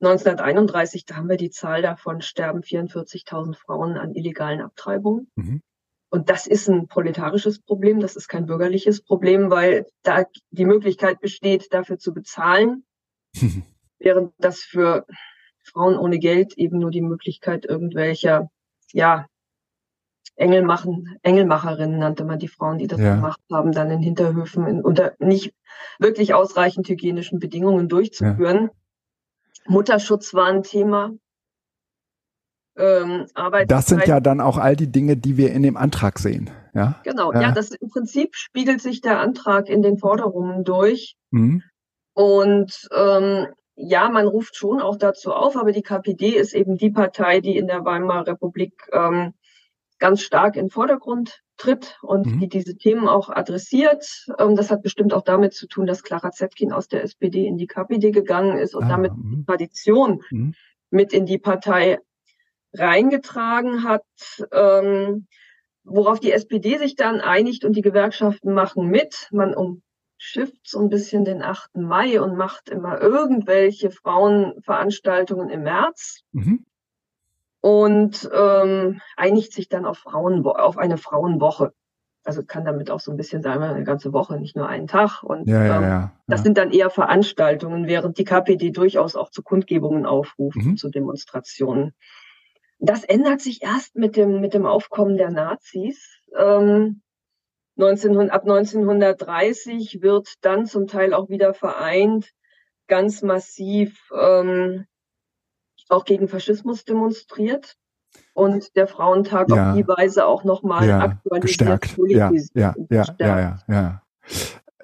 1931, 0.00 1.06
da 1.06 1.16
haben 1.16 1.28
wir 1.28 1.36
die 1.36 1.50
Zahl 1.50 1.82
davon, 1.82 2.20
sterben 2.20 2.60
44.000 2.60 3.54
Frauen 3.56 3.96
an 3.96 4.14
illegalen 4.14 4.60
Abtreibungen. 4.60 5.30
Mhm. 5.36 5.62
Und 6.14 6.30
das 6.30 6.46
ist 6.46 6.68
ein 6.68 6.86
proletarisches 6.86 7.58
Problem, 7.60 7.98
das 7.98 8.14
ist 8.14 8.28
kein 8.28 8.46
bürgerliches 8.46 9.02
Problem, 9.02 9.50
weil 9.50 9.84
da 10.04 10.26
die 10.52 10.64
Möglichkeit 10.64 11.18
besteht, 11.18 11.74
dafür 11.74 11.98
zu 11.98 12.14
bezahlen, 12.14 12.84
während 13.98 14.32
das 14.38 14.60
für 14.60 15.06
Frauen 15.64 15.98
ohne 15.98 16.20
Geld 16.20 16.56
eben 16.56 16.78
nur 16.78 16.92
die 16.92 17.00
Möglichkeit 17.00 17.64
irgendwelcher, 17.64 18.48
ja, 18.92 19.26
Engelmachen, 20.36 21.18
Engelmacherinnen 21.22 21.98
nannte 21.98 22.24
man 22.24 22.38
die 22.38 22.46
Frauen, 22.46 22.78
die 22.78 22.86
das 22.86 23.00
ja. 23.00 23.16
gemacht 23.16 23.40
haben, 23.52 23.72
dann 23.72 23.90
in 23.90 24.00
Hinterhöfen 24.00 24.68
in, 24.68 24.82
unter 24.82 25.14
nicht 25.18 25.52
wirklich 25.98 26.32
ausreichend 26.32 26.88
hygienischen 26.88 27.40
Bedingungen 27.40 27.88
durchzuführen. 27.88 28.70
Ja. 28.70 28.70
Mutterschutz 29.66 30.32
war 30.32 30.46
ein 30.46 30.62
Thema. 30.62 31.10
Ähm, 32.76 33.26
das 33.68 33.86
sind 33.86 34.06
ja 34.06 34.20
dann 34.20 34.40
auch 34.40 34.58
all 34.58 34.74
die 34.74 34.90
Dinge, 34.90 35.16
die 35.16 35.36
wir 35.36 35.52
in 35.52 35.62
dem 35.62 35.76
Antrag 35.76 36.18
sehen. 36.18 36.50
Ja? 36.74 37.00
Genau, 37.04 37.32
ja, 37.32 37.42
ja 37.42 37.52
das 37.52 37.70
im 37.70 37.88
Prinzip 37.88 38.34
spiegelt 38.34 38.82
sich 38.82 39.00
der 39.00 39.20
Antrag 39.20 39.68
in 39.68 39.82
den 39.82 39.98
Forderungen 39.98 40.64
durch. 40.64 41.16
Mhm. 41.30 41.62
Und 42.14 42.88
ähm, 42.94 43.46
ja, 43.76 44.08
man 44.08 44.26
ruft 44.26 44.56
schon 44.56 44.80
auch 44.80 44.96
dazu 44.96 45.32
auf, 45.32 45.56
aber 45.56 45.72
die 45.72 45.82
KPD 45.82 46.30
ist 46.30 46.54
eben 46.54 46.76
die 46.76 46.90
Partei, 46.90 47.40
die 47.40 47.56
in 47.56 47.66
der 47.66 47.84
Weimarer 47.84 48.26
Republik 48.28 48.72
ähm, 48.92 49.34
ganz 49.98 50.22
stark 50.22 50.56
in 50.56 50.66
den 50.66 50.70
Vordergrund 50.70 51.42
tritt 51.56 51.98
und 52.02 52.26
mhm. 52.26 52.40
die 52.40 52.48
diese 52.48 52.76
Themen 52.76 53.08
auch 53.08 53.30
adressiert. 53.30 54.26
Ähm, 54.38 54.56
das 54.56 54.70
hat 54.70 54.82
bestimmt 54.82 55.12
auch 55.14 55.22
damit 55.22 55.54
zu 55.54 55.66
tun, 55.66 55.86
dass 55.86 56.02
Clara 56.02 56.30
Zetkin 56.30 56.72
aus 56.72 56.88
der 56.88 57.02
SPD 57.02 57.46
in 57.46 57.56
die 57.56 57.66
KPD 57.66 58.10
gegangen 58.10 58.58
ist 58.58 58.74
und 58.74 58.84
ah, 58.84 58.88
damit 58.88 59.12
die 59.16 59.36
mhm. 59.36 59.46
Tradition 59.46 60.22
mhm. 60.30 60.54
mit 60.90 61.12
in 61.12 61.26
die 61.26 61.38
Partei 61.38 61.98
reingetragen 62.74 63.84
hat, 63.84 64.04
ähm, 64.52 65.26
worauf 65.84 66.20
die 66.20 66.32
SPD 66.32 66.78
sich 66.78 66.96
dann 66.96 67.20
einigt 67.20 67.64
und 67.64 67.74
die 67.76 67.82
Gewerkschaften 67.82 68.52
machen 68.52 68.88
mit. 68.88 69.28
Man 69.32 69.54
umschifft 69.54 70.60
so 70.64 70.80
ein 70.80 70.88
bisschen 70.88 71.24
den 71.24 71.42
8. 71.42 71.76
Mai 71.76 72.20
und 72.20 72.36
macht 72.36 72.68
immer 72.68 73.00
irgendwelche 73.00 73.90
Frauenveranstaltungen 73.90 75.50
im 75.50 75.62
März. 75.62 76.22
Mhm 76.32 76.64
und 77.64 78.28
ähm, 78.30 79.00
einigt 79.16 79.54
sich 79.54 79.70
dann 79.70 79.86
auf, 79.86 79.96
Frauen, 79.96 80.44
auf 80.44 80.76
eine 80.76 80.98
Frauenwoche. 80.98 81.72
Also 82.22 82.44
kann 82.44 82.66
damit 82.66 82.90
auch 82.90 83.00
so 83.00 83.10
ein 83.10 83.16
bisschen 83.16 83.40
sein, 83.40 83.62
eine 83.62 83.84
ganze 83.84 84.12
Woche, 84.12 84.38
nicht 84.38 84.54
nur 84.54 84.68
einen 84.68 84.86
Tag. 84.86 85.22
Und 85.22 85.48
ja, 85.48 85.64
ja, 85.64 85.76
ähm, 85.78 85.82
ja, 85.82 86.12
das 86.26 86.42
sind 86.42 86.58
dann 86.58 86.72
eher 86.72 86.90
Veranstaltungen, 86.90 87.86
während 87.86 88.18
die 88.18 88.24
KPD 88.24 88.70
durchaus 88.70 89.16
auch 89.16 89.30
zu 89.30 89.42
Kundgebungen 89.42 90.04
aufruft, 90.04 90.58
mhm. 90.58 90.76
zu 90.76 90.90
Demonstrationen. 90.90 91.94
Das 92.78 93.04
ändert 93.04 93.40
sich 93.40 93.62
erst 93.62 93.96
mit 93.96 94.16
dem, 94.16 94.40
mit 94.40 94.54
dem 94.54 94.66
Aufkommen 94.66 95.16
der 95.16 95.30
Nazis. 95.30 96.20
Ähm, 96.36 97.02
1900, 97.76 98.32
ab 98.32 98.42
1930 98.42 100.00
wird 100.02 100.34
dann 100.42 100.66
zum 100.66 100.86
Teil 100.86 101.12
auch 101.12 101.28
wieder 101.28 101.54
vereint, 101.54 102.30
ganz 102.86 103.22
massiv 103.22 104.10
ähm, 104.16 104.86
auch 105.88 106.04
gegen 106.04 106.28
Faschismus 106.28 106.84
demonstriert 106.84 107.76
und 108.32 108.76
der 108.76 108.86
Frauentag 108.86 109.50
ja. 109.50 109.70
auf 109.70 109.76
die 109.76 109.86
Weise 109.86 110.26
auch 110.26 110.44
nochmal 110.44 110.88
ja, 110.88 111.00
aktualisiert. 111.00 111.80
Gestärkt. 111.80 111.96
Ja, 112.08 112.30
ja, 112.54 112.74
ja, 112.88 113.04
ja, 113.18 113.38
ja, 113.40 113.58
ja. 113.68 114.02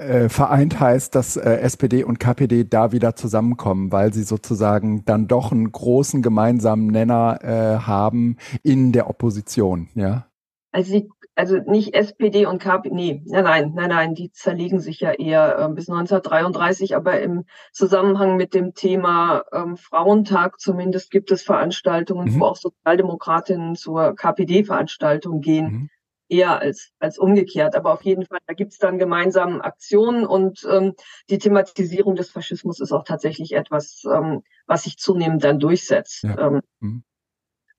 Äh, 0.01 0.29
vereint 0.29 0.81
heißt, 0.81 1.15
dass 1.15 1.37
äh, 1.37 1.57
SPD 1.59 2.05
und 2.05 2.19
KPD 2.19 2.65
da 2.65 2.93
wieder 2.93 3.15
zusammenkommen, 3.17 3.93
weil 3.93 4.13
sie 4.13 4.23
sozusagen 4.23 5.05
dann 5.05 5.29
doch 5.29 5.53
einen 5.53 5.71
großen 5.71 6.23
gemeinsamen 6.23 6.87
Nenner 6.87 7.39
äh, 7.43 7.79
haben 7.81 8.37
in 8.63 8.93
der 8.93 9.11
Opposition, 9.11 9.89
ja? 9.95 10.27
Also 10.73 11.03
also 11.41 11.57
nicht 11.57 11.95
SPD 11.95 12.45
und 12.45 12.61
KP, 12.61 12.91
nee, 12.91 13.23
nein, 13.25 13.45
nein, 13.45 13.73
nein, 13.75 13.89
nein, 13.89 14.15
die 14.15 14.31
zerlegen 14.31 14.79
sich 14.79 15.01
ja 15.01 15.13
eher 15.13 15.59
äh, 15.59 15.69
bis 15.73 15.89
1933, 15.89 16.95
aber 16.95 17.21
im 17.21 17.45
Zusammenhang 17.73 18.37
mit 18.37 18.53
dem 18.53 18.75
Thema 18.75 19.45
ähm, 19.53 19.77
Frauentag 19.77 20.61
zumindest 20.61 21.11
gibt 21.11 21.31
es 21.31 21.43
Veranstaltungen, 21.43 22.35
mhm. 22.35 22.41
wo 22.41 22.45
auch 22.45 22.57
Sozialdemokratinnen 22.57 23.75
zur 23.75 24.15
KPD-Veranstaltung 24.15 25.41
gehen. 25.41 25.65
Mhm. 25.65 25.91
Eher 26.31 26.61
als, 26.61 26.93
als 27.01 27.19
umgekehrt. 27.19 27.75
Aber 27.75 27.93
auf 27.93 28.03
jeden 28.03 28.25
Fall, 28.25 28.39
da 28.47 28.55
gibt 28.55 28.73
es 28.73 28.79
dann 28.79 28.99
gemeinsame 28.99 29.63
Aktionen 29.65 30.25
und 30.25 30.67
ähm, 30.71 30.95
die 31.29 31.39
Thematisierung 31.39 32.15
des 32.15 32.31
Faschismus 32.31 32.81
ist 32.81 32.93
auch 32.93 33.05
tatsächlich 33.05 33.53
etwas, 33.53 34.05
ähm, 34.05 34.43
was 34.67 34.85
sich 34.85 34.97
zunehmend 34.97 35.43
dann 35.43 35.59
durchsetzt. 35.59 36.23
Ja. 36.23 36.39
Ähm, 36.39 36.61
mhm. 36.79 37.05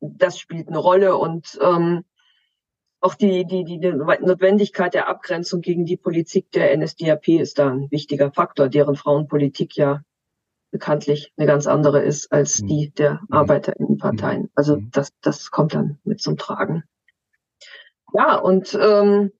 Das 0.01 0.37
spielt 0.37 0.67
eine 0.67 0.79
Rolle 0.79 1.15
und 1.17 1.57
ähm, 1.61 2.03
auch 2.99 3.15
die, 3.15 3.45
die, 3.45 3.63
die 3.63 3.79
Notwendigkeit 3.79 4.93
der 4.93 5.07
Abgrenzung 5.07 5.61
gegen 5.61 5.85
die 5.85 5.97
Politik 5.97 6.51
der 6.51 6.77
NSDAP 6.77 7.29
ist 7.29 7.57
da 7.57 7.71
ein 7.71 7.89
wichtiger 7.89 8.31
Faktor, 8.31 8.69
deren 8.69 8.95
Frauenpolitik 8.95 9.75
ja 9.75 10.03
bekanntlich 10.71 11.33
eine 11.35 11.47
ganz 11.47 11.67
andere 11.67 12.01
ist 12.01 12.31
als 12.31 12.61
mhm. 12.61 12.67
die 12.67 12.91
der 12.91 13.13
mhm. 13.13 13.27
Arbeiterinnenparteien. 13.31 14.49
Also 14.55 14.77
mhm. 14.77 14.89
das, 14.91 15.13
das 15.21 15.51
kommt 15.51 15.73
dann 15.73 15.99
mit 16.03 16.21
zum 16.21 16.37
Tragen. 16.37 16.83
Ja, 18.13 18.37
und 18.37 18.73
ähm, 18.73 19.31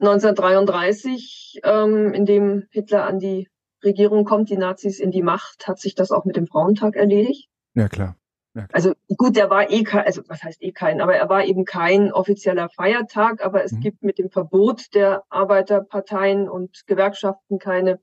1933, 0.00 1.60
ähm, 1.64 2.12
in 2.12 2.26
dem 2.26 2.66
Hitler 2.70 3.06
an 3.06 3.18
die 3.18 3.48
Regierung 3.84 4.24
kommt, 4.24 4.50
die 4.50 4.56
Nazis 4.56 5.00
in 5.00 5.10
die 5.10 5.22
Macht, 5.22 5.66
hat 5.66 5.78
sich 5.78 5.94
das 5.94 6.10
auch 6.10 6.24
mit 6.24 6.36
dem 6.36 6.46
Frauentag 6.46 6.96
erledigt. 6.96 7.48
Ja, 7.74 7.88
klar. 7.88 8.16
Ja, 8.54 8.66
also 8.72 8.92
gut, 9.16 9.36
der 9.36 9.48
war 9.48 9.70
eh 9.70 9.82
kein, 9.82 10.04
also 10.04 10.22
was 10.28 10.42
heißt 10.42 10.62
eh 10.62 10.72
kein, 10.72 11.00
aber 11.00 11.16
er 11.16 11.28
war 11.30 11.44
eben 11.44 11.64
kein 11.64 12.12
offizieller 12.12 12.68
Feiertag, 12.68 13.42
aber 13.42 13.64
es 13.64 13.72
mhm. 13.72 13.80
gibt 13.80 14.02
mit 14.02 14.18
dem 14.18 14.30
Verbot 14.30 14.94
der 14.94 15.22
Arbeiterparteien 15.30 16.50
und 16.50 16.86
Gewerkschaften 16.86 17.58
keine 17.58 17.98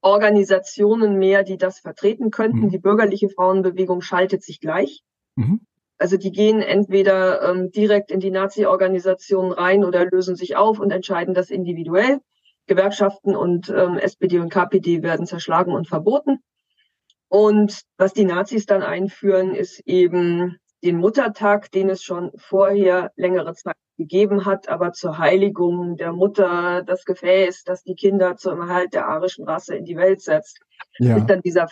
Organisationen 0.00 1.18
mehr, 1.18 1.44
die 1.44 1.58
das 1.58 1.78
vertreten 1.78 2.30
könnten. 2.30 2.66
Mhm. 2.66 2.70
Die 2.70 2.78
bürgerliche 2.78 3.28
Frauenbewegung 3.28 4.00
schaltet 4.00 4.42
sich 4.42 4.60
gleich. 4.60 5.02
Mhm. 5.36 5.60
Also 6.02 6.16
die 6.16 6.32
gehen 6.32 6.60
entweder 6.62 7.48
ähm, 7.48 7.70
direkt 7.70 8.10
in 8.10 8.18
die 8.18 8.32
Nazi-Organisationen 8.32 9.52
rein 9.52 9.84
oder 9.84 10.04
lösen 10.04 10.34
sich 10.34 10.56
auf 10.56 10.80
und 10.80 10.90
entscheiden 10.90 11.32
das 11.32 11.48
individuell. 11.48 12.18
Gewerkschaften 12.66 13.36
und 13.36 13.68
ähm, 13.68 13.98
SPD 13.98 14.40
und 14.40 14.48
KPD 14.52 15.04
werden 15.04 15.26
zerschlagen 15.26 15.72
und 15.72 15.86
verboten. 15.86 16.40
Und 17.28 17.82
was 17.98 18.14
die 18.14 18.24
Nazis 18.24 18.66
dann 18.66 18.82
einführen, 18.82 19.54
ist 19.54 19.78
eben 19.86 20.58
den 20.82 20.96
Muttertag, 20.96 21.70
den 21.70 21.88
es 21.88 22.02
schon 22.02 22.32
vorher 22.36 23.12
längere 23.14 23.54
Zeit 23.54 23.76
gegeben 23.96 24.44
hat, 24.44 24.68
aber 24.68 24.90
zur 24.90 25.18
Heiligung 25.18 25.96
der 25.96 26.12
Mutter, 26.12 26.82
das 26.82 27.04
Gefäß, 27.04 27.62
das 27.62 27.84
die 27.84 27.94
Kinder 27.94 28.34
zum 28.36 28.60
Erhalt 28.60 28.92
der 28.92 29.06
arischen 29.06 29.44
Rasse 29.44 29.76
in 29.76 29.84
die 29.84 29.96
Welt 29.96 30.20
setzt, 30.20 30.58
ja. 30.98 31.16
ist 31.16 31.30
dann 31.30 31.42
dieser 31.42 31.68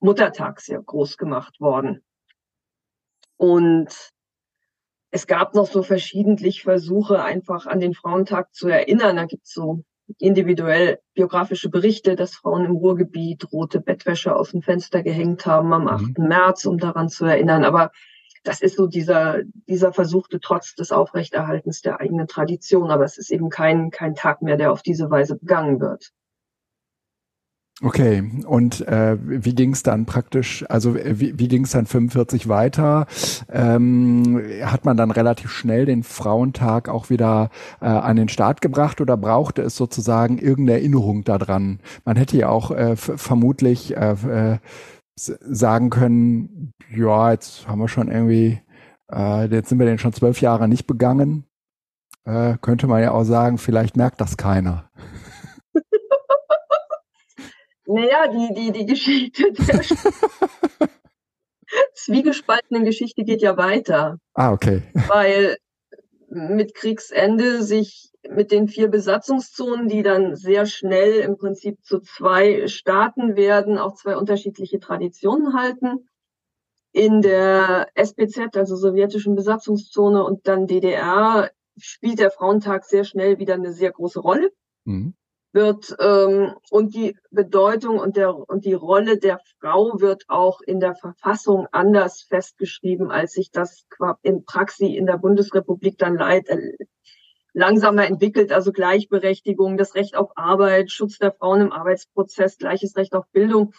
Muttertag 0.00 0.60
sehr 0.60 0.82
groß 0.82 1.16
gemacht 1.16 1.60
worden. 1.60 2.02
Und 3.42 3.88
es 5.10 5.26
gab 5.26 5.56
noch 5.56 5.66
so 5.66 5.82
verschiedentlich 5.82 6.62
Versuche, 6.62 7.24
einfach 7.24 7.66
an 7.66 7.80
den 7.80 7.92
Frauentag 7.92 8.54
zu 8.54 8.68
erinnern. 8.68 9.16
Da 9.16 9.24
gibt's 9.24 9.52
so 9.52 9.82
individuell 10.18 11.00
biografische 11.14 11.68
Berichte, 11.68 12.14
dass 12.14 12.36
Frauen 12.36 12.64
im 12.64 12.76
Ruhrgebiet 12.76 13.52
rote 13.52 13.80
Bettwäsche 13.80 14.36
aus 14.36 14.52
dem 14.52 14.62
Fenster 14.62 15.02
gehängt 15.02 15.44
haben 15.44 15.72
am 15.72 15.88
8. 15.88 16.18
Mhm. 16.18 16.28
März, 16.28 16.66
um 16.66 16.78
daran 16.78 17.08
zu 17.08 17.24
erinnern. 17.24 17.64
Aber 17.64 17.90
das 18.44 18.60
ist 18.60 18.76
so 18.76 18.86
dieser, 18.86 19.40
dieser 19.66 19.92
versuchte 19.92 20.38
Trotz 20.38 20.76
des 20.76 20.92
Aufrechterhaltens 20.92 21.80
der 21.80 21.98
eigenen 21.98 22.28
Tradition. 22.28 22.92
Aber 22.92 23.02
es 23.02 23.18
ist 23.18 23.32
eben 23.32 23.50
kein, 23.50 23.90
kein 23.90 24.14
Tag 24.14 24.42
mehr, 24.42 24.56
der 24.56 24.70
auf 24.70 24.82
diese 24.82 25.10
Weise 25.10 25.34
begangen 25.36 25.80
wird. 25.80 26.12
Okay, 27.80 28.22
und 28.46 28.86
äh, 28.86 29.16
wie 29.20 29.54
ging 29.54 29.72
es 29.72 29.82
dann 29.82 30.04
praktisch, 30.04 30.64
also 30.68 30.94
wie, 30.94 31.38
wie 31.38 31.48
ging 31.48 31.64
es 31.64 31.70
dann 31.70 31.86
45 31.86 32.48
weiter? 32.48 33.06
Ähm, 33.50 34.40
hat 34.62 34.84
man 34.84 34.96
dann 34.96 35.10
relativ 35.10 35.50
schnell 35.50 35.86
den 35.86 36.02
Frauentag 36.02 36.88
auch 36.88 37.10
wieder 37.10 37.50
äh, 37.80 37.86
an 37.86 38.16
den 38.16 38.28
Start 38.28 38.60
gebracht 38.60 39.00
oder 39.00 39.16
brauchte 39.16 39.62
es 39.62 39.74
sozusagen 39.74 40.38
irgendeine 40.38 40.78
Erinnerung 40.78 41.24
daran? 41.24 41.80
Man 42.04 42.16
hätte 42.16 42.36
ja 42.36 42.50
auch 42.50 42.70
äh, 42.70 42.94
vermutlich 42.94 43.96
äh, 43.96 44.12
äh, 44.12 44.58
sagen 45.16 45.90
können, 45.90 46.72
ja, 46.94 47.32
jetzt 47.32 47.66
haben 47.66 47.80
wir 47.80 47.88
schon 47.88 48.08
irgendwie, 48.08 48.60
äh, 49.10 49.46
jetzt 49.46 49.70
sind 49.70 49.78
wir 49.78 49.86
den 49.86 49.98
schon 49.98 50.12
zwölf 50.12 50.40
Jahre 50.40 50.68
nicht 50.68 50.86
begangen. 50.86 51.44
Äh, 52.24 52.58
könnte 52.60 52.86
man 52.86 53.02
ja 53.02 53.10
auch 53.10 53.24
sagen, 53.24 53.58
vielleicht 53.58 53.96
merkt 53.96 54.20
das 54.20 54.36
keiner. 54.36 54.84
Naja, 57.92 58.28
die, 58.28 58.54
die, 58.54 58.72
die 58.72 58.86
Geschichte 58.86 59.52
der 59.52 59.80
zwiegespaltenen 61.94 62.84
Geschichte 62.84 63.24
geht 63.24 63.42
ja 63.42 63.56
weiter. 63.56 64.18
Ah, 64.34 64.52
okay. 64.52 64.82
Weil 65.08 65.56
mit 66.28 66.74
Kriegsende 66.74 67.62
sich 67.62 68.10
mit 68.28 68.52
den 68.52 68.68
vier 68.68 68.88
Besatzungszonen, 68.88 69.88
die 69.88 70.02
dann 70.02 70.36
sehr 70.36 70.66
schnell 70.66 71.20
im 71.20 71.36
Prinzip 71.36 71.82
zu 71.84 72.00
zwei 72.00 72.66
Staaten 72.68 73.36
werden, 73.36 73.78
auch 73.78 73.94
zwei 73.94 74.16
unterschiedliche 74.16 74.78
Traditionen 74.78 75.54
halten. 75.54 76.08
In 76.92 77.20
der 77.20 77.88
SBZ, 77.94 78.56
also 78.56 78.76
sowjetischen 78.76 79.34
Besatzungszone 79.34 80.22
und 80.22 80.46
dann 80.46 80.66
DDR, 80.66 81.50
spielt 81.78 82.20
der 82.20 82.30
Frauentag 82.30 82.84
sehr 82.84 83.04
schnell 83.04 83.38
wieder 83.38 83.54
eine 83.54 83.72
sehr 83.72 83.90
große 83.90 84.20
Rolle. 84.20 84.50
Mhm. 84.84 85.14
Wird 85.52 85.94
ähm, 86.00 86.54
und 86.70 86.94
die 86.94 87.16
Bedeutung 87.30 87.98
und 87.98 88.16
der 88.16 88.34
und 88.34 88.64
die 88.64 88.72
Rolle 88.72 89.18
der 89.18 89.38
Frau 89.60 90.00
wird 90.00 90.24
auch 90.28 90.62
in 90.62 90.80
der 90.80 90.94
Verfassung 90.94 91.66
anders 91.72 92.22
festgeschrieben, 92.22 93.10
als 93.10 93.32
sich 93.32 93.50
das 93.50 93.84
in 94.22 94.44
Praxis 94.44 94.96
in 94.96 95.04
der 95.04 95.18
Bundesrepublik 95.18 95.98
dann 95.98 96.16
leid, 96.16 96.48
äh, 96.48 96.72
langsamer 97.52 98.06
entwickelt, 98.06 98.50
also 98.50 98.72
Gleichberechtigung, 98.72 99.76
das 99.76 99.94
Recht 99.94 100.16
auf 100.16 100.30
Arbeit, 100.36 100.90
Schutz 100.90 101.18
der 101.18 101.32
Frauen 101.32 101.60
im 101.60 101.72
Arbeitsprozess, 101.72 102.56
gleiches 102.56 102.96
Recht 102.96 103.14
auf 103.14 103.26
Bildung. 103.32 103.74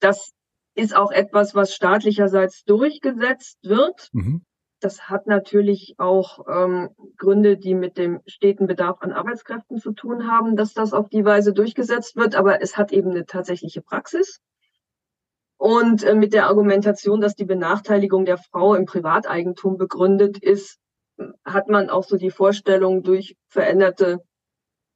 Das 0.00 0.32
ist 0.74 0.94
auch 0.94 1.12
etwas, 1.12 1.54
was 1.54 1.74
staatlicherseits 1.74 2.64
durchgesetzt 2.64 3.58
wird. 3.62 4.08
Mhm. 4.12 4.42
Das 4.86 5.08
hat 5.08 5.26
natürlich 5.26 5.96
auch 5.98 6.46
ähm, 6.48 6.90
Gründe, 7.16 7.56
die 7.56 7.74
mit 7.74 7.98
dem 7.98 8.20
steten 8.24 8.68
Bedarf 8.68 8.98
an 9.00 9.10
Arbeitskräften 9.10 9.78
zu 9.78 9.90
tun 9.90 10.30
haben, 10.30 10.54
dass 10.54 10.74
das 10.74 10.92
auf 10.92 11.08
die 11.08 11.24
Weise 11.24 11.52
durchgesetzt 11.52 12.14
wird. 12.14 12.36
Aber 12.36 12.62
es 12.62 12.76
hat 12.76 12.92
eben 12.92 13.10
eine 13.10 13.26
tatsächliche 13.26 13.82
Praxis. 13.82 14.40
Und 15.56 16.04
äh, 16.04 16.14
mit 16.14 16.32
der 16.32 16.46
Argumentation, 16.46 17.20
dass 17.20 17.34
die 17.34 17.44
Benachteiligung 17.44 18.26
der 18.26 18.38
Frau 18.38 18.76
im 18.76 18.86
Privateigentum 18.86 19.76
begründet 19.76 20.38
ist, 20.40 20.78
hat 21.44 21.66
man 21.66 21.90
auch 21.90 22.04
so 22.04 22.16
die 22.16 22.30
Vorstellung, 22.30 23.02
durch 23.02 23.36
veränderte 23.48 24.22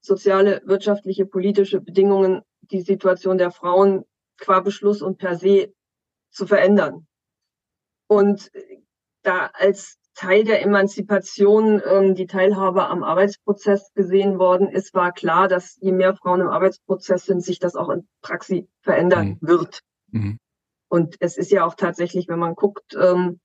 soziale, 0.01 0.63
wirtschaftliche, 0.67 1.27
politische 1.27 1.81
Bedingungen 1.81 2.43
die 2.61 2.83
Situation 2.83 3.39
der 3.39 3.51
Frauen 3.51 4.05
qua 4.39 4.61
Beschluss 4.61 5.03
und 5.03 5.19
per 5.19 5.35
se 5.35 5.73
zu 6.31 6.47
verändern. 6.47 7.09
Und 8.07 8.53
da 9.23 9.51
als 9.53 9.99
Teil 10.15 10.45
der 10.45 10.63
Emanzipation 10.63 11.81
ähm, 11.87 12.15
die 12.15 12.27
Teilhabe 12.27 12.89
am 12.89 13.03
Arbeitsprozess 13.03 13.93
gesehen 13.95 14.39
worden 14.39 14.69
ist, 14.69 14.93
war 14.93 15.13
klar, 15.13 15.49
dass 15.49 15.79
je 15.81 15.93
mehr 15.93 16.15
Frauen 16.15 16.41
im 16.41 16.49
Arbeitsprozess 16.49 17.25
sind, 17.25 17.43
sich 17.43 17.59
das 17.59 17.77
auch 17.77 17.89
in 17.91 18.07
Praxis 18.21 18.65
verändern 18.83 19.39
mhm. 19.41 19.49
wird. 19.49 19.81
Mhm. 20.11 20.39
Und 20.89 21.17
es 21.21 21.37
ist 21.37 21.53
ja 21.53 21.65
auch 21.65 21.75
tatsächlich, 21.75 22.29
wenn 22.29 22.39
man 22.39 22.55
guckt, 22.55 22.95
ähm, 23.01 23.41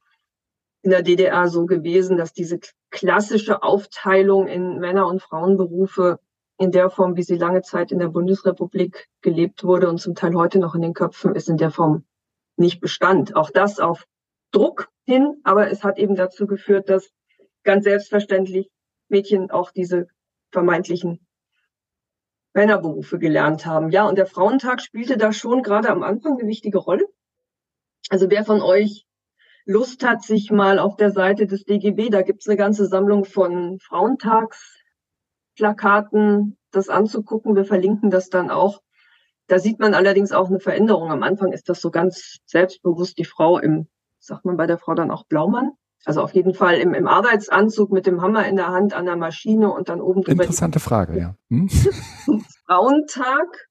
in 0.81 0.91
der 0.91 1.01
DDR 1.01 1.47
so 1.47 1.65
gewesen, 1.65 2.17
dass 2.17 2.33
diese 2.33 2.59
klassische 2.91 3.63
Aufteilung 3.63 4.47
in 4.47 4.79
Männer- 4.79 5.07
und 5.07 5.21
Frauenberufe 5.21 6.19
in 6.57 6.71
der 6.71 6.89
Form, 6.89 7.15
wie 7.15 7.23
sie 7.23 7.37
lange 7.37 7.61
Zeit 7.61 7.91
in 7.91 7.99
der 7.99 8.07
Bundesrepublik 8.07 9.07
gelebt 9.21 9.63
wurde 9.63 9.89
und 9.89 9.99
zum 9.99 10.15
Teil 10.15 10.35
heute 10.35 10.59
noch 10.59 10.75
in 10.75 10.81
den 10.81 10.93
Köpfen 10.93 11.35
ist, 11.35 11.49
in 11.49 11.57
der 11.57 11.71
Form 11.71 12.05
nicht 12.57 12.81
bestand. 12.81 13.35
Auch 13.35 13.49
das 13.49 13.79
auf 13.79 14.05
Druck 14.51 14.89
hin, 15.05 15.39
aber 15.43 15.71
es 15.71 15.83
hat 15.83 15.97
eben 15.97 16.15
dazu 16.15 16.47
geführt, 16.47 16.89
dass 16.89 17.11
ganz 17.63 17.83
selbstverständlich 17.83 18.69
Mädchen 19.07 19.51
auch 19.51 19.71
diese 19.71 20.07
vermeintlichen 20.51 21.25
Männerberufe 22.53 23.19
gelernt 23.19 23.65
haben. 23.65 23.91
Ja, 23.91 24.07
und 24.07 24.17
der 24.17 24.25
Frauentag 24.25 24.81
spielte 24.81 25.17
da 25.17 25.33
schon 25.33 25.61
gerade 25.61 25.89
am 25.89 26.03
Anfang 26.03 26.39
eine 26.39 26.47
wichtige 26.47 26.77
Rolle. 26.77 27.05
Also 28.09 28.29
wer 28.29 28.45
von 28.45 28.61
euch 28.61 29.05
Lust 29.65 30.05
hat, 30.05 30.23
sich 30.23 30.51
mal 30.51 30.79
auf 30.79 30.95
der 30.95 31.11
Seite 31.11 31.47
des 31.47 31.65
DGB, 31.65 32.09
da 32.09 32.21
gibt's 32.21 32.47
eine 32.47 32.55
ganze 32.55 32.85
Sammlung 32.85 33.25
von 33.25 33.79
Frauentagsplakaten, 33.79 36.57
das 36.71 36.87
anzugucken. 36.89 37.55
Wir 37.55 37.65
verlinken 37.65 38.11
das 38.11 38.29
dann 38.29 38.51
auch. 38.51 38.81
Da 39.47 39.59
sieht 39.59 39.79
man 39.79 39.93
allerdings 39.93 40.31
auch 40.31 40.49
eine 40.49 40.59
Veränderung. 40.59 41.11
Am 41.11 41.23
Anfang 41.23 41.51
ist 41.51 41.67
das 41.67 41.81
so 41.81 41.91
ganz 41.91 42.37
selbstbewusst 42.45 43.17
die 43.17 43.25
Frau 43.25 43.59
im, 43.59 43.89
sagt 44.25 44.45
man 44.45 44.57
bei 44.57 44.67
der 44.67 44.77
Frau 44.77 44.93
dann 44.93 45.11
auch 45.11 45.25
Blaumann. 45.25 45.71
Also 46.03 46.21
auf 46.21 46.33
jeden 46.33 46.53
Fall 46.53 46.75
im, 46.75 46.93
im 46.93 47.07
Arbeitsanzug 47.07 47.91
mit 47.91 48.05
dem 48.05 48.21
Hammer 48.21 48.47
in 48.47 48.55
der 48.55 48.67
Hand 48.67 48.93
an 48.93 49.05
der 49.05 49.15
Maschine 49.15 49.71
und 49.71 49.89
dann 49.89 50.01
oben 50.01 50.21
drüber. 50.21 50.43
Interessante 50.43 50.79
Frage, 50.79 51.19
ja. 51.19 51.35
Hm? 51.49 51.69
Frauentag. 52.67 53.69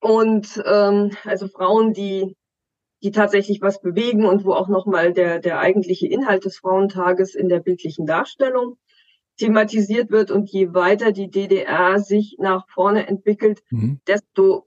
Und 0.00 0.62
ähm, 0.66 1.10
also 1.24 1.48
Frauen, 1.48 1.92
die 1.92 2.36
die 3.04 3.10
tatsächlich 3.10 3.60
was 3.60 3.82
bewegen 3.82 4.24
und 4.24 4.46
wo 4.46 4.54
auch 4.54 4.68
nochmal 4.68 5.12
der, 5.12 5.38
der 5.38 5.60
eigentliche 5.60 6.06
Inhalt 6.06 6.46
des 6.46 6.56
Frauentages 6.56 7.34
in 7.34 7.50
der 7.50 7.60
bildlichen 7.60 8.06
Darstellung 8.06 8.78
thematisiert 9.36 10.10
wird. 10.10 10.30
Und 10.30 10.50
je 10.50 10.72
weiter 10.72 11.12
die 11.12 11.28
DDR 11.28 11.98
sich 11.98 12.36
nach 12.40 12.66
vorne 12.66 13.06
entwickelt, 13.06 13.62
mhm. 13.68 14.00
desto, 14.08 14.66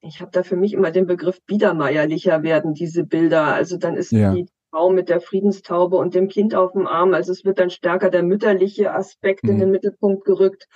ich 0.00 0.20
habe 0.20 0.30
da 0.30 0.42
für 0.42 0.56
mich 0.56 0.72
immer 0.72 0.90
den 0.90 1.06
Begriff 1.06 1.40
biedermeierlicher 1.44 2.42
werden 2.42 2.74
diese 2.74 3.04
Bilder. 3.04 3.46
Also 3.46 3.76
dann 3.76 3.96
ist 3.96 4.12
ja. 4.12 4.32
die 4.32 4.46
Frau 4.70 4.90
mit 4.90 5.08
der 5.08 5.20
Friedenstaube 5.20 5.96
und 5.96 6.14
dem 6.14 6.28
Kind 6.28 6.54
auf 6.54 6.72
dem 6.72 6.86
Arm. 6.86 7.14
Also 7.14 7.32
es 7.32 7.44
wird 7.44 7.58
dann 7.58 7.70
stärker 7.70 8.10
der 8.10 8.22
mütterliche 8.22 8.94
Aspekt 8.94 9.44
mhm. 9.44 9.50
in 9.50 9.58
den 9.58 9.70
Mittelpunkt 9.70 10.24
gerückt, 10.24 10.68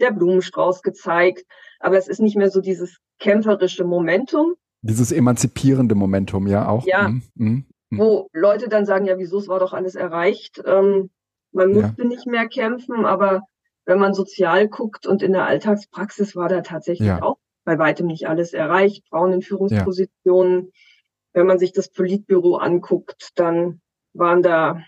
der 0.00 0.10
Blumenstrauß 0.10 0.82
gezeigt. 0.82 1.44
Aber 1.80 1.96
es 1.96 2.08
ist 2.08 2.20
nicht 2.20 2.36
mehr 2.36 2.50
so 2.50 2.60
dieses 2.60 2.98
kämpferische 3.18 3.84
Momentum, 3.84 4.54
dieses 4.82 5.12
emanzipierende 5.12 5.94
Momentum, 5.94 6.46
ja 6.46 6.68
auch. 6.68 6.86
Ja, 6.86 7.08
mm, 7.08 7.22
mm, 7.34 7.64
mm. 7.90 7.98
wo 7.98 8.28
Leute 8.32 8.68
dann 8.68 8.86
sagen, 8.86 9.06
ja, 9.06 9.18
wieso, 9.18 9.38
es 9.38 9.48
war 9.48 9.58
doch 9.58 9.72
alles 9.72 9.94
erreicht. 9.94 10.62
Ähm, 10.64 11.10
man 11.52 11.72
musste 11.72 12.02
ja. 12.02 12.08
nicht 12.08 12.26
mehr 12.26 12.48
kämpfen, 12.48 13.04
aber 13.04 13.42
wenn 13.86 13.98
man 13.98 14.14
sozial 14.14 14.68
guckt 14.68 15.06
und 15.06 15.22
in 15.22 15.32
der 15.32 15.46
Alltagspraxis 15.46 16.36
war 16.36 16.48
da 16.48 16.60
tatsächlich 16.60 17.08
ja. 17.08 17.22
auch 17.22 17.38
bei 17.68 17.78
weitem 17.78 18.06
nicht 18.06 18.26
alles 18.26 18.54
erreicht. 18.54 19.06
Frauen 19.10 19.30
in 19.34 19.42
Führungspositionen. 19.42 20.64
Ja. 20.64 20.70
Wenn 21.34 21.46
man 21.46 21.58
sich 21.58 21.72
das 21.72 21.90
Politbüro 21.90 22.56
anguckt, 22.56 23.32
dann 23.34 23.82
waren 24.14 24.42
da 24.42 24.82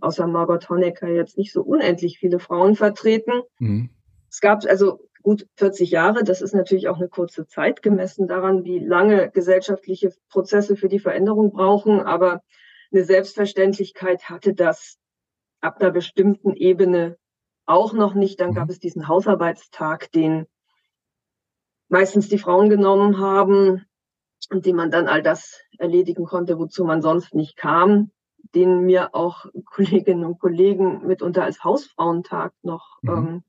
außer 0.00 0.26
Margot 0.26 0.68
Honecker 0.68 1.06
jetzt 1.06 1.38
nicht 1.38 1.52
so 1.52 1.62
unendlich 1.62 2.18
viele 2.18 2.40
Frauen 2.40 2.74
vertreten. 2.74 3.42
Mhm. 3.60 3.90
Es 4.28 4.40
gab 4.40 4.64
also 4.66 4.98
gut 5.22 5.46
40 5.58 5.92
Jahre. 5.92 6.24
Das 6.24 6.42
ist 6.42 6.56
natürlich 6.56 6.88
auch 6.88 6.96
eine 6.96 7.08
kurze 7.08 7.46
Zeit 7.46 7.82
gemessen 7.82 8.26
daran, 8.26 8.64
wie 8.64 8.80
lange 8.80 9.30
gesellschaftliche 9.30 10.12
Prozesse 10.28 10.74
für 10.74 10.88
die 10.88 10.98
Veränderung 10.98 11.52
brauchen. 11.52 12.00
Aber 12.00 12.42
eine 12.90 13.04
Selbstverständlichkeit 13.04 14.28
hatte 14.28 14.54
das 14.54 14.98
ab 15.60 15.80
einer 15.80 15.92
bestimmten 15.92 16.54
Ebene 16.56 17.16
auch 17.64 17.92
noch 17.92 18.14
nicht. 18.14 18.40
Dann 18.40 18.54
gab 18.54 18.64
mhm. 18.64 18.70
es 18.70 18.80
diesen 18.80 19.06
Hausarbeitstag, 19.06 20.10
den 20.10 20.46
meistens 21.94 22.28
die 22.28 22.38
Frauen 22.38 22.70
genommen 22.70 23.18
haben 23.18 23.86
und 24.50 24.66
den 24.66 24.74
man 24.74 24.90
dann 24.90 25.06
all 25.06 25.22
das 25.22 25.60
erledigen 25.78 26.24
konnte, 26.24 26.58
wozu 26.58 26.84
man 26.84 27.00
sonst 27.00 27.34
nicht 27.36 27.56
kam, 27.56 28.10
den 28.52 28.80
mir 28.80 29.14
auch 29.14 29.46
Kolleginnen 29.64 30.24
und 30.24 30.40
Kollegen 30.40 31.06
mitunter 31.06 31.44
als 31.44 31.62
Hausfrauentag 31.62 32.52
noch 32.62 32.98
mhm. 33.02 33.10
ähm, 33.10 33.44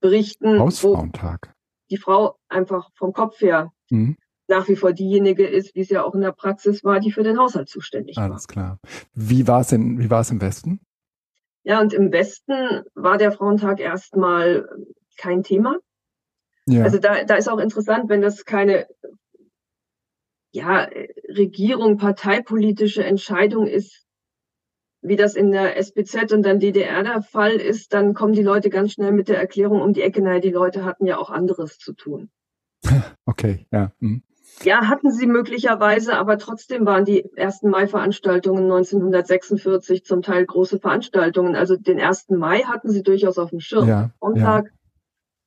berichten, 0.00 0.58
Hausfrauentag. 0.58 1.54
die 1.90 1.98
Frau 1.98 2.38
einfach 2.48 2.88
vom 2.94 3.12
Kopf 3.12 3.38
her 3.42 3.70
mhm. 3.90 4.16
nach 4.48 4.66
wie 4.68 4.76
vor 4.76 4.94
diejenige 4.94 5.46
ist, 5.46 5.74
wie 5.74 5.80
es 5.80 5.90
ja 5.90 6.04
auch 6.04 6.14
in 6.14 6.22
der 6.22 6.32
Praxis 6.32 6.82
war, 6.84 7.00
die 7.00 7.12
für 7.12 7.22
den 7.22 7.38
Haushalt 7.38 7.68
zuständig 7.68 8.16
Alles 8.16 8.28
war. 8.28 8.32
Alles 8.32 8.48
klar. 8.48 8.78
Wie 9.12 9.46
war 9.46 9.60
es 9.60 9.72
in, 9.72 9.98
wie 9.98 10.08
war 10.08 10.20
es 10.22 10.30
im 10.30 10.40
Westen? 10.40 10.80
Ja, 11.64 11.82
und 11.82 11.92
im 11.92 12.12
Westen 12.12 12.82
war 12.94 13.18
der 13.18 13.30
Frauentag 13.30 13.78
erstmal 13.78 14.66
kein 15.18 15.42
Thema. 15.42 15.76
Ja. 16.66 16.84
Also 16.84 16.98
da, 16.98 17.24
da 17.24 17.34
ist 17.34 17.48
auch 17.48 17.58
interessant, 17.58 18.08
wenn 18.08 18.22
das 18.22 18.44
keine 18.44 18.86
ja, 20.52 20.88
Regierung, 21.28 21.96
parteipolitische 21.96 23.04
Entscheidung 23.04 23.66
ist, 23.66 24.04
wie 25.00 25.16
das 25.16 25.34
in 25.34 25.50
der 25.50 25.76
SPZ 25.76 26.32
und 26.32 26.42
dann 26.44 26.60
DDR 26.60 27.02
der 27.02 27.22
Fall 27.22 27.52
ist, 27.52 27.92
dann 27.92 28.14
kommen 28.14 28.34
die 28.34 28.42
Leute 28.42 28.70
ganz 28.70 28.92
schnell 28.92 29.12
mit 29.12 29.28
der 29.28 29.38
Erklärung 29.38 29.80
um 29.80 29.92
die 29.92 30.02
Ecke, 30.02 30.22
naja, 30.22 30.38
die 30.38 30.50
Leute 30.50 30.84
hatten 30.84 31.06
ja 31.06 31.18
auch 31.18 31.30
anderes 31.30 31.78
zu 31.78 31.92
tun. 31.92 32.30
Okay, 33.24 33.66
ja. 33.70 33.92
Hm. 34.00 34.22
Ja, 34.64 34.88
hatten 34.88 35.10
sie 35.10 35.26
möglicherweise, 35.26 36.16
aber 36.16 36.38
trotzdem 36.38 36.84
waren 36.84 37.04
die 37.04 37.24
ersten 37.36 37.70
Mai-Veranstaltungen 37.70 38.64
1946 38.64 40.04
zum 40.04 40.22
Teil 40.22 40.44
große 40.44 40.78
Veranstaltungen. 40.78 41.56
Also 41.56 41.76
den 41.76 41.98
ersten 41.98 42.36
Mai 42.36 42.60
hatten 42.60 42.90
sie 42.90 43.02
durchaus 43.02 43.38
auf 43.38 43.50
dem 43.50 43.60
Schirm. 43.60 43.88
Ja, 43.88 44.10
Sonntag 44.20 44.66
ja. 44.66 44.72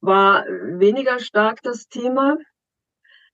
War 0.01 0.45
weniger 0.45 1.19
stark 1.19 1.61
das 1.61 1.87
Thema. 1.87 2.37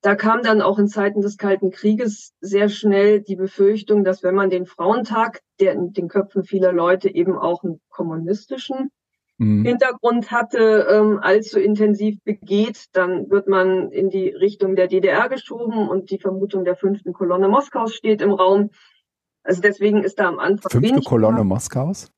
Da 0.02 0.16
kam 0.16 0.42
dann 0.42 0.62
auch 0.62 0.80
in 0.80 0.88
Zeiten 0.88 1.22
des 1.22 1.38
Kalten 1.38 1.70
Krieges 1.70 2.34
sehr 2.42 2.70
schnell 2.70 3.22
die 3.22 3.36
Befürchtung, 3.36 4.04
dass 4.04 4.24
wenn 4.24 4.34
man 4.34 4.50
den 4.50 4.66
Frauentag, 4.66 5.42
der 5.60 5.74
in 5.74 5.94
den 5.94 6.08
Köpfen 6.08 6.44
vieler 6.44 6.72
Leute 6.72 7.14
eben 7.14 7.38
auch 7.38 7.64
einen 7.64 7.80
kommunistischen 7.90 8.90
mhm. 9.38 9.64
Hintergrund 9.64 10.32
hatte, 10.32 10.88
ähm, 10.90 11.20
allzu 11.22 11.60
intensiv 11.60 12.18
begeht, 12.24 12.86
dann 12.94 13.30
wird 13.30 13.48
man 13.48 13.92
in 13.92 14.10
die 14.10 14.30
Richtung 14.30 14.76
der 14.76 14.88
DDR 14.88 15.30
geschoben 15.30 15.88
und 15.88 16.10
die 16.10 16.18
Vermutung 16.18 16.66
der 16.66 16.76
fünften 16.76 17.14
Kolonne 17.14 17.48
Moskaus 17.48 17.94
steht 17.94 18.22
im 18.22 18.32
Raum. 18.32 18.72
Also 19.44 19.62
deswegen 19.62 20.04
ist 20.04 20.20
da 20.20 20.28
am 20.28 20.40
Anfang 20.40 20.72
Fünfte 20.72 21.02
Kolonne 21.02 21.44
Moskaus? 21.44 22.12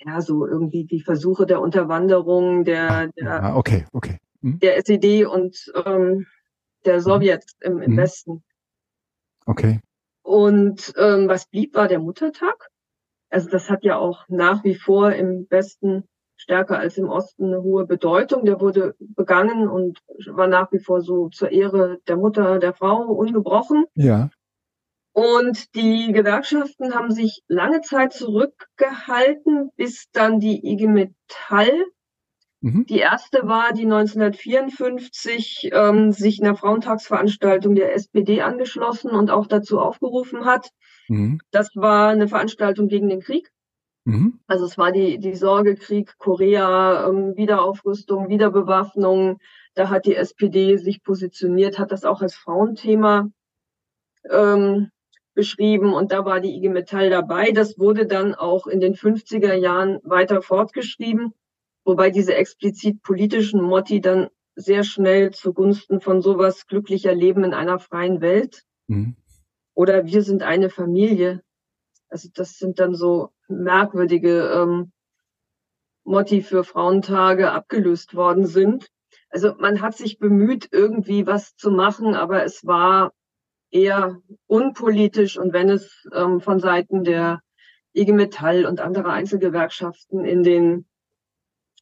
Ja, 0.00 0.20
so 0.20 0.46
irgendwie 0.46 0.84
die 0.84 1.00
Versuche 1.00 1.46
der 1.46 1.60
Unterwanderung 1.60 2.64
der, 2.64 3.08
der, 3.16 3.42
ah, 3.42 3.56
okay, 3.56 3.86
okay. 3.92 4.18
Hm? 4.42 4.58
der 4.60 4.76
SED 4.78 5.26
und 5.26 5.72
ähm, 5.84 6.26
der 6.84 7.00
Sowjets 7.00 7.56
im, 7.60 7.80
im 7.80 7.92
hm. 7.92 7.96
Westen. 7.96 8.44
Okay. 9.46 9.80
Und 10.22 10.92
ähm, 10.96 11.28
was 11.28 11.48
blieb, 11.48 11.74
war 11.74 11.88
der 11.88 11.98
Muttertag. 11.98 12.68
Also 13.30 13.48
das 13.50 13.70
hat 13.70 13.82
ja 13.82 13.98
auch 13.98 14.24
nach 14.28 14.64
wie 14.64 14.74
vor 14.74 15.12
im 15.12 15.46
Westen 15.50 16.04
stärker 16.36 16.78
als 16.78 16.96
im 16.96 17.08
Osten 17.08 17.46
eine 17.46 17.62
hohe 17.62 17.86
Bedeutung. 17.86 18.44
Der 18.44 18.60
wurde 18.60 18.94
begangen 19.00 19.68
und 19.68 19.98
war 20.26 20.46
nach 20.46 20.70
wie 20.72 20.78
vor 20.78 21.00
so 21.00 21.28
zur 21.28 21.50
Ehre 21.50 21.98
der 22.06 22.16
Mutter, 22.16 22.58
der 22.58 22.74
Frau 22.74 23.02
ungebrochen. 23.02 23.84
Ja. 23.94 24.30
Und 25.12 25.74
die 25.74 26.12
Gewerkschaften 26.12 26.94
haben 26.94 27.10
sich 27.10 27.42
lange 27.48 27.80
Zeit 27.80 28.12
zurückgehalten, 28.12 29.70
bis 29.76 30.06
dann 30.12 30.38
die 30.38 30.64
IG 30.64 30.86
Metall 30.86 31.86
Mhm. 32.60 32.86
Die 32.86 32.98
erste 32.98 33.46
war, 33.46 33.72
die 33.72 33.84
1954 33.84 35.70
ähm, 35.72 36.10
sich 36.12 36.42
einer 36.42 36.56
Frauentagsveranstaltung 36.56 37.74
der 37.74 37.94
SPD 37.94 38.42
angeschlossen 38.42 39.10
und 39.12 39.30
auch 39.30 39.46
dazu 39.46 39.78
aufgerufen 39.78 40.44
hat. 40.44 40.70
Mhm. 41.08 41.40
Das 41.50 41.70
war 41.74 42.08
eine 42.08 42.26
Veranstaltung 42.26 42.88
gegen 42.88 43.08
den 43.08 43.20
Krieg. 43.20 43.50
Mhm. 44.04 44.40
Also 44.48 44.64
es 44.64 44.76
war 44.76 44.90
die, 44.90 45.18
die 45.18 45.36
Sorge, 45.36 45.76
Krieg, 45.76 46.16
Korea, 46.18 47.08
ähm, 47.08 47.36
Wiederaufrüstung, 47.36 48.28
Wiederbewaffnung. 48.28 49.38
Da 49.74 49.88
hat 49.88 50.06
die 50.06 50.16
SPD 50.16 50.78
sich 50.78 51.04
positioniert, 51.04 51.78
hat 51.78 51.92
das 51.92 52.04
auch 52.04 52.22
als 52.22 52.34
Frauenthema 52.34 53.28
ähm, 54.28 54.90
beschrieben 55.42 55.94
und 55.94 56.12
da 56.12 56.24
war 56.24 56.40
die 56.40 56.54
IG 56.56 56.68
Metall 56.68 57.08
dabei. 57.08 57.52
Das 57.52 57.78
wurde 57.78 58.06
dann 58.06 58.34
auch 58.34 58.66
in 58.66 58.80
den 58.80 58.94
50er 58.94 59.54
Jahren 59.54 60.00
weiter 60.02 60.42
fortgeschrieben 60.42 61.32
wobei 61.88 62.10
diese 62.10 62.34
explizit 62.34 63.02
politischen 63.02 63.62
Motti 63.62 64.02
dann 64.02 64.28
sehr 64.54 64.84
schnell 64.84 65.30
zugunsten 65.30 66.00
von 66.02 66.20
sowas 66.20 66.66
glücklicher 66.66 67.14
Leben 67.14 67.44
in 67.44 67.54
einer 67.54 67.78
freien 67.78 68.20
Welt 68.20 68.62
mhm. 68.88 69.16
oder 69.72 70.04
wir 70.04 70.22
sind 70.22 70.42
eine 70.42 70.68
Familie. 70.68 71.42
Also 72.10 72.28
das 72.34 72.58
sind 72.58 72.78
dann 72.78 72.94
so 72.94 73.30
merkwürdige 73.48 74.50
ähm, 74.50 74.92
Motti 76.04 76.42
für 76.42 76.62
Frauentage 76.62 77.50
abgelöst 77.52 78.14
worden 78.14 78.44
sind. 78.44 78.88
Also 79.30 79.54
man 79.58 79.80
hat 79.80 79.96
sich 79.96 80.18
bemüht, 80.18 80.68
irgendwie 80.70 81.26
was 81.26 81.56
zu 81.56 81.70
machen, 81.70 82.14
aber 82.14 82.44
es 82.44 82.66
war 82.66 83.12
eher 83.70 84.20
unpolitisch 84.46 85.38
und 85.38 85.52
wenn 85.52 85.68
es 85.68 86.08
ähm, 86.14 86.40
von 86.40 86.60
Seiten 86.60 87.04
der 87.04 87.40
IG 87.94 88.12
Metall 88.12 88.66
und 88.66 88.80
anderer 88.80 89.12
Einzelgewerkschaften 89.12 90.24
in 90.24 90.42
den 90.42 90.86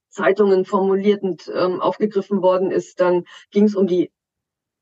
Zeitungen 0.09 0.64
formuliert 0.64 1.22
und 1.22 1.51
ähm, 1.55 1.80
aufgegriffen 1.80 2.43
worden 2.43 2.70
ist, 2.70 3.01
dann 3.01 3.24
ging 3.51 3.64
es 3.64 3.74
um 3.74 3.87
die 3.87 4.11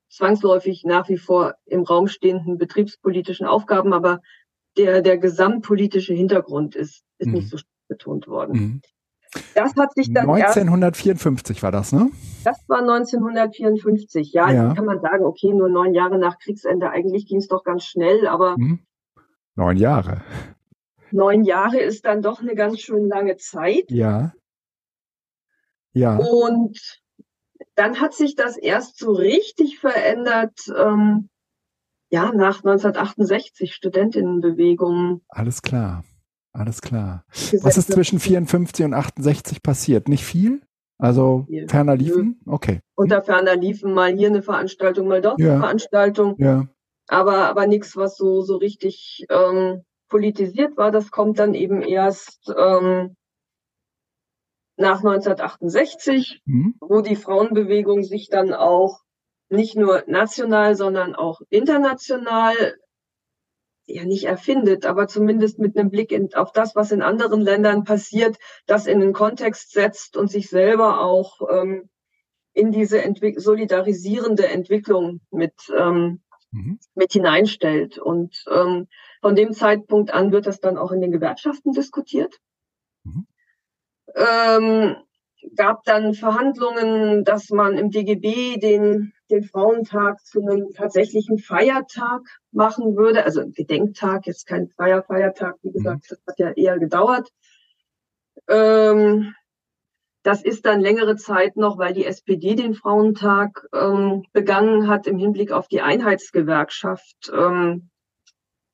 zwangsläufig 0.08 0.84
nach 0.84 1.08
wie 1.08 1.18
vor 1.18 1.54
im 1.66 1.82
Raum 1.82 2.06
stehenden 2.06 2.56
betriebspolitischen 2.56 3.46
Aufgaben, 3.46 3.92
aber 3.92 4.20
der, 4.76 5.02
der 5.02 5.18
gesamtpolitische 5.18 6.14
Hintergrund 6.14 6.76
ist, 6.76 7.02
ist 7.18 7.28
mhm. 7.28 7.34
nicht 7.34 7.50
so 7.50 7.58
betont 7.88 8.28
worden. 8.28 8.52
Mhm. 8.52 8.82
Das 9.54 9.74
hat 9.76 9.94
sich 9.94 10.12
dann 10.12 10.28
1954 10.28 11.56
erst, 11.56 11.62
war 11.62 11.72
das, 11.72 11.92
ne? 11.92 12.10
Das 12.44 12.58
war 12.68 12.80
1954. 12.80 14.32
Ja, 14.32 14.50
ja. 14.50 14.74
kann 14.74 14.84
man 14.84 15.00
sagen, 15.00 15.24
okay, 15.24 15.52
nur 15.52 15.68
neun 15.68 15.94
Jahre 15.94 16.18
nach 16.18 16.38
Kriegsende. 16.38 16.90
Eigentlich 16.90 17.26
ging 17.26 17.38
es 17.38 17.48
doch 17.48 17.64
ganz 17.64 17.84
schnell, 17.84 18.26
aber 18.26 18.56
mhm. 18.58 18.80
neun 19.54 19.76
Jahre. 19.76 20.22
Neun 21.10 21.44
Jahre 21.44 21.78
ist 21.78 22.04
dann 22.04 22.22
doch 22.22 22.40
eine 22.40 22.54
ganz 22.54 22.80
schön 22.80 23.08
lange 23.08 23.36
Zeit. 23.36 23.90
Ja. 23.90 24.32
Ja. 25.92 26.16
Und 26.16 27.00
dann 27.76 28.00
hat 28.00 28.14
sich 28.14 28.34
das 28.34 28.56
erst 28.56 28.98
so 28.98 29.12
richtig 29.12 29.78
verändert, 29.78 30.58
ähm, 30.76 31.28
ja, 32.10 32.32
nach 32.32 32.58
1968, 32.58 33.74
Studentinnenbewegung. 33.74 35.22
Alles 35.28 35.62
klar, 35.62 36.04
alles 36.54 36.80
klar. 36.80 37.24
Was 37.62 37.76
ist 37.76 37.92
zwischen 37.92 38.20
54 38.20 38.86
und 38.86 38.94
68 38.94 39.62
passiert? 39.62 40.08
Nicht 40.08 40.24
viel? 40.24 40.62
Also 40.98 41.46
viel. 41.48 41.68
ferner 41.68 41.96
liefen? 41.96 42.40
Okay. 42.46 42.80
Unter 42.94 43.22
ferner 43.22 43.56
liefen 43.56 43.92
mal 43.92 44.14
hier 44.14 44.28
eine 44.28 44.42
Veranstaltung, 44.42 45.08
mal 45.08 45.20
dort 45.20 45.40
ja. 45.40 45.50
eine 45.50 45.60
Veranstaltung. 45.60 46.36
Ja. 46.38 46.68
Aber, 47.08 47.48
aber 47.48 47.66
nichts, 47.66 47.96
was 47.96 48.16
so, 48.16 48.40
so 48.42 48.56
richtig 48.56 49.26
ähm, 49.28 49.82
politisiert 50.08 50.76
war. 50.76 50.92
Das 50.92 51.10
kommt 51.10 51.40
dann 51.40 51.54
eben 51.54 51.82
erst 51.82 52.48
ähm, 52.56 53.16
nach 54.76 54.98
1968, 54.98 56.42
mhm. 56.44 56.76
wo 56.80 57.00
die 57.00 57.16
Frauenbewegung 57.16 58.04
sich 58.04 58.28
dann 58.28 58.54
auch 58.54 59.00
nicht 59.48 59.76
nur 59.76 60.04
national, 60.06 60.76
sondern 60.76 61.14
auch 61.14 61.40
international 61.50 62.54
ja 63.86 64.04
nicht 64.04 64.24
erfindet, 64.24 64.86
aber 64.86 65.08
zumindest 65.08 65.58
mit 65.58 65.76
einem 65.76 65.90
Blick 65.90 66.12
in, 66.12 66.34
auf 66.34 66.52
das, 66.52 66.74
was 66.74 66.92
in 66.92 67.02
anderen 67.02 67.40
Ländern 67.40 67.84
passiert, 67.84 68.36
das 68.66 68.86
in 68.86 69.00
den 69.00 69.12
Kontext 69.12 69.72
setzt 69.72 70.16
und 70.16 70.30
sich 70.30 70.48
selber 70.48 71.00
auch 71.00 71.40
ähm, 71.50 71.88
in 72.52 72.72
diese 72.72 73.02
Entwick 73.02 73.40
solidarisierende 73.40 74.48
Entwicklung 74.48 75.20
mit, 75.30 75.54
ähm, 75.76 76.22
mhm. 76.50 76.78
mit 76.94 77.12
hineinstellt. 77.12 77.98
Und 77.98 78.44
ähm, 78.50 78.88
von 79.20 79.34
dem 79.34 79.52
Zeitpunkt 79.52 80.14
an 80.14 80.32
wird 80.32 80.46
das 80.46 80.60
dann 80.60 80.78
auch 80.78 80.92
in 80.92 81.00
den 81.00 81.12
Gewerkschaften 81.12 81.72
diskutiert. 81.72 82.38
Mhm 83.02 83.26
ähm, 84.14 84.96
gab 85.56 85.84
dann 85.84 86.14
Verhandlungen, 86.14 87.24
dass 87.24 87.50
man 87.50 87.76
im 87.76 87.90
DGB 87.90 88.58
den, 88.58 89.12
den 89.30 89.44
Frauentag 89.44 90.24
zu 90.24 90.42
einem 90.42 90.72
tatsächlichen 90.72 91.38
Feiertag 91.38 92.22
machen 92.52 92.96
würde. 92.96 93.24
Also 93.24 93.42
Gedenktag, 93.46 94.26
jetzt 94.26 94.46
kein 94.46 94.68
freier 94.68 95.02
Feiertag, 95.02 95.56
wie 95.62 95.72
gesagt, 95.72 96.10
das 96.10 96.20
hat 96.26 96.38
ja 96.38 96.50
eher 96.50 96.78
gedauert. 96.78 97.30
Ähm, 98.48 99.34
das 100.22 100.42
ist 100.42 100.64
dann 100.64 100.80
längere 100.80 101.16
Zeit 101.16 101.56
noch, 101.56 101.78
weil 101.78 101.92
die 101.92 102.06
SPD 102.06 102.54
den 102.54 102.74
Frauentag 102.74 103.66
ähm, 103.74 104.24
begangen 104.32 104.88
hat 104.88 105.06
im 105.06 105.18
Hinblick 105.18 105.52
auf 105.52 105.68
die 105.68 105.82
Einheitsgewerkschaft 105.82 107.30
ähm, 107.32 107.90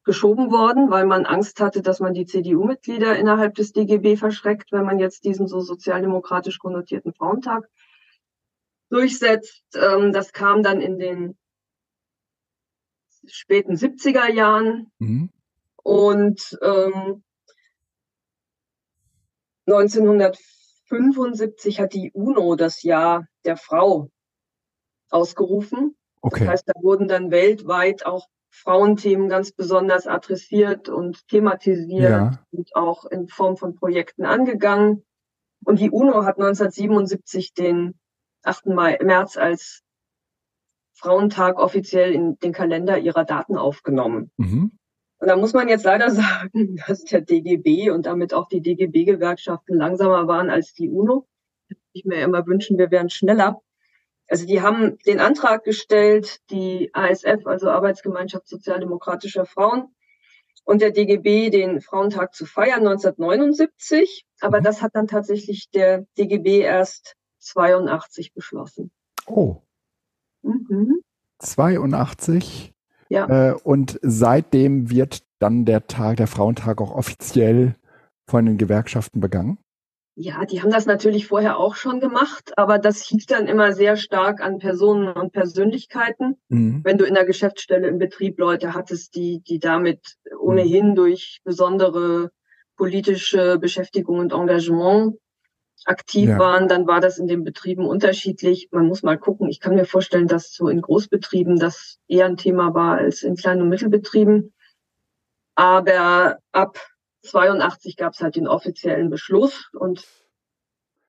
geschoben 0.04 0.50
worden, 0.50 0.90
weil 0.90 1.06
man 1.06 1.26
Angst 1.26 1.60
hatte, 1.60 1.82
dass 1.82 2.00
man 2.00 2.14
die 2.14 2.24
CDU-Mitglieder 2.24 3.16
innerhalb 3.16 3.54
des 3.54 3.72
DGB 3.72 4.16
verschreckt, 4.16 4.72
wenn 4.72 4.84
man 4.84 4.98
jetzt 4.98 5.24
diesen 5.24 5.46
so 5.46 5.60
sozialdemokratisch 5.60 6.58
konnotierten 6.58 7.12
Frauentag 7.12 7.68
durchsetzt. 8.90 9.64
Ähm, 9.74 10.12
das 10.12 10.32
kam 10.32 10.62
dann 10.62 10.80
in 10.80 10.98
den 10.98 11.36
späten 13.26 13.74
70er 13.74 14.30
Jahren. 14.30 14.92
Mhm. 14.98 15.30
Und 15.82 16.58
ähm, 16.62 17.24
1975 19.66 21.80
hat 21.80 21.92
die 21.94 22.12
UNO 22.12 22.54
das 22.56 22.82
Jahr 22.82 23.26
der 23.44 23.56
Frau 23.56 24.10
ausgerufen. 25.08 25.96
Okay. 26.20 26.40
Das 26.40 26.48
heißt, 26.48 26.68
da 26.68 26.72
wurden 26.82 27.08
dann 27.08 27.30
weltweit 27.30 28.04
auch 28.04 28.28
Frauenthemen 28.50 29.28
ganz 29.28 29.52
besonders 29.52 30.08
adressiert 30.08 30.88
und 30.88 31.28
thematisiert 31.28 32.10
ja. 32.10 32.44
und 32.50 32.74
auch 32.74 33.04
in 33.04 33.28
Form 33.28 33.56
von 33.56 33.76
Projekten 33.76 34.24
angegangen. 34.24 35.04
Und 35.64 35.78
die 35.78 35.90
UNO 35.90 36.24
hat 36.24 36.38
1977 36.38 37.54
den 37.54 37.99
8. 38.42 38.66
Mai, 38.66 38.98
März 39.02 39.36
als 39.36 39.82
Frauentag 40.94 41.58
offiziell 41.58 42.12
in 42.12 42.38
den 42.38 42.52
Kalender 42.52 42.98
ihrer 42.98 43.24
Daten 43.24 43.56
aufgenommen. 43.56 44.30
Mhm. 44.36 44.72
Und 45.18 45.28
da 45.28 45.36
muss 45.36 45.52
man 45.52 45.68
jetzt 45.68 45.84
leider 45.84 46.10
sagen, 46.10 46.76
dass 46.86 47.04
der 47.04 47.20
DGB 47.20 47.90
und 47.90 48.06
damit 48.06 48.34
auch 48.34 48.48
die 48.48 48.60
DGB-Gewerkschaften 48.60 49.76
langsamer 49.76 50.26
waren 50.28 50.50
als 50.50 50.72
die 50.74 50.88
UNO. 50.88 51.26
Ich 51.92 52.04
mir 52.04 52.22
immer 52.22 52.46
wünschen, 52.46 52.78
wir 52.78 52.90
wären 52.90 53.10
schneller. 53.10 53.60
Also 54.28 54.46
die 54.46 54.62
haben 54.62 54.98
den 55.06 55.18
Antrag 55.18 55.64
gestellt, 55.64 56.38
die 56.50 56.90
ASF, 56.92 57.46
also 57.46 57.68
Arbeitsgemeinschaft 57.68 58.46
Sozialdemokratischer 58.46 59.44
Frauen, 59.44 59.88
und 60.64 60.82
der 60.82 60.92
DGB 60.92 61.50
den 61.50 61.80
Frauentag 61.80 62.34
zu 62.34 62.46
feiern 62.46 62.86
1979. 62.86 64.24
Aber 64.40 64.60
mhm. 64.60 64.64
das 64.64 64.82
hat 64.82 64.94
dann 64.94 65.08
tatsächlich 65.08 65.70
der 65.70 66.06
DGB 66.16 66.60
erst 66.60 67.16
82 67.40 68.32
beschlossen. 68.32 68.90
Oh. 69.26 69.56
Mhm. 70.42 71.00
82. 71.38 72.72
Ja. 73.08 73.50
Äh, 73.50 73.54
und 73.54 73.98
seitdem 74.02 74.90
wird 74.90 75.24
dann 75.38 75.64
der 75.64 75.86
Tag, 75.86 76.18
der 76.18 76.26
Frauentag 76.26 76.80
auch 76.80 76.92
offiziell 76.92 77.74
von 78.26 78.46
den 78.46 78.58
Gewerkschaften 78.58 79.20
begangen? 79.20 79.58
Ja, 80.16 80.44
die 80.44 80.60
haben 80.60 80.70
das 80.70 80.86
natürlich 80.86 81.26
vorher 81.26 81.56
auch 81.56 81.76
schon 81.76 81.98
gemacht, 81.98 82.52
aber 82.56 82.78
das 82.78 83.02
hieß 83.04 83.26
dann 83.26 83.46
immer 83.46 83.72
sehr 83.72 83.96
stark 83.96 84.42
an 84.42 84.58
Personen 84.58 85.08
und 85.08 85.32
Persönlichkeiten. 85.32 86.36
Mhm. 86.48 86.80
Wenn 86.84 86.98
du 86.98 87.04
in 87.04 87.14
der 87.14 87.24
Geschäftsstelle 87.24 87.88
im 87.88 87.98
Betrieb 87.98 88.38
Leute 88.38 88.74
hattest, 88.74 89.14
die, 89.14 89.40
die 89.40 89.58
damit 89.58 90.16
ohnehin 90.38 90.90
mhm. 90.90 90.94
durch 90.94 91.40
besondere 91.44 92.30
politische 92.76 93.58
Beschäftigung 93.58 94.18
und 94.18 94.32
Engagement 94.32 95.16
aktiv 95.84 96.28
ja. 96.28 96.38
waren, 96.38 96.68
dann 96.68 96.86
war 96.86 97.00
das 97.00 97.18
in 97.18 97.26
den 97.26 97.44
Betrieben 97.44 97.86
unterschiedlich. 97.86 98.68
Man 98.70 98.86
muss 98.86 99.02
mal 99.02 99.18
gucken. 99.18 99.48
Ich 99.48 99.60
kann 99.60 99.74
mir 99.74 99.84
vorstellen, 99.84 100.28
dass 100.28 100.52
so 100.52 100.68
in 100.68 100.80
Großbetrieben 100.80 101.58
das 101.58 101.98
eher 102.08 102.26
ein 102.26 102.36
Thema 102.36 102.74
war 102.74 102.98
als 102.98 103.22
in 103.22 103.36
kleinen 103.36 103.62
und 103.62 103.68
Mittelbetrieben. 103.68 104.52
Aber 105.54 106.38
ab 106.52 106.78
82 107.22 107.96
gab 107.96 108.14
es 108.14 108.20
halt 108.20 108.36
den 108.36 108.48
offiziellen 108.48 109.10
Beschluss 109.10 109.68
und 109.72 110.06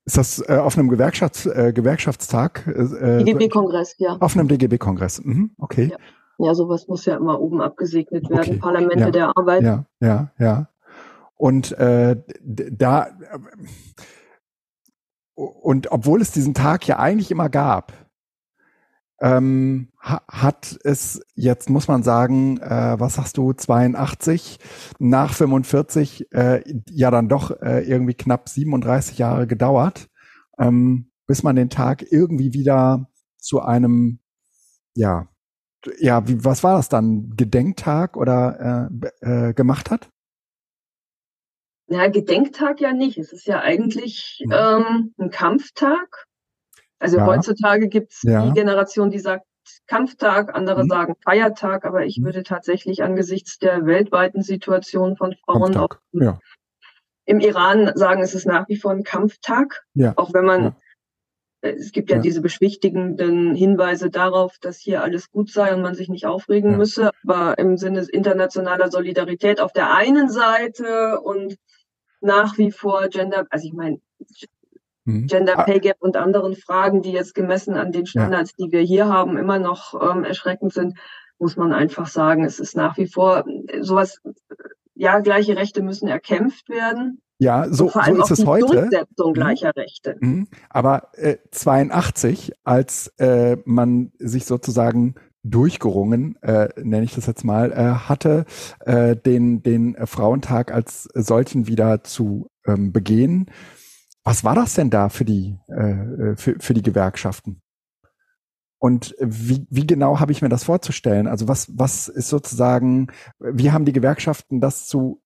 ist 0.03 0.17
das 0.17 0.43
äh, 0.49 0.57
auf 0.57 0.78
einem 0.78 0.89
Gewerkschafts, 0.89 1.45
äh, 1.45 1.74
Gewerkschaftstag? 1.74 2.65
Äh, 2.67 3.24
DGB-Kongress, 3.24 3.95
ja. 3.99 4.17
Auf 4.19 4.36
einem 4.36 4.47
DGB-Kongress, 4.47 5.24
mhm, 5.24 5.51
okay. 5.59 5.91
Ja. 5.91 6.47
ja. 6.47 6.55
sowas 6.55 6.88
muss 6.88 7.05
ja 7.05 7.17
immer 7.17 7.39
oben 7.39 7.61
abgesegnet 7.61 8.28
werden, 8.30 8.53
okay. 8.53 8.59
Parlamente 8.59 9.03
ja. 9.03 9.11
der 9.11 9.38
Arbeit. 9.38 9.61
Ja, 9.61 9.86
ja, 9.99 10.32
ja. 10.39 10.67
Und 11.36 11.72
äh, 11.74 12.17
da 12.41 13.07
und 15.45 15.91
obwohl 15.91 16.21
es 16.21 16.31
diesen 16.31 16.53
Tag 16.53 16.87
ja 16.87 16.99
eigentlich 16.99 17.31
immer 17.31 17.49
gab, 17.49 17.93
ähm, 19.21 19.89
hat 19.99 20.79
es 20.83 21.21
jetzt, 21.35 21.69
muss 21.69 21.87
man 21.87 22.01
sagen, 22.01 22.57
äh, 22.57 22.99
was 22.99 23.15
sagst 23.15 23.37
du, 23.37 23.53
82 23.53 24.59
nach 24.97 25.33
45 25.33 26.31
äh, 26.33 26.63
ja 26.89 27.11
dann 27.11 27.29
doch 27.29 27.51
äh, 27.61 27.81
irgendwie 27.81 28.15
knapp 28.15 28.49
37 28.49 29.19
Jahre 29.19 29.45
gedauert, 29.45 30.09
ähm, 30.57 31.11
bis 31.27 31.43
man 31.43 31.55
den 31.55 31.69
Tag 31.69 32.03
irgendwie 32.11 32.53
wieder 32.53 33.09
zu 33.37 33.61
einem, 33.61 34.19
ja, 34.95 35.27
ja, 35.99 36.27
wie, 36.27 36.43
was 36.43 36.63
war 36.63 36.77
das 36.77 36.89
dann, 36.89 37.35
Gedenktag 37.35 38.17
oder 38.17 38.89
äh, 39.21 39.49
äh, 39.49 39.53
gemacht 39.53 39.91
hat? 39.91 40.09
Ja, 41.91 42.07
Gedenktag 42.07 42.79
ja 42.79 42.93
nicht. 42.93 43.17
Es 43.17 43.33
ist 43.33 43.45
ja 43.47 43.59
eigentlich 43.59 44.41
hm. 44.43 44.51
ähm, 44.51 45.13
ein 45.17 45.29
Kampftag. 45.29 46.25
Also 46.99 47.17
ja. 47.17 47.25
heutzutage 47.25 47.89
gibt 47.89 48.13
es 48.13 48.21
ja. 48.23 48.45
die 48.45 48.53
Generation, 48.53 49.09
die 49.09 49.19
sagt 49.19 49.45
Kampftag, 49.87 50.55
andere 50.55 50.83
mhm. 50.83 50.89
sagen 50.89 51.15
Feiertag, 51.23 51.85
aber 51.85 52.05
ich 52.05 52.17
mhm. 52.17 52.25
würde 52.25 52.43
tatsächlich 52.43 53.03
angesichts 53.03 53.59
der 53.59 53.85
weltweiten 53.85 54.41
Situation 54.41 55.17
von 55.17 55.35
Frauen 55.45 55.75
auch 55.75 55.97
ja. 56.13 56.39
im 57.25 57.39
Iran 57.39 57.91
sagen, 57.95 58.21
es 58.21 58.33
ist 58.33 58.45
nach 58.45 58.67
wie 58.69 58.77
vor 58.77 58.91
ein 58.91 59.03
Kampftag. 59.03 59.83
Ja. 59.93 60.13
Auch 60.15 60.33
wenn 60.33 60.45
man, 60.45 60.75
äh, 61.61 61.71
es 61.71 61.91
gibt 61.91 62.09
ja, 62.09 62.19
diese 62.19 62.41
beschwichtigenden 62.41 63.53
Hinweise 63.53 64.09
darauf, 64.09 64.57
dass 64.59 64.79
hier 64.79 65.03
alles 65.03 65.29
gut 65.29 65.51
sei 65.51 65.73
und 65.73 65.81
man 65.81 65.95
sich 65.95 66.09
nicht 66.09 66.25
aufregen 66.25 66.77
müsse, 66.77 67.11
aber 67.23 67.57
im 67.57 67.77
Sinne 67.77 68.05
internationaler 68.11 68.89
Solidarität 68.89 69.59
auf 69.59 69.73
der 69.73 69.93
einen 69.93 70.29
Seite 70.29 71.19
und 71.21 71.57
nach 72.22 72.57
wie 72.57 72.72
vor 72.72 73.07
Gender, 73.09 73.45
also 73.49 73.67
ich 73.67 73.74
meine, 73.74 73.99
mhm. 75.05 75.28
Gender 75.28 75.59
ah. 75.59 75.63
Pay 75.63 75.80
Gap 75.80 75.97
und 75.99 76.15
anderen 76.15 76.55
Fragen, 76.55 77.01
die 77.01 77.11
jetzt 77.11 77.36
gemessen 77.36 77.76
an 77.76 77.91
den 77.91 78.05
Standards, 78.05 78.53
ja. 78.57 78.65
die 78.65 78.72
wir 78.72 78.82
hier 78.82 79.07
haben, 79.09 79.38
immer 79.38 79.59
noch 79.59 79.93
ähm, 80.01 80.24
erschreckend 80.24 80.74
sind, 80.74 80.97
muss 81.39 81.57
man 81.57 81.74
einfach 81.74 82.07
sagen, 82.07 82.45
es 82.45 82.59
ist 82.59 82.78
nach 82.78 82.97
wie 82.97 83.07
vor 83.07 83.45
sowas, 83.82 84.22
ja, 84.93 85.19
gleiche 85.19 85.57
Rechte 85.57 85.82
müssen 85.82 86.07
erkämpft 86.07 86.69
werden. 86.69 87.22
Ja, 87.39 87.67
so, 87.74 87.89
vor 87.89 88.03
allem 88.03 88.17
so 88.17 88.24
ist 88.24 88.32
es 88.32 88.45
heute. 88.45 88.67
Durchsetzung 88.67 89.30
mhm. 89.32 89.34
gleicher 89.34 89.76
Rechte. 89.76 90.15
Mhm. 90.19 90.47
Aber 90.69 91.09
äh, 91.13 91.38
82, 91.49 92.53
als 92.63 93.07
äh, 93.17 93.57
man 93.65 94.11
sich 94.19 94.45
sozusagen 94.45 95.15
durchgerungen, 95.43 96.35
äh, 96.41 96.69
nenne 96.81 97.03
ich 97.03 97.15
das 97.15 97.25
jetzt 97.25 97.43
mal, 97.43 97.71
äh, 97.71 98.07
hatte, 98.07 98.45
äh, 98.81 99.15
den, 99.15 99.63
den 99.63 99.95
Frauentag 100.05 100.71
als 100.71 101.03
solchen 101.13 101.67
wieder 101.67 102.03
zu 102.03 102.49
ähm, 102.65 102.91
begehen. 102.91 103.49
Was 104.23 104.43
war 104.43 104.55
das 104.55 104.75
denn 104.75 104.89
da 104.89 105.09
für 105.09 105.25
die, 105.25 105.57
äh, 105.67 106.35
für, 106.35 106.55
für 106.59 106.73
die 106.73 106.83
Gewerkschaften? 106.83 107.61
Und 108.77 109.15
wie, 109.19 109.67
wie 109.69 109.85
genau 109.85 110.19
habe 110.19 110.31
ich 110.31 110.41
mir 110.41 110.49
das 110.49 110.63
vorzustellen? 110.63 111.27
Also 111.27 111.47
was, 111.47 111.71
was 111.77 112.07
ist 112.07 112.29
sozusagen, 112.29 113.07
wie 113.39 113.71
haben 113.71 113.85
die 113.85 113.93
Gewerkschaften 113.93 114.59
das 114.59 114.87
zu, 114.87 115.21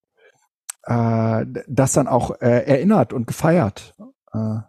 äh, 0.84 1.46
das 1.68 1.94
dann 1.94 2.08
auch 2.08 2.32
äh, 2.42 2.66
erinnert 2.66 3.14
und 3.14 3.28
gefeiert? 3.28 3.96
Äh, 4.34 4.60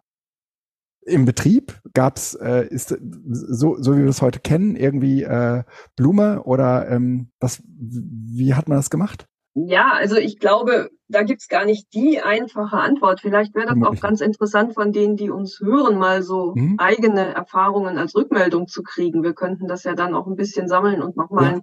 im 1.06 1.24
Betrieb 1.24 1.80
gab 1.94 2.16
es, 2.16 2.34
äh, 2.34 2.66
ist 2.68 2.88
so, 2.88 3.76
so 3.78 3.96
wie 3.96 4.02
wir 4.02 4.08
es 4.08 4.22
heute 4.22 4.40
kennen, 4.40 4.76
irgendwie 4.76 5.22
äh, 5.22 5.62
Blume 5.94 6.42
oder 6.42 6.88
ähm, 6.88 7.30
was, 7.40 7.62
wie 7.66 8.54
hat 8.54 8.68
man 8.68 8.78
das 8.78 8.90
gemacht? 8.90 9.26
Ja, 9.54 9.92
also 9.92 10.16
ich 10.16 10.38
glaube, 10.38 10.90
da 11.08 11.22
gibt's 11.22 11.48
gar 11.48 11.64
nicht 11.64 11.94
die 11.94 12.20
einfache 12.20 12.76
Antwort. 12.76 13.20
Vielleicht 13.20 13.54
wäre 13.54 13.74
das 13.74 13.82
auch 13.82 14.00
ganz 14.00 14.20
interessant 14.20 14.74
von 14.74 14.92
denen, 14.92 15.16
die 15.16 15.30
uns 15.30 15.60
hören, 15.60 15.96
mal 15.96 16.22
so 16.22 16.52
mhm. 16.54 16.74
eigene 16.78 17.34
Erfahrungen 17.34 17.96
als 17.96 18.14
Rückmeldung 18.14 18.66
zu 18.66 18.82
kriegen. 18.82 19.22
Wir 19.22 19.32
könnten 19.32 19.66
das 19.68 19.84
ja 19.84 19.94
dann 19.94 20.14
auch 20.14 20.26
ein 20.26 20.36
bisschen 20.36 20.68
sammeln 20.68 21.00
und 21.00 21.16
nochmal 21.16 21.44
ja. 21.44 21.50
einen 21.52 21.62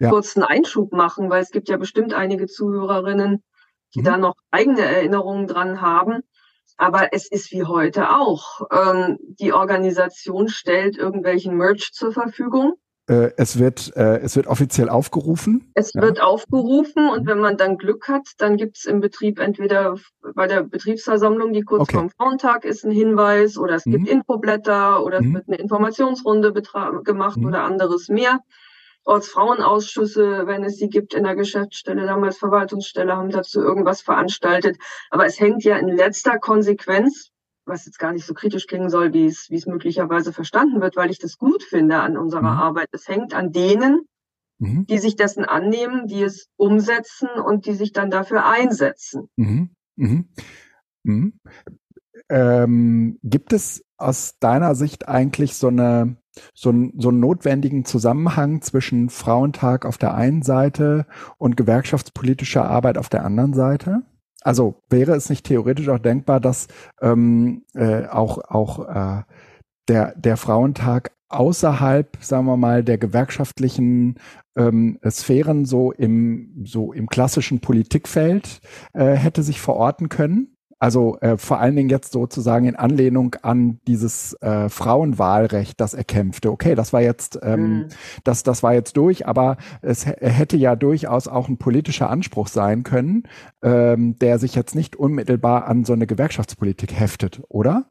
ja. 0.00 0.10
kurzen 0.10 0.42
Einschub 0.42 0.92
machen, 0.92 1.30
weil 1.30 1.42
es 1.42 1.50
gibt 1.50 1.68
ja 1.68 1.76
bestimmt 1.76 2.12
einige 2.12 2.46
Zuhörerinnen, 2.46 3.42
die 3.94 4.00
mhm. 4.00 4.04
da 4.04 4.16
noch 4.18 4.34
eigene 4.50 4.82
Erinnerungen 4.82 5.46
dran 5.46 5.80
haben. 5.80 6.22
Aber 6.76 7.12
es 7.12 7.30
ist 7.30 7.52
wie 7.52 7.64
heute 7.64 8.10
auch. 8.10 8.62
Ähm, 8.72 9.18
die 9.20 9.52
Organisation 9.52 10.48
stellt 10.48 10.96
irgendwelchen 10.96 11.56
Merch 11.56 11.92
zur 11.92 12.12
Verfügung. 12.12 12.74
Äh, 13.08 13.32
es 13.36 13.58
wird, 13.58 13.92
äh, 13.96 14.18
es 14.18 14.36
wird 14.36 14.46
offiziell 14.46 14.88
aufgerufen. 14.88 15.72
Es 15.74 15.92
ja. 15.92 16.02
wird 16.02 16.20
aufgerufen 16.20 17.08
und 17.10 17.26
wenn 17.26 17.40
man 17.40 17.56
dann 17.56 17.76
Glück 17.76 18.08
hat, 18.08 18.28
dann 18.38 18.56
gibt 18.56 18.76
es 18.76 18.84
im 18.84 19.00
Betrieb 19.00 19.40
entweder 19.40 19.96
bei 20.34 20.46
der 20.46 20.62
Betriebsversammlung, 20.62 21.52
die 21.52 21.62
kurz 21.62 21.82
okay. 21.82 21.96
vorm 21.96 22.10
Frauentag 22.10 22.64
ist, 22.64 22.84
ein 22.84 22.92
Hinweis 22.92 23.58
oder 23.58 23.74
es 23.74 23.86
mhm. 23.86 23.92
gibt 23.92 24.08
Infoblätter 24.08 25.04
oder 25.04 25.20
mhm. 25.20 25.28
es 25.28 25.34
wird 25.34 25.48
eine 25.48 25.56
Informationsrunde 25.56 26.52
gemacht 27.02 27.38
mhm. 27.38 27.46
oder 27.46 27.64
anderes 27.64 28.08
mehr. 28.08 28.40
Ortsfrauenausschüsse, 29.04 30.46
wenn 30.46 30.64
es 30.64 30.76
sie 30.76 30.88
gibt 30.88 31.14
in 31.14 31.24
der 31.24 31.34
Geschäftsstelle, 31.34 32.06
damals 32.06 32.38
Verwaltungsstelle, 32.38 33.16
haben 33.16 33.30
dazu 33.30 33.60
irgendwas 33.60 34.00
veranstaltet. 34.00 34.78
Aber 35.10 35.26
es 35.26 35.40
hängt 35.40 35.64
ja 35.64 35.76
in 35.76 35.88
letzter 35.88 36.38
Konsequenz, 36.38 37.30
was 37.64 37.86
jetzt 37.86 37.98
gar 37.98 38.12
nicht 38.12 38.26
so 38.26 38.34
kritisch 38.34 38.66
klingen 38.66 38.90
soll, 38.90 39.12
wie 39.12 39.26
es, 39.26 39.48
wie 39.50 39.56
es 39.56 39.66
möglicherweise 39.66 40.32
verstanden 40.32 40.80
wird, 40.80 40.96
weil 40.96 41.10
ich 41.10 41.18
das 41.18 41.38
gut 41.38 41.62
finde 41.62 42.00
an 42.00 42.16
unserer 42.16 42.42
mhm. 42.42 42.58
Arbeit. 42.58 42.88
Es 42.92 43.08
hängt 43.08 43.34
an 43.34 43.52
denen, 43.52 44.02
mhm. 44.58 44.86
die 44.86 44.98
sich 44.98 45.16
dessen 45.16 45.44
annehmen, 45.44 46.06
die 46.06 46.22
es 46.22 46.48
umsetzen 46.56 47.28
und 47.28 47.66
die 47.66 47.74
sich 47.74 47.92
dann 47.92 48.10
dafür 48.10 48.46
einsetzen. 48.46 49.28
Mhm. 49.36 49.70
mhm. 49.96 50.28
mhm. 51.02 51.40
Ähm, 52.28 53.18
gibt 53.22 53.52
es 53.52 53.84
aus 54.02 54.38
deiner 54.40 54.74
Sicht 54.74 55.08
eigentlich 55.08 55.54
so 55.54 55.68
eine 55.68 56.16
so, 56.54 56.72
so 56.96 57.08
einen 57.10 57.20
notwendigen 57.20 57.84
Zusammenhang 57.84 58.62
zwischen 58.62 59.10
Frauentag 59.10 59.84
auf 59.84 59.98
der 59.98 60.14
einen 60.14 60.42
Seite 60.42 61.06
und 61.38 61.56
gewerkschaftspolitischer 61.56 62.64
Arbeit 62.64 62.98
auf 62.98 63.08
der 63.08 63.24
anderen 63.24 63.52
Seite? 63.52 64.02
Also 64.42 64.82
wäre 64.88 65.14
es 65.14 65.30
nicht 65.30 65.44
theoretisch 65.44 65.88
auch 65.88 65.98
denkbar, 65.98 66.40
dass 66.40 66.68
ähm, 67.00 67.64
äh, 67.74 68.06
auch, 68.06 68.38
auch 68.48 68.88
äh, 68.88 69.22
der, 69.88 70.14
der 70.16 70.36
Frauentag 70.36 71.12
außerhalb, 71.28 72.16
sagen 72.20 72.46
wir 72.46 72.56
mal, 72.56 72.84
der 72.84 72.98
gewerkschaftlichen 72.98 74.16
ähm, 74.56 74.98
Sphären 75.08 75.64
so 75.64 75.92
im, 75.92 76.64
so 76.64 76.92
im 76.92 77.08
klassischen 77.08 77.60
Politikfeld 77.60 78.60
äh, 78.92 79.14
hätte 79.14 79.42
sich 79.42 79.60
verorten 79.60 80.08
können? 80.08 80.56
Also 80.82 81.16
äh, 81.20 81.38
vor 81.38 81.60
allen 81.60 81.76
Dingen 81.76 81.90
jetzt 81.90 82.10
sozusagen 82.10 82.66
in 82.66 82.74
Anlehnung 82.74 83.36
an 83.42 83.78
dieses 83.86 84.34
äh, 84.42 84.68
Frauenwahlrecht, 84.68 85.80
das 85.80 85.94
er 85.94 86.02
kämpfte. 86.02 86.50
Okay, 86.50 86.74
das 86.74 86.92
war 86.92 87.00
jetzt, 87.00 87.38
ähm, 87.40 87.60
mhm. 87.60 87.88
das, 88.24 88.42
das 88.42 88.64
war 88.64 88.74
jetzt 88.74 88.96
durch, 88.96 89.24
aber 89.24 89.58
es 89.80 90.04
hätte 90.06 90.56
ja 90.56 90.74
durchaus 90.74 91.28
auch 91.28 91.48
ein 91.48 91.56
politischer 91.56 92.10
Anspruch 92.10 92.48
sein 92.48 92.82
können, 92.82 93.28
ähm, 93.62 94.18
der 94.18 94.40
sich 94.40 94.56
jetzt 94.56 94.74
nicht 94.74 94.96
unmittelbar 94.96 95.68
an 95.68 95.84
so 95.84 95.92
eine 95.92 96.08
Gewerkschaftspolitik 96.08 96.98
heftet, 96.98 97.40
oder? 97.48 97.88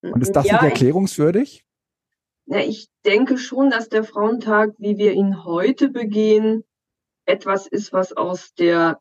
Und 0.00 0.22
ist 0.22 0.32
das 0.32 0.46
ja, 0.46 0.54
nicht 0.54 0.62
erklärungswürdig? 0.62 1.66
Ich, 2.46 2.54
ja, 2.54 2.60
ich 2.60 2.88
denke 3.04 3.36
schon, 3.36 3.68
dass 3.68 3.90
der 3.90 4.02
Frauentag, 4.02 4.70
wie 4.78 4.96
wir 4.96 5.12
ihn 5.12 5.44
heute 5.44 5.90
begehen, 5.90 6.64
etwas 7.26 7.66
ist, 7.66 7.92
was 7.92 8.16
aus 8.16 8.54
der 8.54 8.98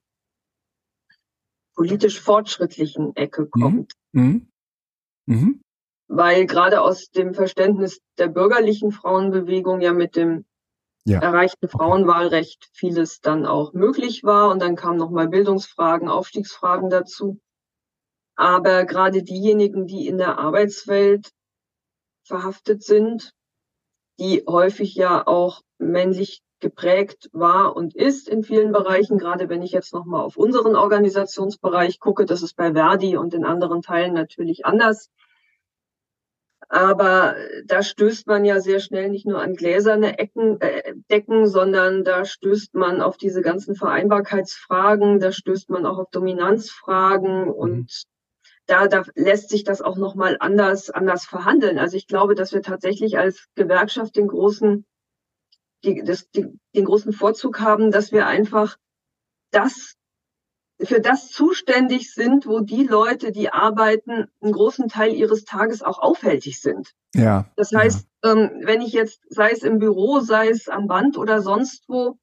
politisch 1.75 2.19
fortschrittlichen 2.19 3.15
Ecke 3.15 3.43
mhm. 3.43 3.49
kommt. 3.49 3.93
Mhm. 4.11 4.47
Mhm. 5.25 5.61
Weil 6.07 6.45
gerade 6.45 6.81
aus 6.81 7.09
dem 7.09 7.33
Verständnis 7.33 7.99
der 8.17 8.27
bürgerlichen 8.27 8.91
Frauenbewegung 8.91 9.81
ja 9.81 9.93
mit 9.93 10.15
dem 10.15 10.45
ja. 11.05 11.19
erreichten 11.19 11.67
Frauenwahlrecht 11.67 12.69
vieles 12.73 13.19
dann 13.19 13.45
auch 13.45 13.73
möglich 13.73 14.23
war. 14.23 14.49
Und 14.49 14.61
dann 14.61 14.75
kamen 14.75 14.97
nochmal 14.97 15.27
Bildungsfragen, 15.27 16.09
Aufstiegsfragen 16.09 16.89
dazu. 16.89 17.39
Aber 18.35 18.85
gerade 18.85 19.23
diejenigen, 19.23 19.85
die 19.85 20.07
in 20.07 20.17
der 20.17 20.37
Arbeitswelt 20.39 21.31
verhaftet 22.25 22.83
sind, 22.83 23.33
die 24.19 24.43
häufig 24.47 24.95
ja 24.95 25.25
auch 25.25 25.61
männlich 25.77 26.41
geprägt 26.63 27.29
war 27.33 27.75
und 27.75 27.95
ist 27.95 28.27
in 28.27 28.41
vielen 28.41 28.71
Bereichen. 28.71 29.19
Gerade 29.19 29.49
wenn 29.49 29.61
ich 29.61 29.71
jetzt 29.71 29.93
nochmal 29.93 30.23
auf 30.23 30.37
unseren 30.37 30.75
Organisationsbereich 30.75 31.99
gucke, 31.99 32.25
das 32.25 32.41
ist 32.41 32.55
bei 32.55 32.73
Verdi 32.73 33.15
und 33.15 33.35
in 33.35 33.45
anderen 33.45 33.83
Teilen 33.83 34.13
natürlich 34.13 34.65
anders. 34.65 35.11
Aber 36.69 37.35
da 37.65 37.83
stößt 37.83 38.25
man 38.25 38.45
ja 38.45 38.59
sehr 38.59 38.79
schnell 38.79 39.09
nicht 39.09 39.27
nur 39.27 39.39
an 39.39 39.53
gläserne 39.53 40.17
Ecken, 40.17 40.59
äh, 40.59 40.95
Decken, 41.11 41.45
sondern 41.45 42.03
da 42.03 42.25
stößt 42.25 42.73
man 42.73 43.01
auf 43.01 43.17
diese 43.17 43.41
ganzen 43.41 43.75
Vereinbarkeitsfragen, 43.75 45.19
da 45.19 45.31
stößt 45.31 45.69
man 45.69 45.85
auch 45.85 45.99
auf 45.99 46.09
Dominanzfragen 46.09 47.43
mhm. 47.43 47.51
und 47.51 48.05
da, 48.65 48.87
da 48.87 49.03
lässt 49.15 49.49
sich 49.49 49.63
das 49.63 49.81
auch 49.81 49.97
nochmal 49.97 50.37
anders, 50.39 50.89
anders 50.89 51.25
verhandeln. 51.25 51.77
Also 51.77 51.97
ich 51.97 52.07
glaube, 52.07 52.33
dass 52.33 52.53
wir 52.53 52.61
tatsächlich 52.61 53.17
als 53.17 53.47
Gewerkschaft 53.55 54.15
den 54.15 54.27
großen, 54.27 54.85
die, 55.83 56.03
das, 56.03 56.29
die, 56.31 56.47
den 56.75 56.85
großen 56.85 57.13
Vorzug 57.13 57.59
haben, 57.59 57.91
dass 57.91 58.11
wir 58.11 58.27
einfach 58.27 58.77
das 59.51 59.95
für 60.81 60.99
das 60.99 61.29
zuständig 61.29 62.13
sind, 62.13 62.47
wo 62.47 62.59
die 62.59 62.85
Leute, 62.85 63.31
die 63.31 63.51
arbeiten, 63.51 64.27
einen 64.41 64.51
großen 64.51 64.89
Teil 64.89 65.13
ihres 65.13 65.45
Tages 65.45 65.81
auch 65.81 65.99
aufhältig 65.99 66.61
sind. 66.61 66.93
Ja. 67.13 67.45
Das 67.55 67.71
heißt, 67.71 68.07
ja. 68.23 68.31
ähm, 68.31 68.61
wenn 68.63 68.81
ich 68.81 68.91
jetzt, 68.91 69.21
sei 69.29 69.51
es 69.51 69.63
im 69.63 69.79
Büro, 69.79 70.19
sei 70.19 70.49
es 70.49 70.67
am 70.67 70.87
Band 70.87 71.17
oder 71.17 71.41
sonst 71.41 71.85
wo, 71.87 72.17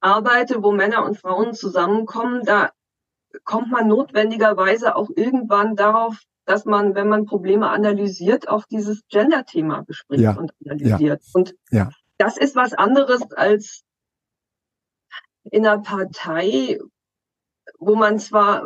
arbeite, 0.00 0.62
wo 0.62 0.72
Männer 0.72 1.04
und 1.04 1.18
Frauen 1.18 1.54
zusammenkommen, 1.54 2.42
da 2.44 2.70
kommt 3.44 3.70
man 3.70 3.88
notwendigerweise 3.88 4.96
auch 4.96 5.10
irgendwann 5.14 5.76
darauf, 5.76 6.22
dass 6.44 6.64
man, 6.64 6.94
wenn 6.94 7.08
man 7.08 7.26
Probleme 7.26 7.68
analysiert, 7.68 8.48
auch 8.48 8.64
dieses 8.66 9.02
Gender-Thema 9.08 9.82
bespricht 9.82 10.22
ja. 10.22 10.36
und 10.36 10.52
analysiert. 10.64 11.22
Ja. 11.22 11.30
Und 11.34 11.54
ja. 11.70 11.90
Das 12.18 12.36
ist 12.36 12.56
was 12.56 12.72
anderes 12.72 13.22
als 13.32 13.82
in 15.50 15.66
einer 15.66 15.80
Partei, 15.82 16.78
wo 17.78 17.94
man 17.94 18.18
zwar 18.18 18.62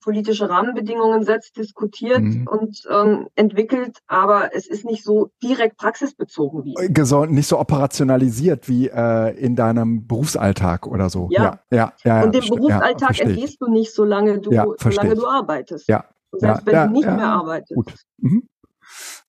politische 0.00 0.48
Rahmenbedingungen 0.48 1.24
setzt, 1.24 1.56
diskutiert 1.56 2.22
mhm. 2.22 2.46
und 2.46 2.82
ähm, 2.90 3.28
entwickelt, 3.34 3.98
aber 4.06 4.54
es 4.54 4.66
ist 4.66 4.84
nicht 4.84 5.04
so 5.04 5.30
direkt 5.42 5.76
praxisbezogen 5.76 6.64
wie. 6.64 6.74
Nicht 7.34 7.48
so 7.48 7.58
operationalisiert 7.58 8.68
wie 8.68 8.88
äh, 8.88 9.36
in 9.36 9.56
deinem 9.56 10.06
Berufsalltag 10.06 10.86
oder 10.86 11.10
so. 11.10 11.28
Ja, 11.30 11.60
ja, 11.70 11.76
ja. 11.76 11.92
ja 12.04 12.22
und 12.22 12.34
dem 12.34 12.46
Berufsalltag 12.46 13.20
entgehst 13.20 13.60
du 13.60 13.70
nicht, 13.70 13.92
solange 13.92 14.38
du, 14.38 14.50
solange 14.78 15.14
du 15.14 15.26
arbeitest. 15.26 15.88
Ja. 15.88 16.04
Und 16.30 16.40
selbst 16.40 16.66
wenn 16.66 16.88
du 16.88 16.92
nicht 16.92 17.06
mehr 17.06 17.26
arbeitest. 17.26 17.74
Gut. 17.74 17.94
Mhm. 18.18 18.48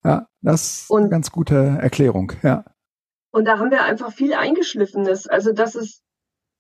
Ja, 0.04 0.28
das 0.42 0.84
ist 0.84 0.90
und, 0.90 1.02
eine 1.02 1.10
ganz 1.10 1.32
gute 1.32 1.78
Erklärung, 1.82 2.32
ja. 2.44 2.64
Und 3.32 3.46
da 3.46 3.60
haben 3.60 3.72
wir 3.72 3.84
einfach 3.84 4.12
viel 4.12 4.34
Eingeschliffenes. 4.34 5.28
Also, 5.28 5.54
dass 5.54 5.76
es 5.76 6.02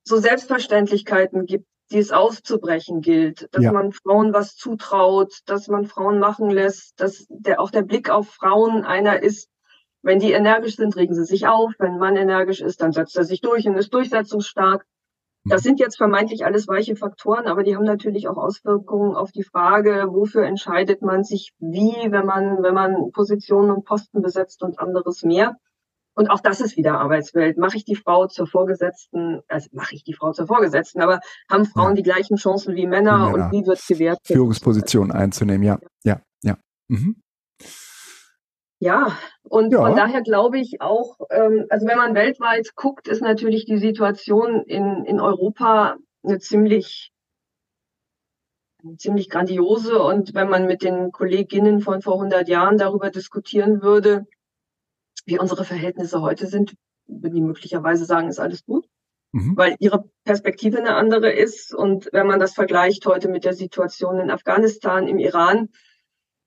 so 0.04 0.18
Selbstverständlichkeiten 0.18 1.46
gibt, 1.46 1.66
die 1.92 1.98
es 1.98 2.12
auszubrechen 2.12 3.02
gilt, 3.02 3.48
dass 3.52 3.64
ja. 3.64 3.72
man 3.72 3.92
Frauen 3.92 4.34
was 4.34 4.56
zutraut, 4.56 5.34
dass 5.46 5.68
man 5.68 5.86
Frauen 5.86 6.20
machen 6.20 6.50
lässt, 6.50 7.00
dass 7.00 7.26
der, 7.30 7.60
auch 7.60 7.72
der 7.72 7.82
Blick 7.82 8.10
auf 8.10 8.30
Frauen 8.30 8.84
einer 8.84 9.24
ist, 9.24 9.50
wenn 10.02 10.20
die 10.20 10.32
energisch 10.32 10.76
sind, 10.76 10.96
regen 10.96 11.14
sie 11.14 11.26
sich 11.26 11.48
auf, 11.48 11.74
wenn 11.80 11.94
ein 11.94 12.00
Mann 12.00 12.16
energisch 12.16 12.62
ist, 12.62 12.82
dann 12.82 12.92
setzt 12.92 13.18
er 13.18 13.26
sich 13.26 13.42
durch 13.42 13.68
und 13.68 13.76
ist 13.76 13.94
durchsetzungsstark. 13.94 14.86
Das 15.46 15.64
sind 15.64 15.80
jetzt 15.80 15.98
vermeintlich 15.98 16.46
alles 16.46 16.68
weiche 16.68 16.96
Faktoren, 16.96 17.48
aber 17.48 17.64
die 17.64 17.76
haben 17.76 17.86
natürlich 17.86 18.28
auch 18.28 18.38
Auswirkungen 18.38 19.16
auf 19.16 19.32
die 19.32 19.44
Frage, 19.44 20.08
wofür 20.10 20.46
entscheidet 20.46 21.02
man 21.02 21.24
sich 21.24 21.54
wie, 21.60 22.12
wenn 22.12 22.26
man, 22.26 22.62
wenn 22.62 22.74
man 22.74 23.12
Positionen 23.12 23.72
und 23.72 23.86
Posten 23.86 24.22
besetzt 24.22 24.62
und 24.64 24.80
anderes 24.80 25.24
mehr. 25.24 25.58
Und 26.20 26.30
auch 26.30 26.42
das 26.42 26.60
ist 26.60 26.76
wieder 26.76 27.00
Arbeitswelt. 27.00 27.58
Mache 27.58 27.78
ich 27.78 27.86
die 27.86 27.96
Frau 27.96 28.28
zur 28.28 28.46
Vorgesetzten, 28.46 29.40
also 29.48 29.70
mache 29.72 29.96
ich 29.96 30.04
die 30.04 30.14
Frau 30.14 30.34
zur 30.34 30.48
Vorgesetzten, 30.48 31.02
aber 31.02 31.22
haben 31.50 31.64
Frauen 31.64 31.92
ja. 31.92 31.94
die 31.94 32.04
gleichen 32.04 32.36
Chancen 32.36 32.76
wie 32.76 32.88
Männer, 32.88 33.32
Männer, 33.32 33.46
und 33.46 33.52
wie 33.54 33.66
wird 33.66 33.80
gewährt? 33.88 34.20
Führungspositionen 34.26 35.14
einzunehmen, 35.14 35.64
ja, 35.64 35.80
ja, 36.04 36.20
ja. 36.44 36.58
Mhm. 36.90 37.22
Ja, 38.80 39.18
und 39.44 39.72
ja. 39.72 39.80
von 39.80 39.96
daher 39.96 40.22
glaube 40.22 40.60
ich 40.60 40.82
auch, 40.82 41.20
ähm, 41.30 41.68
also 41.70 41.88
wenn 41.88 41.98
man 41.98 42.16
weltweit 42.16 42.76
guckt, 42.76 43.08
ist 43.08 43.22
natürlich 43.22 43.64
die 43.64 43.78
Situation 43.78 44.66
in, 44.66 45.06
in 45.06 45.22
Europa 45.22 45.96
eine 46.24 46.40
ziemlich, 46.40 47.14
eine 48.84 48.98
ziemlich 48.98 49.30
grandiose. 49.30 50.04
Und 50.04 50.34
wenn 50.34 50.50
man 50.50 50.66
mit 50.66 50.84
den 50.84 51.14
Kolleginnen 51.14 51.80
von 51.80 52.02
vor 52.02 52.16
100 52.16 52.50
Jahren 52.50 52.78
darüber 52.78 53.10
diskutieren 53.10 53.82
würde, 53.82 54.26
wie 55.30 55.40
unsere 55.40 55.64
Verhältnisse 55.64 56.22
heute 56.22 56.48
sind, 56.48 56.76
würden 57.08 57.36
die 57.36 57.42
möglicherweise 57.42 58.06
sagen, 58.06 58.30
ist 58.30 58.40
alles 58.40 58.66
gut. 58.66 58.86
Mhm. 59.32 59.56
Weil 59.56 59.76
ihre 59.80 60.10
Perspektive 60.24 60.80
eine 60.80 60.96
andere 60.96 61.32
ist. 61.32 61.74
Und 61.74 62.10
wenn 62.12 62.28
man 62.28 62.40
das 62.40 62.54
vergleicht 62.54 63.06
heute 63.06 63.30
mit 63.30 63.46
der 63.46 63.54
Situation 63.54 64.20
in 64.20 64.32
Afghanistan, 64.32 65.08
im 65.08 65.20
Iran, 65.20 65.70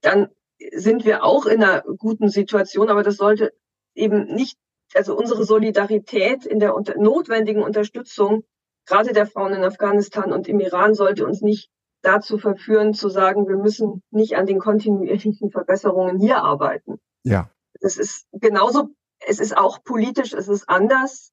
dann 0.00 0.28
sind 0.74 1.04
wir 1.04 1.22
auch 1.22 1.46
in 1.46 1.62
einer 1.62 1.82
guten 1.82 2.28
Situation. 2.28 2.88
Aber 2.88 3.02
das 3.02 3.16
sollte 3.16 3.52
eben 3.94 4.24
nicht, 4.34 4.58
also 4.94 5.16
unsere 5.16 5.44
Solidarität 5.44 6.44
in 6.44 6.58
der 6.58 6.74
unter 6.74 6.98
notwendigen 6.98 7.62
Unterstützung, 7.62 8.42
gerade 8.84 9.12
der 9.12 9.26
Frauen 9.26 9.54
in 9.54 9.64
Afghanistan 9.64 10.32
und 10.32 10.48
im 10.48 10.58
Iran, 10.58 10.94
sollte 10.94 11.24
uns 11.24 11.40
nicht 11.40 11.70
dazu 12.02 12.36
verführen, 12.36 12.94
zu 12.94 13.08
sagen, 13.08 13.46
wir 13.46 13.56
müssen 13.56 14.02
nicht 14.10 14.36
an 14.36 14.46
den 14.46 14.58
kontinuierlichen 14.58 15.52
Verbesserungen 15.52 16.18
hier 16.18 16.38
arbeiten. 16.38 16.98
Ja 17.22 17.51
es 17.82 17.98
ist 17.98 18.26
genauso, 18.32 18.94
es 19.26 19.40
ist 19.40 19.56
auch 19.56 19.82
politisch, 19.84 20.32
es 20.32 20.48
ist 20.48 20.68
anders. 20.68 21.32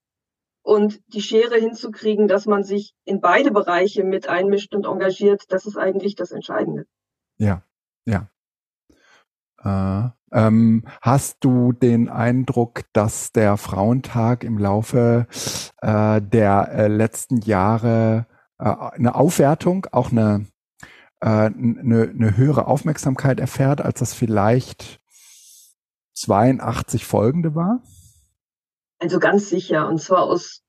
Und 0.62 1.02
die 1.14 1.22
Schere 1.22 1.56
hinzukriegen, 1.56 2.28
dass 2.28 2.46
man 2.46 2.64
sich 2.64 2.94
in 3.06 3.22
beide 3.22 3.52
Bereiche 3.52 4.04
mit 4.04 4.28
einmischt 4.28 4.76
und 4.76 4.86
engagiert, 4.86 5.46
das 5.50 5.66
ist 5.66 5.78
eigentlich 5.78 6.16
das 6.16 6.32
Entscheidende. 6.32 6.86
Ja, 7.38 7.64
ja. 8.06 8.30
Äh, 9.64 10.10
ähm, 10.32 10.84
hast 11.02 11.38
du 11.44 11.72
den 11.72 12.10
Eindruck, 12.10 12.82
dass 12.94 13.32
der 13.32 13.58
Frauentag 13.58 14.44
im 14.44 14.58
Laufe 14.58 15.28
äh, 15.82 16.22
der 16.22 16.70
äh, 16.72 16.88
letzten 16.88 17.38
Jahre 17.38 18.28
äh, 18.60 18.66
eine 18.66 19.16
Aufwertung, 19.16 19.88
auch 19.92 20.12
eine, 20.12 20.46
eine, 21.20 22.04
äh, 22.06 22.10
eine 22.10 22.38
höhere 22.38 22.68
Aufmerksamkeit 22.68 23.40
erfährt, 23.40 23.82
als 23.82 24.00
das 24.00 24.14
vielleicht 24.14 25.00
82 26.20 27.06
folgende 27.06 27.56
war? 27.56 27.82
Also 29.00 29.20
ganz 29.20 29.50
sicher, 29.50 29.88
und 29.88 30.02
zwar 30.02 30.24
aus, 30.24 30.62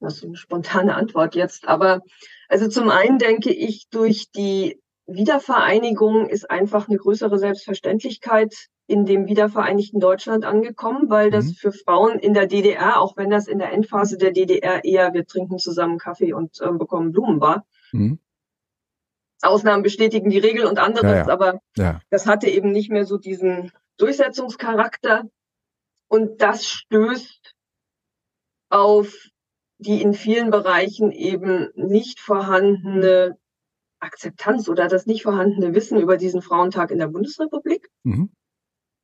das 0.00 0.16
ist 0.16 0.24
eine 0.24 0.36
spontane 0.36 0.94
Antwort 0.94 1.34
jetzt, 1.34 1.66
aber 1.66 2.02
also 2.48 2.68
zum 2.68 2.90
einen 2.90 3.18
denke 3.18 3.52
ich, 3.52 3.88
durch 3.88 4.30
die 4.30 4.80
Wiedervereinigung 5.06 6.28
ist 6.28 6.50
einfach 6.50 6.88
eine 6.88 6.98
größere 6.98 7.38
Selbstverständlichkeit 7.38 8.54
in 8.86 9.06
dem 9.06 9.26
wiedervereinigten 9.26 9.98
Deutschland 9.98 10.44
angekommen, 10.44 11.08
weil 11.08 11.30
das 11.30 11.46
mhm. 11.46 11.54
für 11.54 11.72
Frauen 11.72 12.18
in 12.18 12.34
der 12.34 12.46
DDR, 12.46 13.00
auch 13.00 13.16
wenn 13.16 13.30
das 13.30 13.48
in 13.48 13.58
der 13.58 13.72
Endphase 13.72 14.18
der 14.18 14.32
DDR 14.32 14.84
eher 14.84 15.14
wir 15.14 15.26
trinken 15.26 15.58
zusammen 15.58 15.98
Kaffee 15.98 16.34
und 16.34 16.60
äh, 16.60 16.70
bekommen 16.70 17.12
Blumen 17.12 17.40
war. 17.40 17.64
Mhm. 17.92 18.18
Ausnahmen 19.40 19.82
bestätigen 19.82 20.30
die 20.30 20.38
Regel 20.38 20.66
und 20.66 20.78
anderes, 20.78 21.10
ja, 21.10 21.16
ja. 21.26 21.28
aber 21.28 21.60
ja. 21.76 22.00
das 22.10 22.26
hatte 22.26 22.48
eben 22.48 22.72
nicht 22.72 22.90
mehr 22.90 23.04
so 23.04 23.18
diesen 23.18 23.72
Durchsetzungscharakter 23.98 25.24
und 26.08 26.40
das 26.42 26.66
stößt 26.66 27.54
auf 28.70 29.14
die 29.78 30.02
in 30.02 30.14
vielen 30.14 30.50
Bereichen 30.50 31.10
eben 31.10 31.70
nicht 31.74 32.20
vorhandene 32.20 33.36
Akzeptanz 34.00 34.68
oder 34.68 34.88
das 34.88 35.06
nicht 35.06 35.22
vorhandene 35.22 35.74
Wissen 35.74 35.98
über 35.98 36.16
diesen 36.16 36.42
Frauentag 36.42 36.90
in 36.90 36.98
der 36.98 37.08
Bundesrepublik. 37.08 37.88
Mhm. 38.02 38.30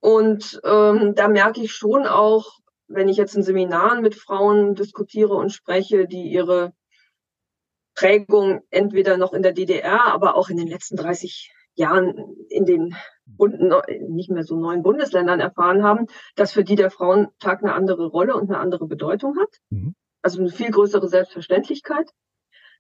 Und 0.01 0.61
ähm, 0.65 1.15
da 1.15 1.29
merke 1.29 1.61
ich 1.61 1.73
schon 1.73 2.07
auch, 2.07 2.59
wenn 2.89 3.09
ich 3.09 3.17
jetzt 3.17 3.37
in 3.37 3.43
Seminaren 3.43 4.03
mit 4.03 4.15
Frauen 4.15 4.75
diskutiere 4.75 5.35
und 5.35 5.51
spreche, 5.51 6.07
die 6.07 6.31
ihre 6.31 6.73
Prägung 7.95 8.63
entweder 8.71 9.17
noch 9.17 9.33
in 9.33 9.43
der 9.43 9.53
DDR, 9.53 10.07
aber 10.07 10.37
auch 10.37 10.49
in 10.49 10.57
den 10.57 10.69
letzten 10.69 10.97
30 10.97 11.53
Jahren 11.75 12.37
in 12.49 12.65
den 12.65 12.97
nicht 13.39 14.31
mehr 14.31 14.45
so 14.45 14.57
neuen 14.57 14.83
Bundesländern 14.83 15.41
erfahren 15.41 15.83
haben, 15.83 16.07
dass 16.37 16.53
für 16.53 16.65
die 16.65 16.77
der 16.77 16.91
Frauentag 16.91 17.63
eine 17.63 17.75
andere 17.75 18.07
Rolle 18.07 18.35
und 18.35 18.51
eine 18.51 18.59
andere 18.59 18.87
Bedeutung 18.87 19.37
hat. 19.39 19.59
Mhm. 19.71 19.95
Also 20.23 20.41
eine 20.41 20.51
viel 20.51 20.71
größere 20.71 21.09
Selbstverständlichkeit. 21.09 22.11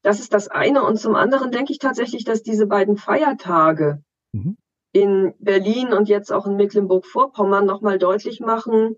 Das 0.03 0.21
ist 0.21 0.35
das 0.35 0.49
eine. 0.49 0.85
Und 0.85 0.99
zum 0.99 1.15
anderen 1.15 1.51
denke 1.51 1.73
ich 1.73 1.79
tatsächlich, 1.79 2.25
dass 2.25 2.43
diese 2.43 2.67
beiden 2.67 2.97
Feiertage 2.97 4.03
mhm. 4.33 4.57
in 4.93 5.35
Berlin 5.39 5.93
und 5.93 6.09
jetzt 6.09 6.33
auch 6.33 6.47
in 6.47 6.57
Mecklenburg-Vorpommern 6.57 7.65
nochmal 7.65 7.99
deutlich 7.99 8.41
machen, 8.41 8.97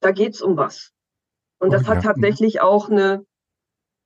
da 0.00 0.12
geht's 0.12 0.42
um 0.42 0.56
was. 0.56 0.92
Und 1.58 1.72
das 1.72 1.84
oh, 1.84 1.88
hat 1.88 2.04
ja. 2.04 2.12
tatsächlich 2.12 2.60
auch 2.60 2.88
eine 2.88 3.24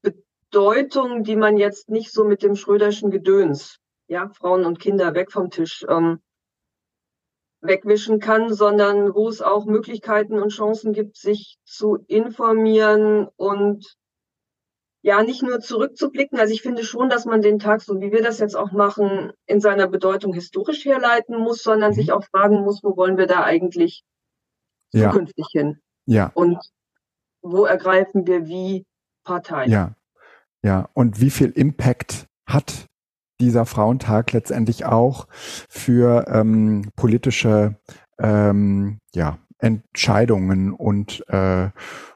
Bedeutung, 0.03 1.23
die 1.23 1.37
man 1.37 1.57
jetzt 1.57 1.89
nicht 1.89 2.13
so 2.13 2.25
mit 2.25 2.43
dem 2.43 2.57
Schröderschen 2.57 3.11
Gedöns 3.11 3.79
ja, 4.15 4.29
Frauen 4.29 4.65
und 4.65 4.79
Kinder 4.79 5.13
weg 5.15 5.33
vom 5.33 5.51
Tisch, 5.51 5.85
ähm, 5.89 6.21
wegwischen 7.61 8.21
kann, 8.21 8.55
sondern 8.55 9.13
wo 9.13 9.29
es 9.29 9.43
auch 9.43 9.65
Möglichkeiten 9.65 10.39
und 10.39 10.51
Chancen 10.51 10.93
gibt, 10.93 11.17
sich 11.17 11.59
zu 11.65 11.97
informieren 12.07 13.27
und 13.37 13.97
ja, 15.03 15.23
nicht 15.23 15.43
nur 15.43 15.59
zurückzublicken. 15.59 16.39
Also 16.39 16.55
ich 16.55 16.63
finde 16.63 16.85
schon, 16.85 17.09
dass 17.11 17.25
man 17.25 17.43
den 17.43 17.59
Tag, 17.59 17.83
so 17.83 18.01
wie 18.01 18.13
wir 18.13 18.23
das 18.23 18.39
jetzt 18.39 18.57
auch 18.57 18.71
machen, 18.71 19.33
in 19.47 19.61
seiner 19.61 19.89
Bedeutung 19.89 20.33
historisch 20.33 20.85
herleiten 20.85 21.37
muss, 21.37 21.63
sondern 21.63 21.91
mhm. 21.91 21.95
sich 21.97 22.13
auch 22.13 22.25
fragen 22.25 22.61
muss, 22.61 22.85
wo 22.85 22.97
wollen 22.97 23.19
wir 23.19 23.27
da 23.27 23.43
eigentlich 23.43 24.05
ja. 24.93 25.11
zukünftig 25.11 25.47
hin? 25.51 25.81
Ja. 26.07 26.31
Und 26.35 26.59
wo 27.43 27.65
ergreifen 27.65 28.29
wir 28.29 28.47
wie 28.47 28.87
Partei? 29.25 29.67
Ja. 29.67 29.97
Ja. 30.63 30.89
Und 30.95 31.21
wie 31.21 31.31
viel 31.31 31.51
Impact 31.51 32.27
hat 32.47 32.87
dieser 33.41 33.67
Frauentag 33.67 34.33
letztendlich 34.33 34.85
auch 34.85 35.27
für 35.31 36.27
ähm, 36.29 36.91
politische 36.97 37.77
ähm, 38.19 38.99
ja, 39.15 39.39
Entscheidungen 39.59 40.73
und 40.73 41.25
äh, 41.29 41.71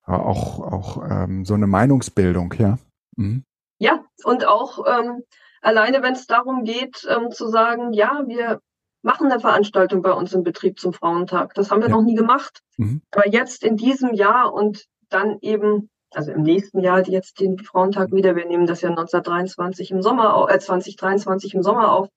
auch, 0.04 0.60
auch 0.60 1.10
ähm, 1.10 1.44
so 1.44 1.54
eine 1.54 1.66
Meinungsbildung, 1.66 2.54
ja. 2.58 2.78
Mhm. 3.16 3.44
Ja, 3.78 4.04
und 4.24 4.46
auch 4.46 4.84
ähm, 4.86 5.22
alleine, 5.62 6.02
wenn 6.02 6.14
es 6.14 6.26
darum 6.26 6.64
geht, 6.64 7.06
ähm, 7.08 7.30
zu 7.30 7.48
sagen, 7.48 7.92
ja, 7.92 8.24
wir 8.26 8.60
machen 9.02 9.30
eine 9.30 9.40
Veranstaltung 9.40 10.02
bei 10.02 10.12
uns 10.12 10.32
im 10.32 10.42
Betrieb 10.42 10.78
zum 10.78 10.92
Frauentag. 10.92 11.54
Das 11.54 11.70
haben 11.70 11.80
wir 11.80 11.88
ja. 11.88 11.94
noch 11.94 12.02
nie 12.02 12.16
gemacht. 12.16 12.62
Mhm. 12.76 13.02
Aber 13.12 13.28
jetzt 13.28 13.62
in 13.62 13.76
diesem 13.76 14.12
Jahr 14.14 14.52
und 14.52 14.86
dann 15.08 15.38
eben 15.40 15.90
also 16.12 16.32
im 16.32 16.42
nächsten 16.42 16.80
Jahr 16.80 17.06
jetzt 17.06 17.40
den 17.40 17.58
Frauentag 17.58 18.12
wieder. 18.12 18.34
Wir 18.34 18.46
nehmen 18.46 18.66
das 18.66 18.80
ja 18.80 18.88
1923 18.90 19.90
im 19.90 20.02
Sommer, 20.02 20.48
äh, 20.50 20.58
2023 20.58 21.54
im 21.54 21.62
Sommer 21.62 21.92
auf. 21.92 22.08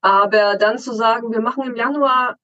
Aber 0.00 0.56
dann 0.56 0.78
zu 0.78 0.92
sagen, 0.92 1.32
wir 1.32 1.40
machen 1.40 1.64
im 1.64 1.76
Januar 1.76 2.36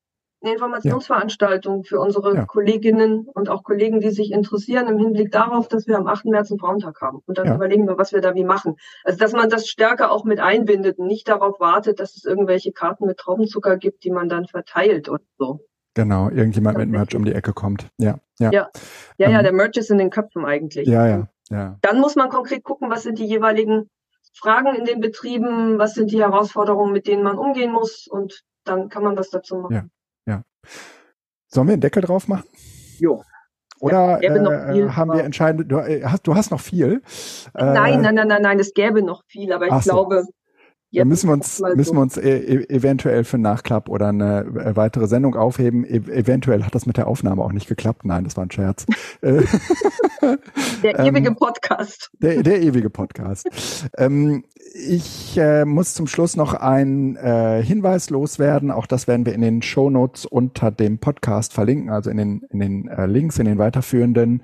eine 0.43 0.53
Informationsveranstaltung 0.55 1.79
ja. 1.79 1.83
für 1.85 2.01
unsere 2.01 2.35
ja. 2.35 2.45
Kolleginnen 2.45 3.27
und 3.33 3.49
auch 3.49 3.63
Kollegen, 3.63 4.01
die 4.01 4.11
sich 4.11 4.31
interessieren, 4.31 4.89
im 4.89 4.99
Hinblick 4.99 5.33
darauf, 5.33 5.69
dass 5.69 5.87
wir 5.87 5.97
am 5.97 6.07
8. 6.07 6.27
März 6.27 6.51
einen 6.51 6.61
Frauentag 6.61 7.01
haben. 7.01 7.23
Und 7.27 7.39
dann 7.39 7.47
ja. 7.47 7.55
überlegen 7.55 7.87
wir, 7.89 7.97
was 7.97 8.13
wir 8.13 8.21
da 8.21 8.35
wie 8.35 8.45
machen. 8.45 8.77
Also, 9.05 9.19
dass 9.19 9.33
man 9.33 9.49
das 9.49 9.69
stärker 9.69 10.11
auch 10.11 10.25
mit 10.25 10.41
einbindet 10.41 10.99
und 10.99 11.07
nicht 11.07 11.29
darauf 11.29 11.61
wartet, 11.61 12.01
dass 12.01 12.17
es 12.17 12.25
irgendwelche 12.25 12.73
Karten 12.73 13.07
mit 13.07 13.19
Traubenzucker 13.19 13.77
gibt, 13.79 14.05
die 14.05 14.11
man 14.11 14.29
dann 14.29 14.47
verteilt 14.47 15.09
und 15.09 15.23
so. 15.39 15.61
Genau, 15.95 16.29
irgendjemand 16.29 16.79
mit 16.79 16.89
Merch 16.89 17.15
um 17.15 17.25
die 17.25 17.33
Ecke 17.33 17.53
kommt. 17.53 17.89
Ja, 17.99 18.19
ja. 18.39 18.51
Ja, 18.51 18.71
ja, 19.17 19.27
ähm, 19.27 19.33
ja 19.33 19.43
der 19.43 19.53
Merch 19.53 19.77
ist 19.77 19.91
in 19.91 19.99
den 19.99 20.11
Köpfen 20.11 20.45
eigentlich. 20.45 20.89
Ja, 20.89 21.07
ja, 21.07 21.29
ja. 21.51 21.79
Dann 21.83 22.01
muss 22.01 22.17
man 22.17 22.29
konkret 22.29 22.65
gucken, 22.65 22.91
was 22.91 23.05
sind 23.05 23.19
die 23.19 23.27
jeweiligen 23.27 23.89
Fragen 24.37 24.75
in 24.75 24.85
den 24.85 25.01
Betrieben, 25.01 25.79
was 25.79 25.95
sind 25.95 26.11
die 26.11 26.21
Herausforderungen, 26.21 26.93
mit 26.93 27.07
denen 27.07 27.23
man 27.23 27.39
umgehen 27.39 27.73
muss 27.73 28.09
und 28.09 28.43
dann 28.65 28.89
kann 28.89 29.05
man 29.05 29.17
was 29.17 29.31
dazu 29.31 29.57
machen. 29.57 29.91
Ja, 30.27 30.33
ja. 30.33 30.43
Sollen 31.47 31.69
wir 31.69 31.75
einen 31.75 31.83
Deckel 31.83 32.03
drauf 32.03 32.27
machen? 32.27 32.49
Jo. 32.99 33.23
Oder 33.81 34.23
äh, 34.23 34.89
haben 34.89 35.13
wir 35.13 35.25
entscheidend, 35.25 35.71
du 35.71 35.79
äh, 35.79 36.03
hast, 36.05 36.27
du 36.27 36.35
hast 36.35 36.51
noch 36.51 36.61
viel? 36.61 37.03
Nein, 37.53 37.95
äh, 37.95 38.03
nein, 38.03 38.15
nein, 38.15 38.29
nein, 38.29 38.43
nein, 38.43 38.59
es 38.59 38.73
gäbe 38.73 39.03
noch 39.03 39.23
viel, 39.27 39.53
aber 39.53 39.67
ich 39.67 39.85
glaube, 39.85 40.25
da 40.95 41.05
müssen 41.05 41.29
wir 41.29 41.35
uns, 41.35 41.63
müssen 41.75 41.97
wir 41.97 42.03
uns 42.03 42.17
e 42.17 42.37
e 42.37 42.65
eventuell 42.69 43.25
für 43.25 43.35
einen 43.35 43.43
Nachklapp 43.43 43.89
oder 43.89 44.09
eine 44.09 44.41
äh, 44.41 44.77
weitere 44.77 45.07
Sendung 45.07 45.35
aufheben. 45.35 45.85
E 45.85 45.97
eventuell 45.97 46.65
hat 46.65 46.75
das 46.75 46.87
mit 46.87 46.97
der 46.97 47.07
Aufnahme 47.07 47.43
auch 47.43 47.53
nicht 47.53 47.69
geklappt. 47.69 48.05
Nein, 48.05 48.25
das 48.25 48.37
war 48.37 48.45
ein 48.45 48.51
Scherz. 48.51 48.87
der 49.23 49.39
ewige 50.83 51.29
ähm, 51.29 51.37
Podcast. 51.37 52.11
Der, 52.21 52.43
der 52.43 52.63
ewige 52.63 52.91
Podcast. 52.91 53.49
ähm, 53.97 54.45
ich 54.75 55.39
äh, 55.39 55.65
muss 55.65 55.95
zum 55.95 56.09
Schluss 56.09 56.37
noch 56.37 56.53
einen 56.53 57.15
äh, 57.15 57.63
Hinweis 57.63 58.11
loswerden. 58.11 58.73
Auch 58.73 58.87
das 58.87 59.07
werden 59.07 59.25
wir 59.25 59.33
in 59.33 59.41
den 59.41 59.63
Shownotes 59.63 60.27
unter 60.27 60.73
dem 60.73 60.99
Podcast 60.99 61.53
verlinken, 61.53 61.91
also 61.91 62.11
in 62.11 62.17
den, 62.17 62.43
in 62.51 62.59
den 62.59 62.89
äh, 62.89 63.07
Links, 63.07 63.39
in 63.39 63.45
den 63.45 63.59
weiterführenden. 63.59 64.43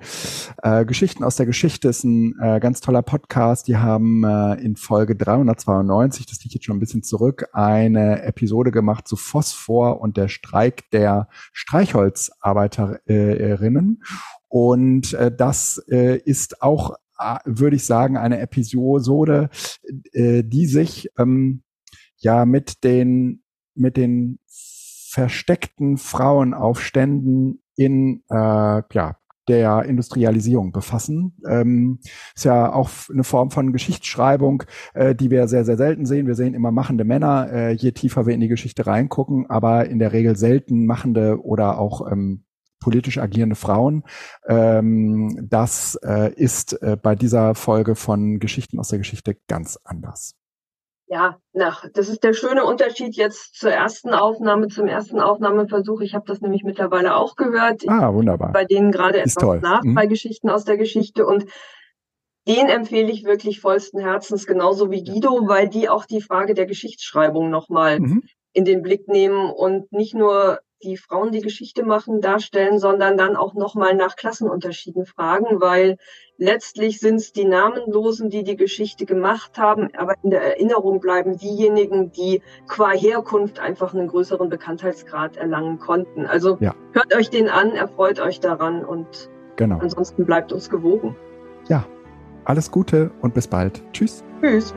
Äh, 0.63 0.85
Geschichten 0.85 1.25
aus 1.25 1.35
der 1.35 1.45
Geschichte 1.45 1.89
ist 1.89 2.05
ein 2.05 2.39
äh, 2.41 2.61
ganz 2.61 2.79
toller 2.79 3.01
Podcast. 3.01 3.67
Die 3.67 3.75
haben 3.75 4.23
äh, 4.23 4.53
in 4.61 4.77
Folge 4.77 5.17
392, 5.17 6.25
das 6.41 6.45
liegt 6.45 6.55
jetzt 6.55 6.65
schon 6.65 6.77
ein 6.77 6.79
bisschen 6.79 7.03
zurück, 7.03 7.49
eine 7.53 8.23
Episode 8.23 8.71
gemacht 8.71 9.07
zu 9.07 9.15
Phosphor 9.15 10.01
und 10.01 10.17
der 10.17 10.27
Streik 10.27 10.89
der 10.89 11.29
Streichholzarbeiterinnen. 11.53 14.01
Und 14.47 15.13
äh, 15.13 15.31
das 15.31 15.77
äh, 15.87 16.17
ist 16.17 16.63
auch 16.63 16.95
würde 17.45 17.75
ich 17.75 17.85
sagen, 17.85 18.17
eine 18.17 18.39
Episode, 18.39 19.51
äh, 20.11 20.43
die 20.43 20.65
sich 20.65 21.07
ähm, 21.19 21.61
ja 22.17 22.45
mit 22.45 22.83
den 22.83 23.43
mit 23.75 23.95
den 23.95 24.39
versteckten 24.47 25.97
Frauenaufständen 25.97 27.61
in 27.75 28.23
äh, 28.31 28.81
ja 28.91 29.17
der 29.51 29.83
Industrialisierung 29.83 30.71
befassen. 30.71 31.33
Ähm, 31.45 31.99
ist 32.33 32.45
ja 32.45 32.71
auch 32.71 32.89
eine 33.11 33.25
Form 33.25 33.51
von 33.51 33.73
Geschichtsschreibung, 33.73 34.63
äh, 34.93 35.13
die 35.13 35.29
wir 35.29 35.49
sehr, 35.49 35.65
sehr 35.65 35.75
selten 35.75 36.05
sehen. 36.05 36.25
Wir 36.25 36.35
sehen 36.35 36.53
immer 36.53 36.71
machende 36.71 37.03
Männer, 37.03 37.51
äh, 37.51 37.71
je 37.73 37.91
tiefer 37.91 38.25
wir 38.25 38.33
in 38.33 38.39
die 38.39 38.47
Geschichte 38.47 38.87
reingucken, 38.87 39.49
aber 39.49 39.87
in 39.87 39.99
der 39.99 40.13
Regel 40.13 40.37
selten 40.37 40.85
machende 40.85 41.43
oder 41.43 41.79
auch 41.79 42.09
ähm, 42.09 42.45
politisch 42.79 43.17
agierende 43.17 43.57
Frauen. 43.57 44.03
Ähm, 44.47 45.47
das 45.49 45.99
äh, 46.03 46.33
ist 46.33 46.81
äh, 46.81 46.97
bei 47.01 47.15
dieser 47.15 47.53
Folge 47.53 47.95
von 47.95 48.39
Geschichten 48.39 48.79
aus 48.79 48.87
der 48.87 48.99
Geschichte 48.99 49.35
ganz 49.47 49.77
anders. 49.83 50.40
Ja, 51.11 51.39
na, 51.51 51.75
das 51.93 52.07
ist 52.07 52.23
der 52.23 52.31
schöne 52.31 52.63
Unterschied 52.63 53.17
jetzt 53.17 53.59
zur 53.59 53.69
ersten 53.69 54.13
Aufnahme, 54.13 54.69
zum 54.69 54.87
ersten 54.87 55.19
Aufnahmeversuch. 55.19 55.99
Ich 55.99 56.15
habe 56.15 56.23
das 56.25 56.39
nämlich 56.39 56.63
mittlerweile 56.63 57.17
auch 57.17 57.35
gehört. 57.35 57.83
Ah, 57.89 58.13
wunderbar. 58.13 58.53
Bei 58.53 58.63
denen 58.63 58.93
gerade 58.93 59.19
etwas 59.19 59.33
toll. 59.33 59.59
nach 59.59 59.83
mhm. 59.83 59.93
bei 59.93 60.05
Geschichten 60.05 60.49
aus 60.49 60.63
der 60.63 60.77
Geschichte 60.77 61.25
und 61.25 61.47
den 62.47 62.69
empfehle 62.69 63.11
ich 63.11 63.25
wirklich 63.25 63.59
vollsten 63.59 63.99
Herzens, 63.99 64.47
genauso 64.47 64.89
wie 64.89 65.03
Guido, 65.03 65.49
weil 65.49 65.67
die 65.67 65.89
auch 65.89 66.05
die 66.05 66.21
Frage 66.21 66.53
der 66.53 66.65
Geschichtsschreibung 66.65 67.49
nochmal 67.49 67.99
mhm. 67.99 68.23
in 68.53 68.63
den 68.63 68.81
Blick 68.81 69.09
nehmen 69.09 69.51
und 69.51 69.91
nicht 69.91 70.13
nur 70.15 70.59
die 70.81 70.95
Frauen, 70.95 71.33
die 71.33 71.41
Geschichte 71.41 71.83
machen, 71.83 72.21
darstellen, 72.21 72.79
sondern 72.79 73.17
dann 73.17 73.35
auch 73.35 73.53
nochmal 73.53 73.95
nach 73.95 74.15
Klassenunterschieden 74.15 75.05
fragen, 75.05 75.59
weil 75.59 75.97
letztlich 76.41 76.99
sind 76.99 77.17
es 77.17 77.31
die 77.31 77.45
Namenlosen, 77.45 78.29
die 78.31 78.43
die 78.43 78.57
Geschichte 78.57 79.05
gemacht 79.05 79.59
haben, 79.59 79.89
aber 79.95 80.15
in 80.23 80.31
der 80.31 80.41
Erinnerung 80.41 80.99
bleiben 80.99 81.37
diejenigen, 81.37 82.11
die 82.11 82.41
qua 82.67 82.89
Herkunft 82.89 83.59
einfach 83.59 83.93
einen 83.93 84.07
größeren 84.07 84.49
Bekanntheitsgrad 84.49 85.37
erlangen 85.37 85.77
konnten. 85.77 86.25
Also 86.25 86.57
ja. 86.59 86.73
hört 86.93 87.15
euch 87.15 87.29
den 87.29 87.47
an, 87.47 87.73
erfreut 87.73 88.19
euch 88.19 88.39
daran 88.39 88.83
und 88.83 89.29
genau. 89.55 89.77
ansonsten 89.77 90.25
bleibt 90.25 90.51
uns 90.51 90.69
gewogen. 90.69 91.15
Ja, 91.69 91.85
alles 92.43 92.71
Gute 92.71 93.11
und 93.21 93.35
bis 93.35 93.47
bald. 93.47 93.83
Tschüss. 93.93 94.23
Tschüss. 94.41 94.73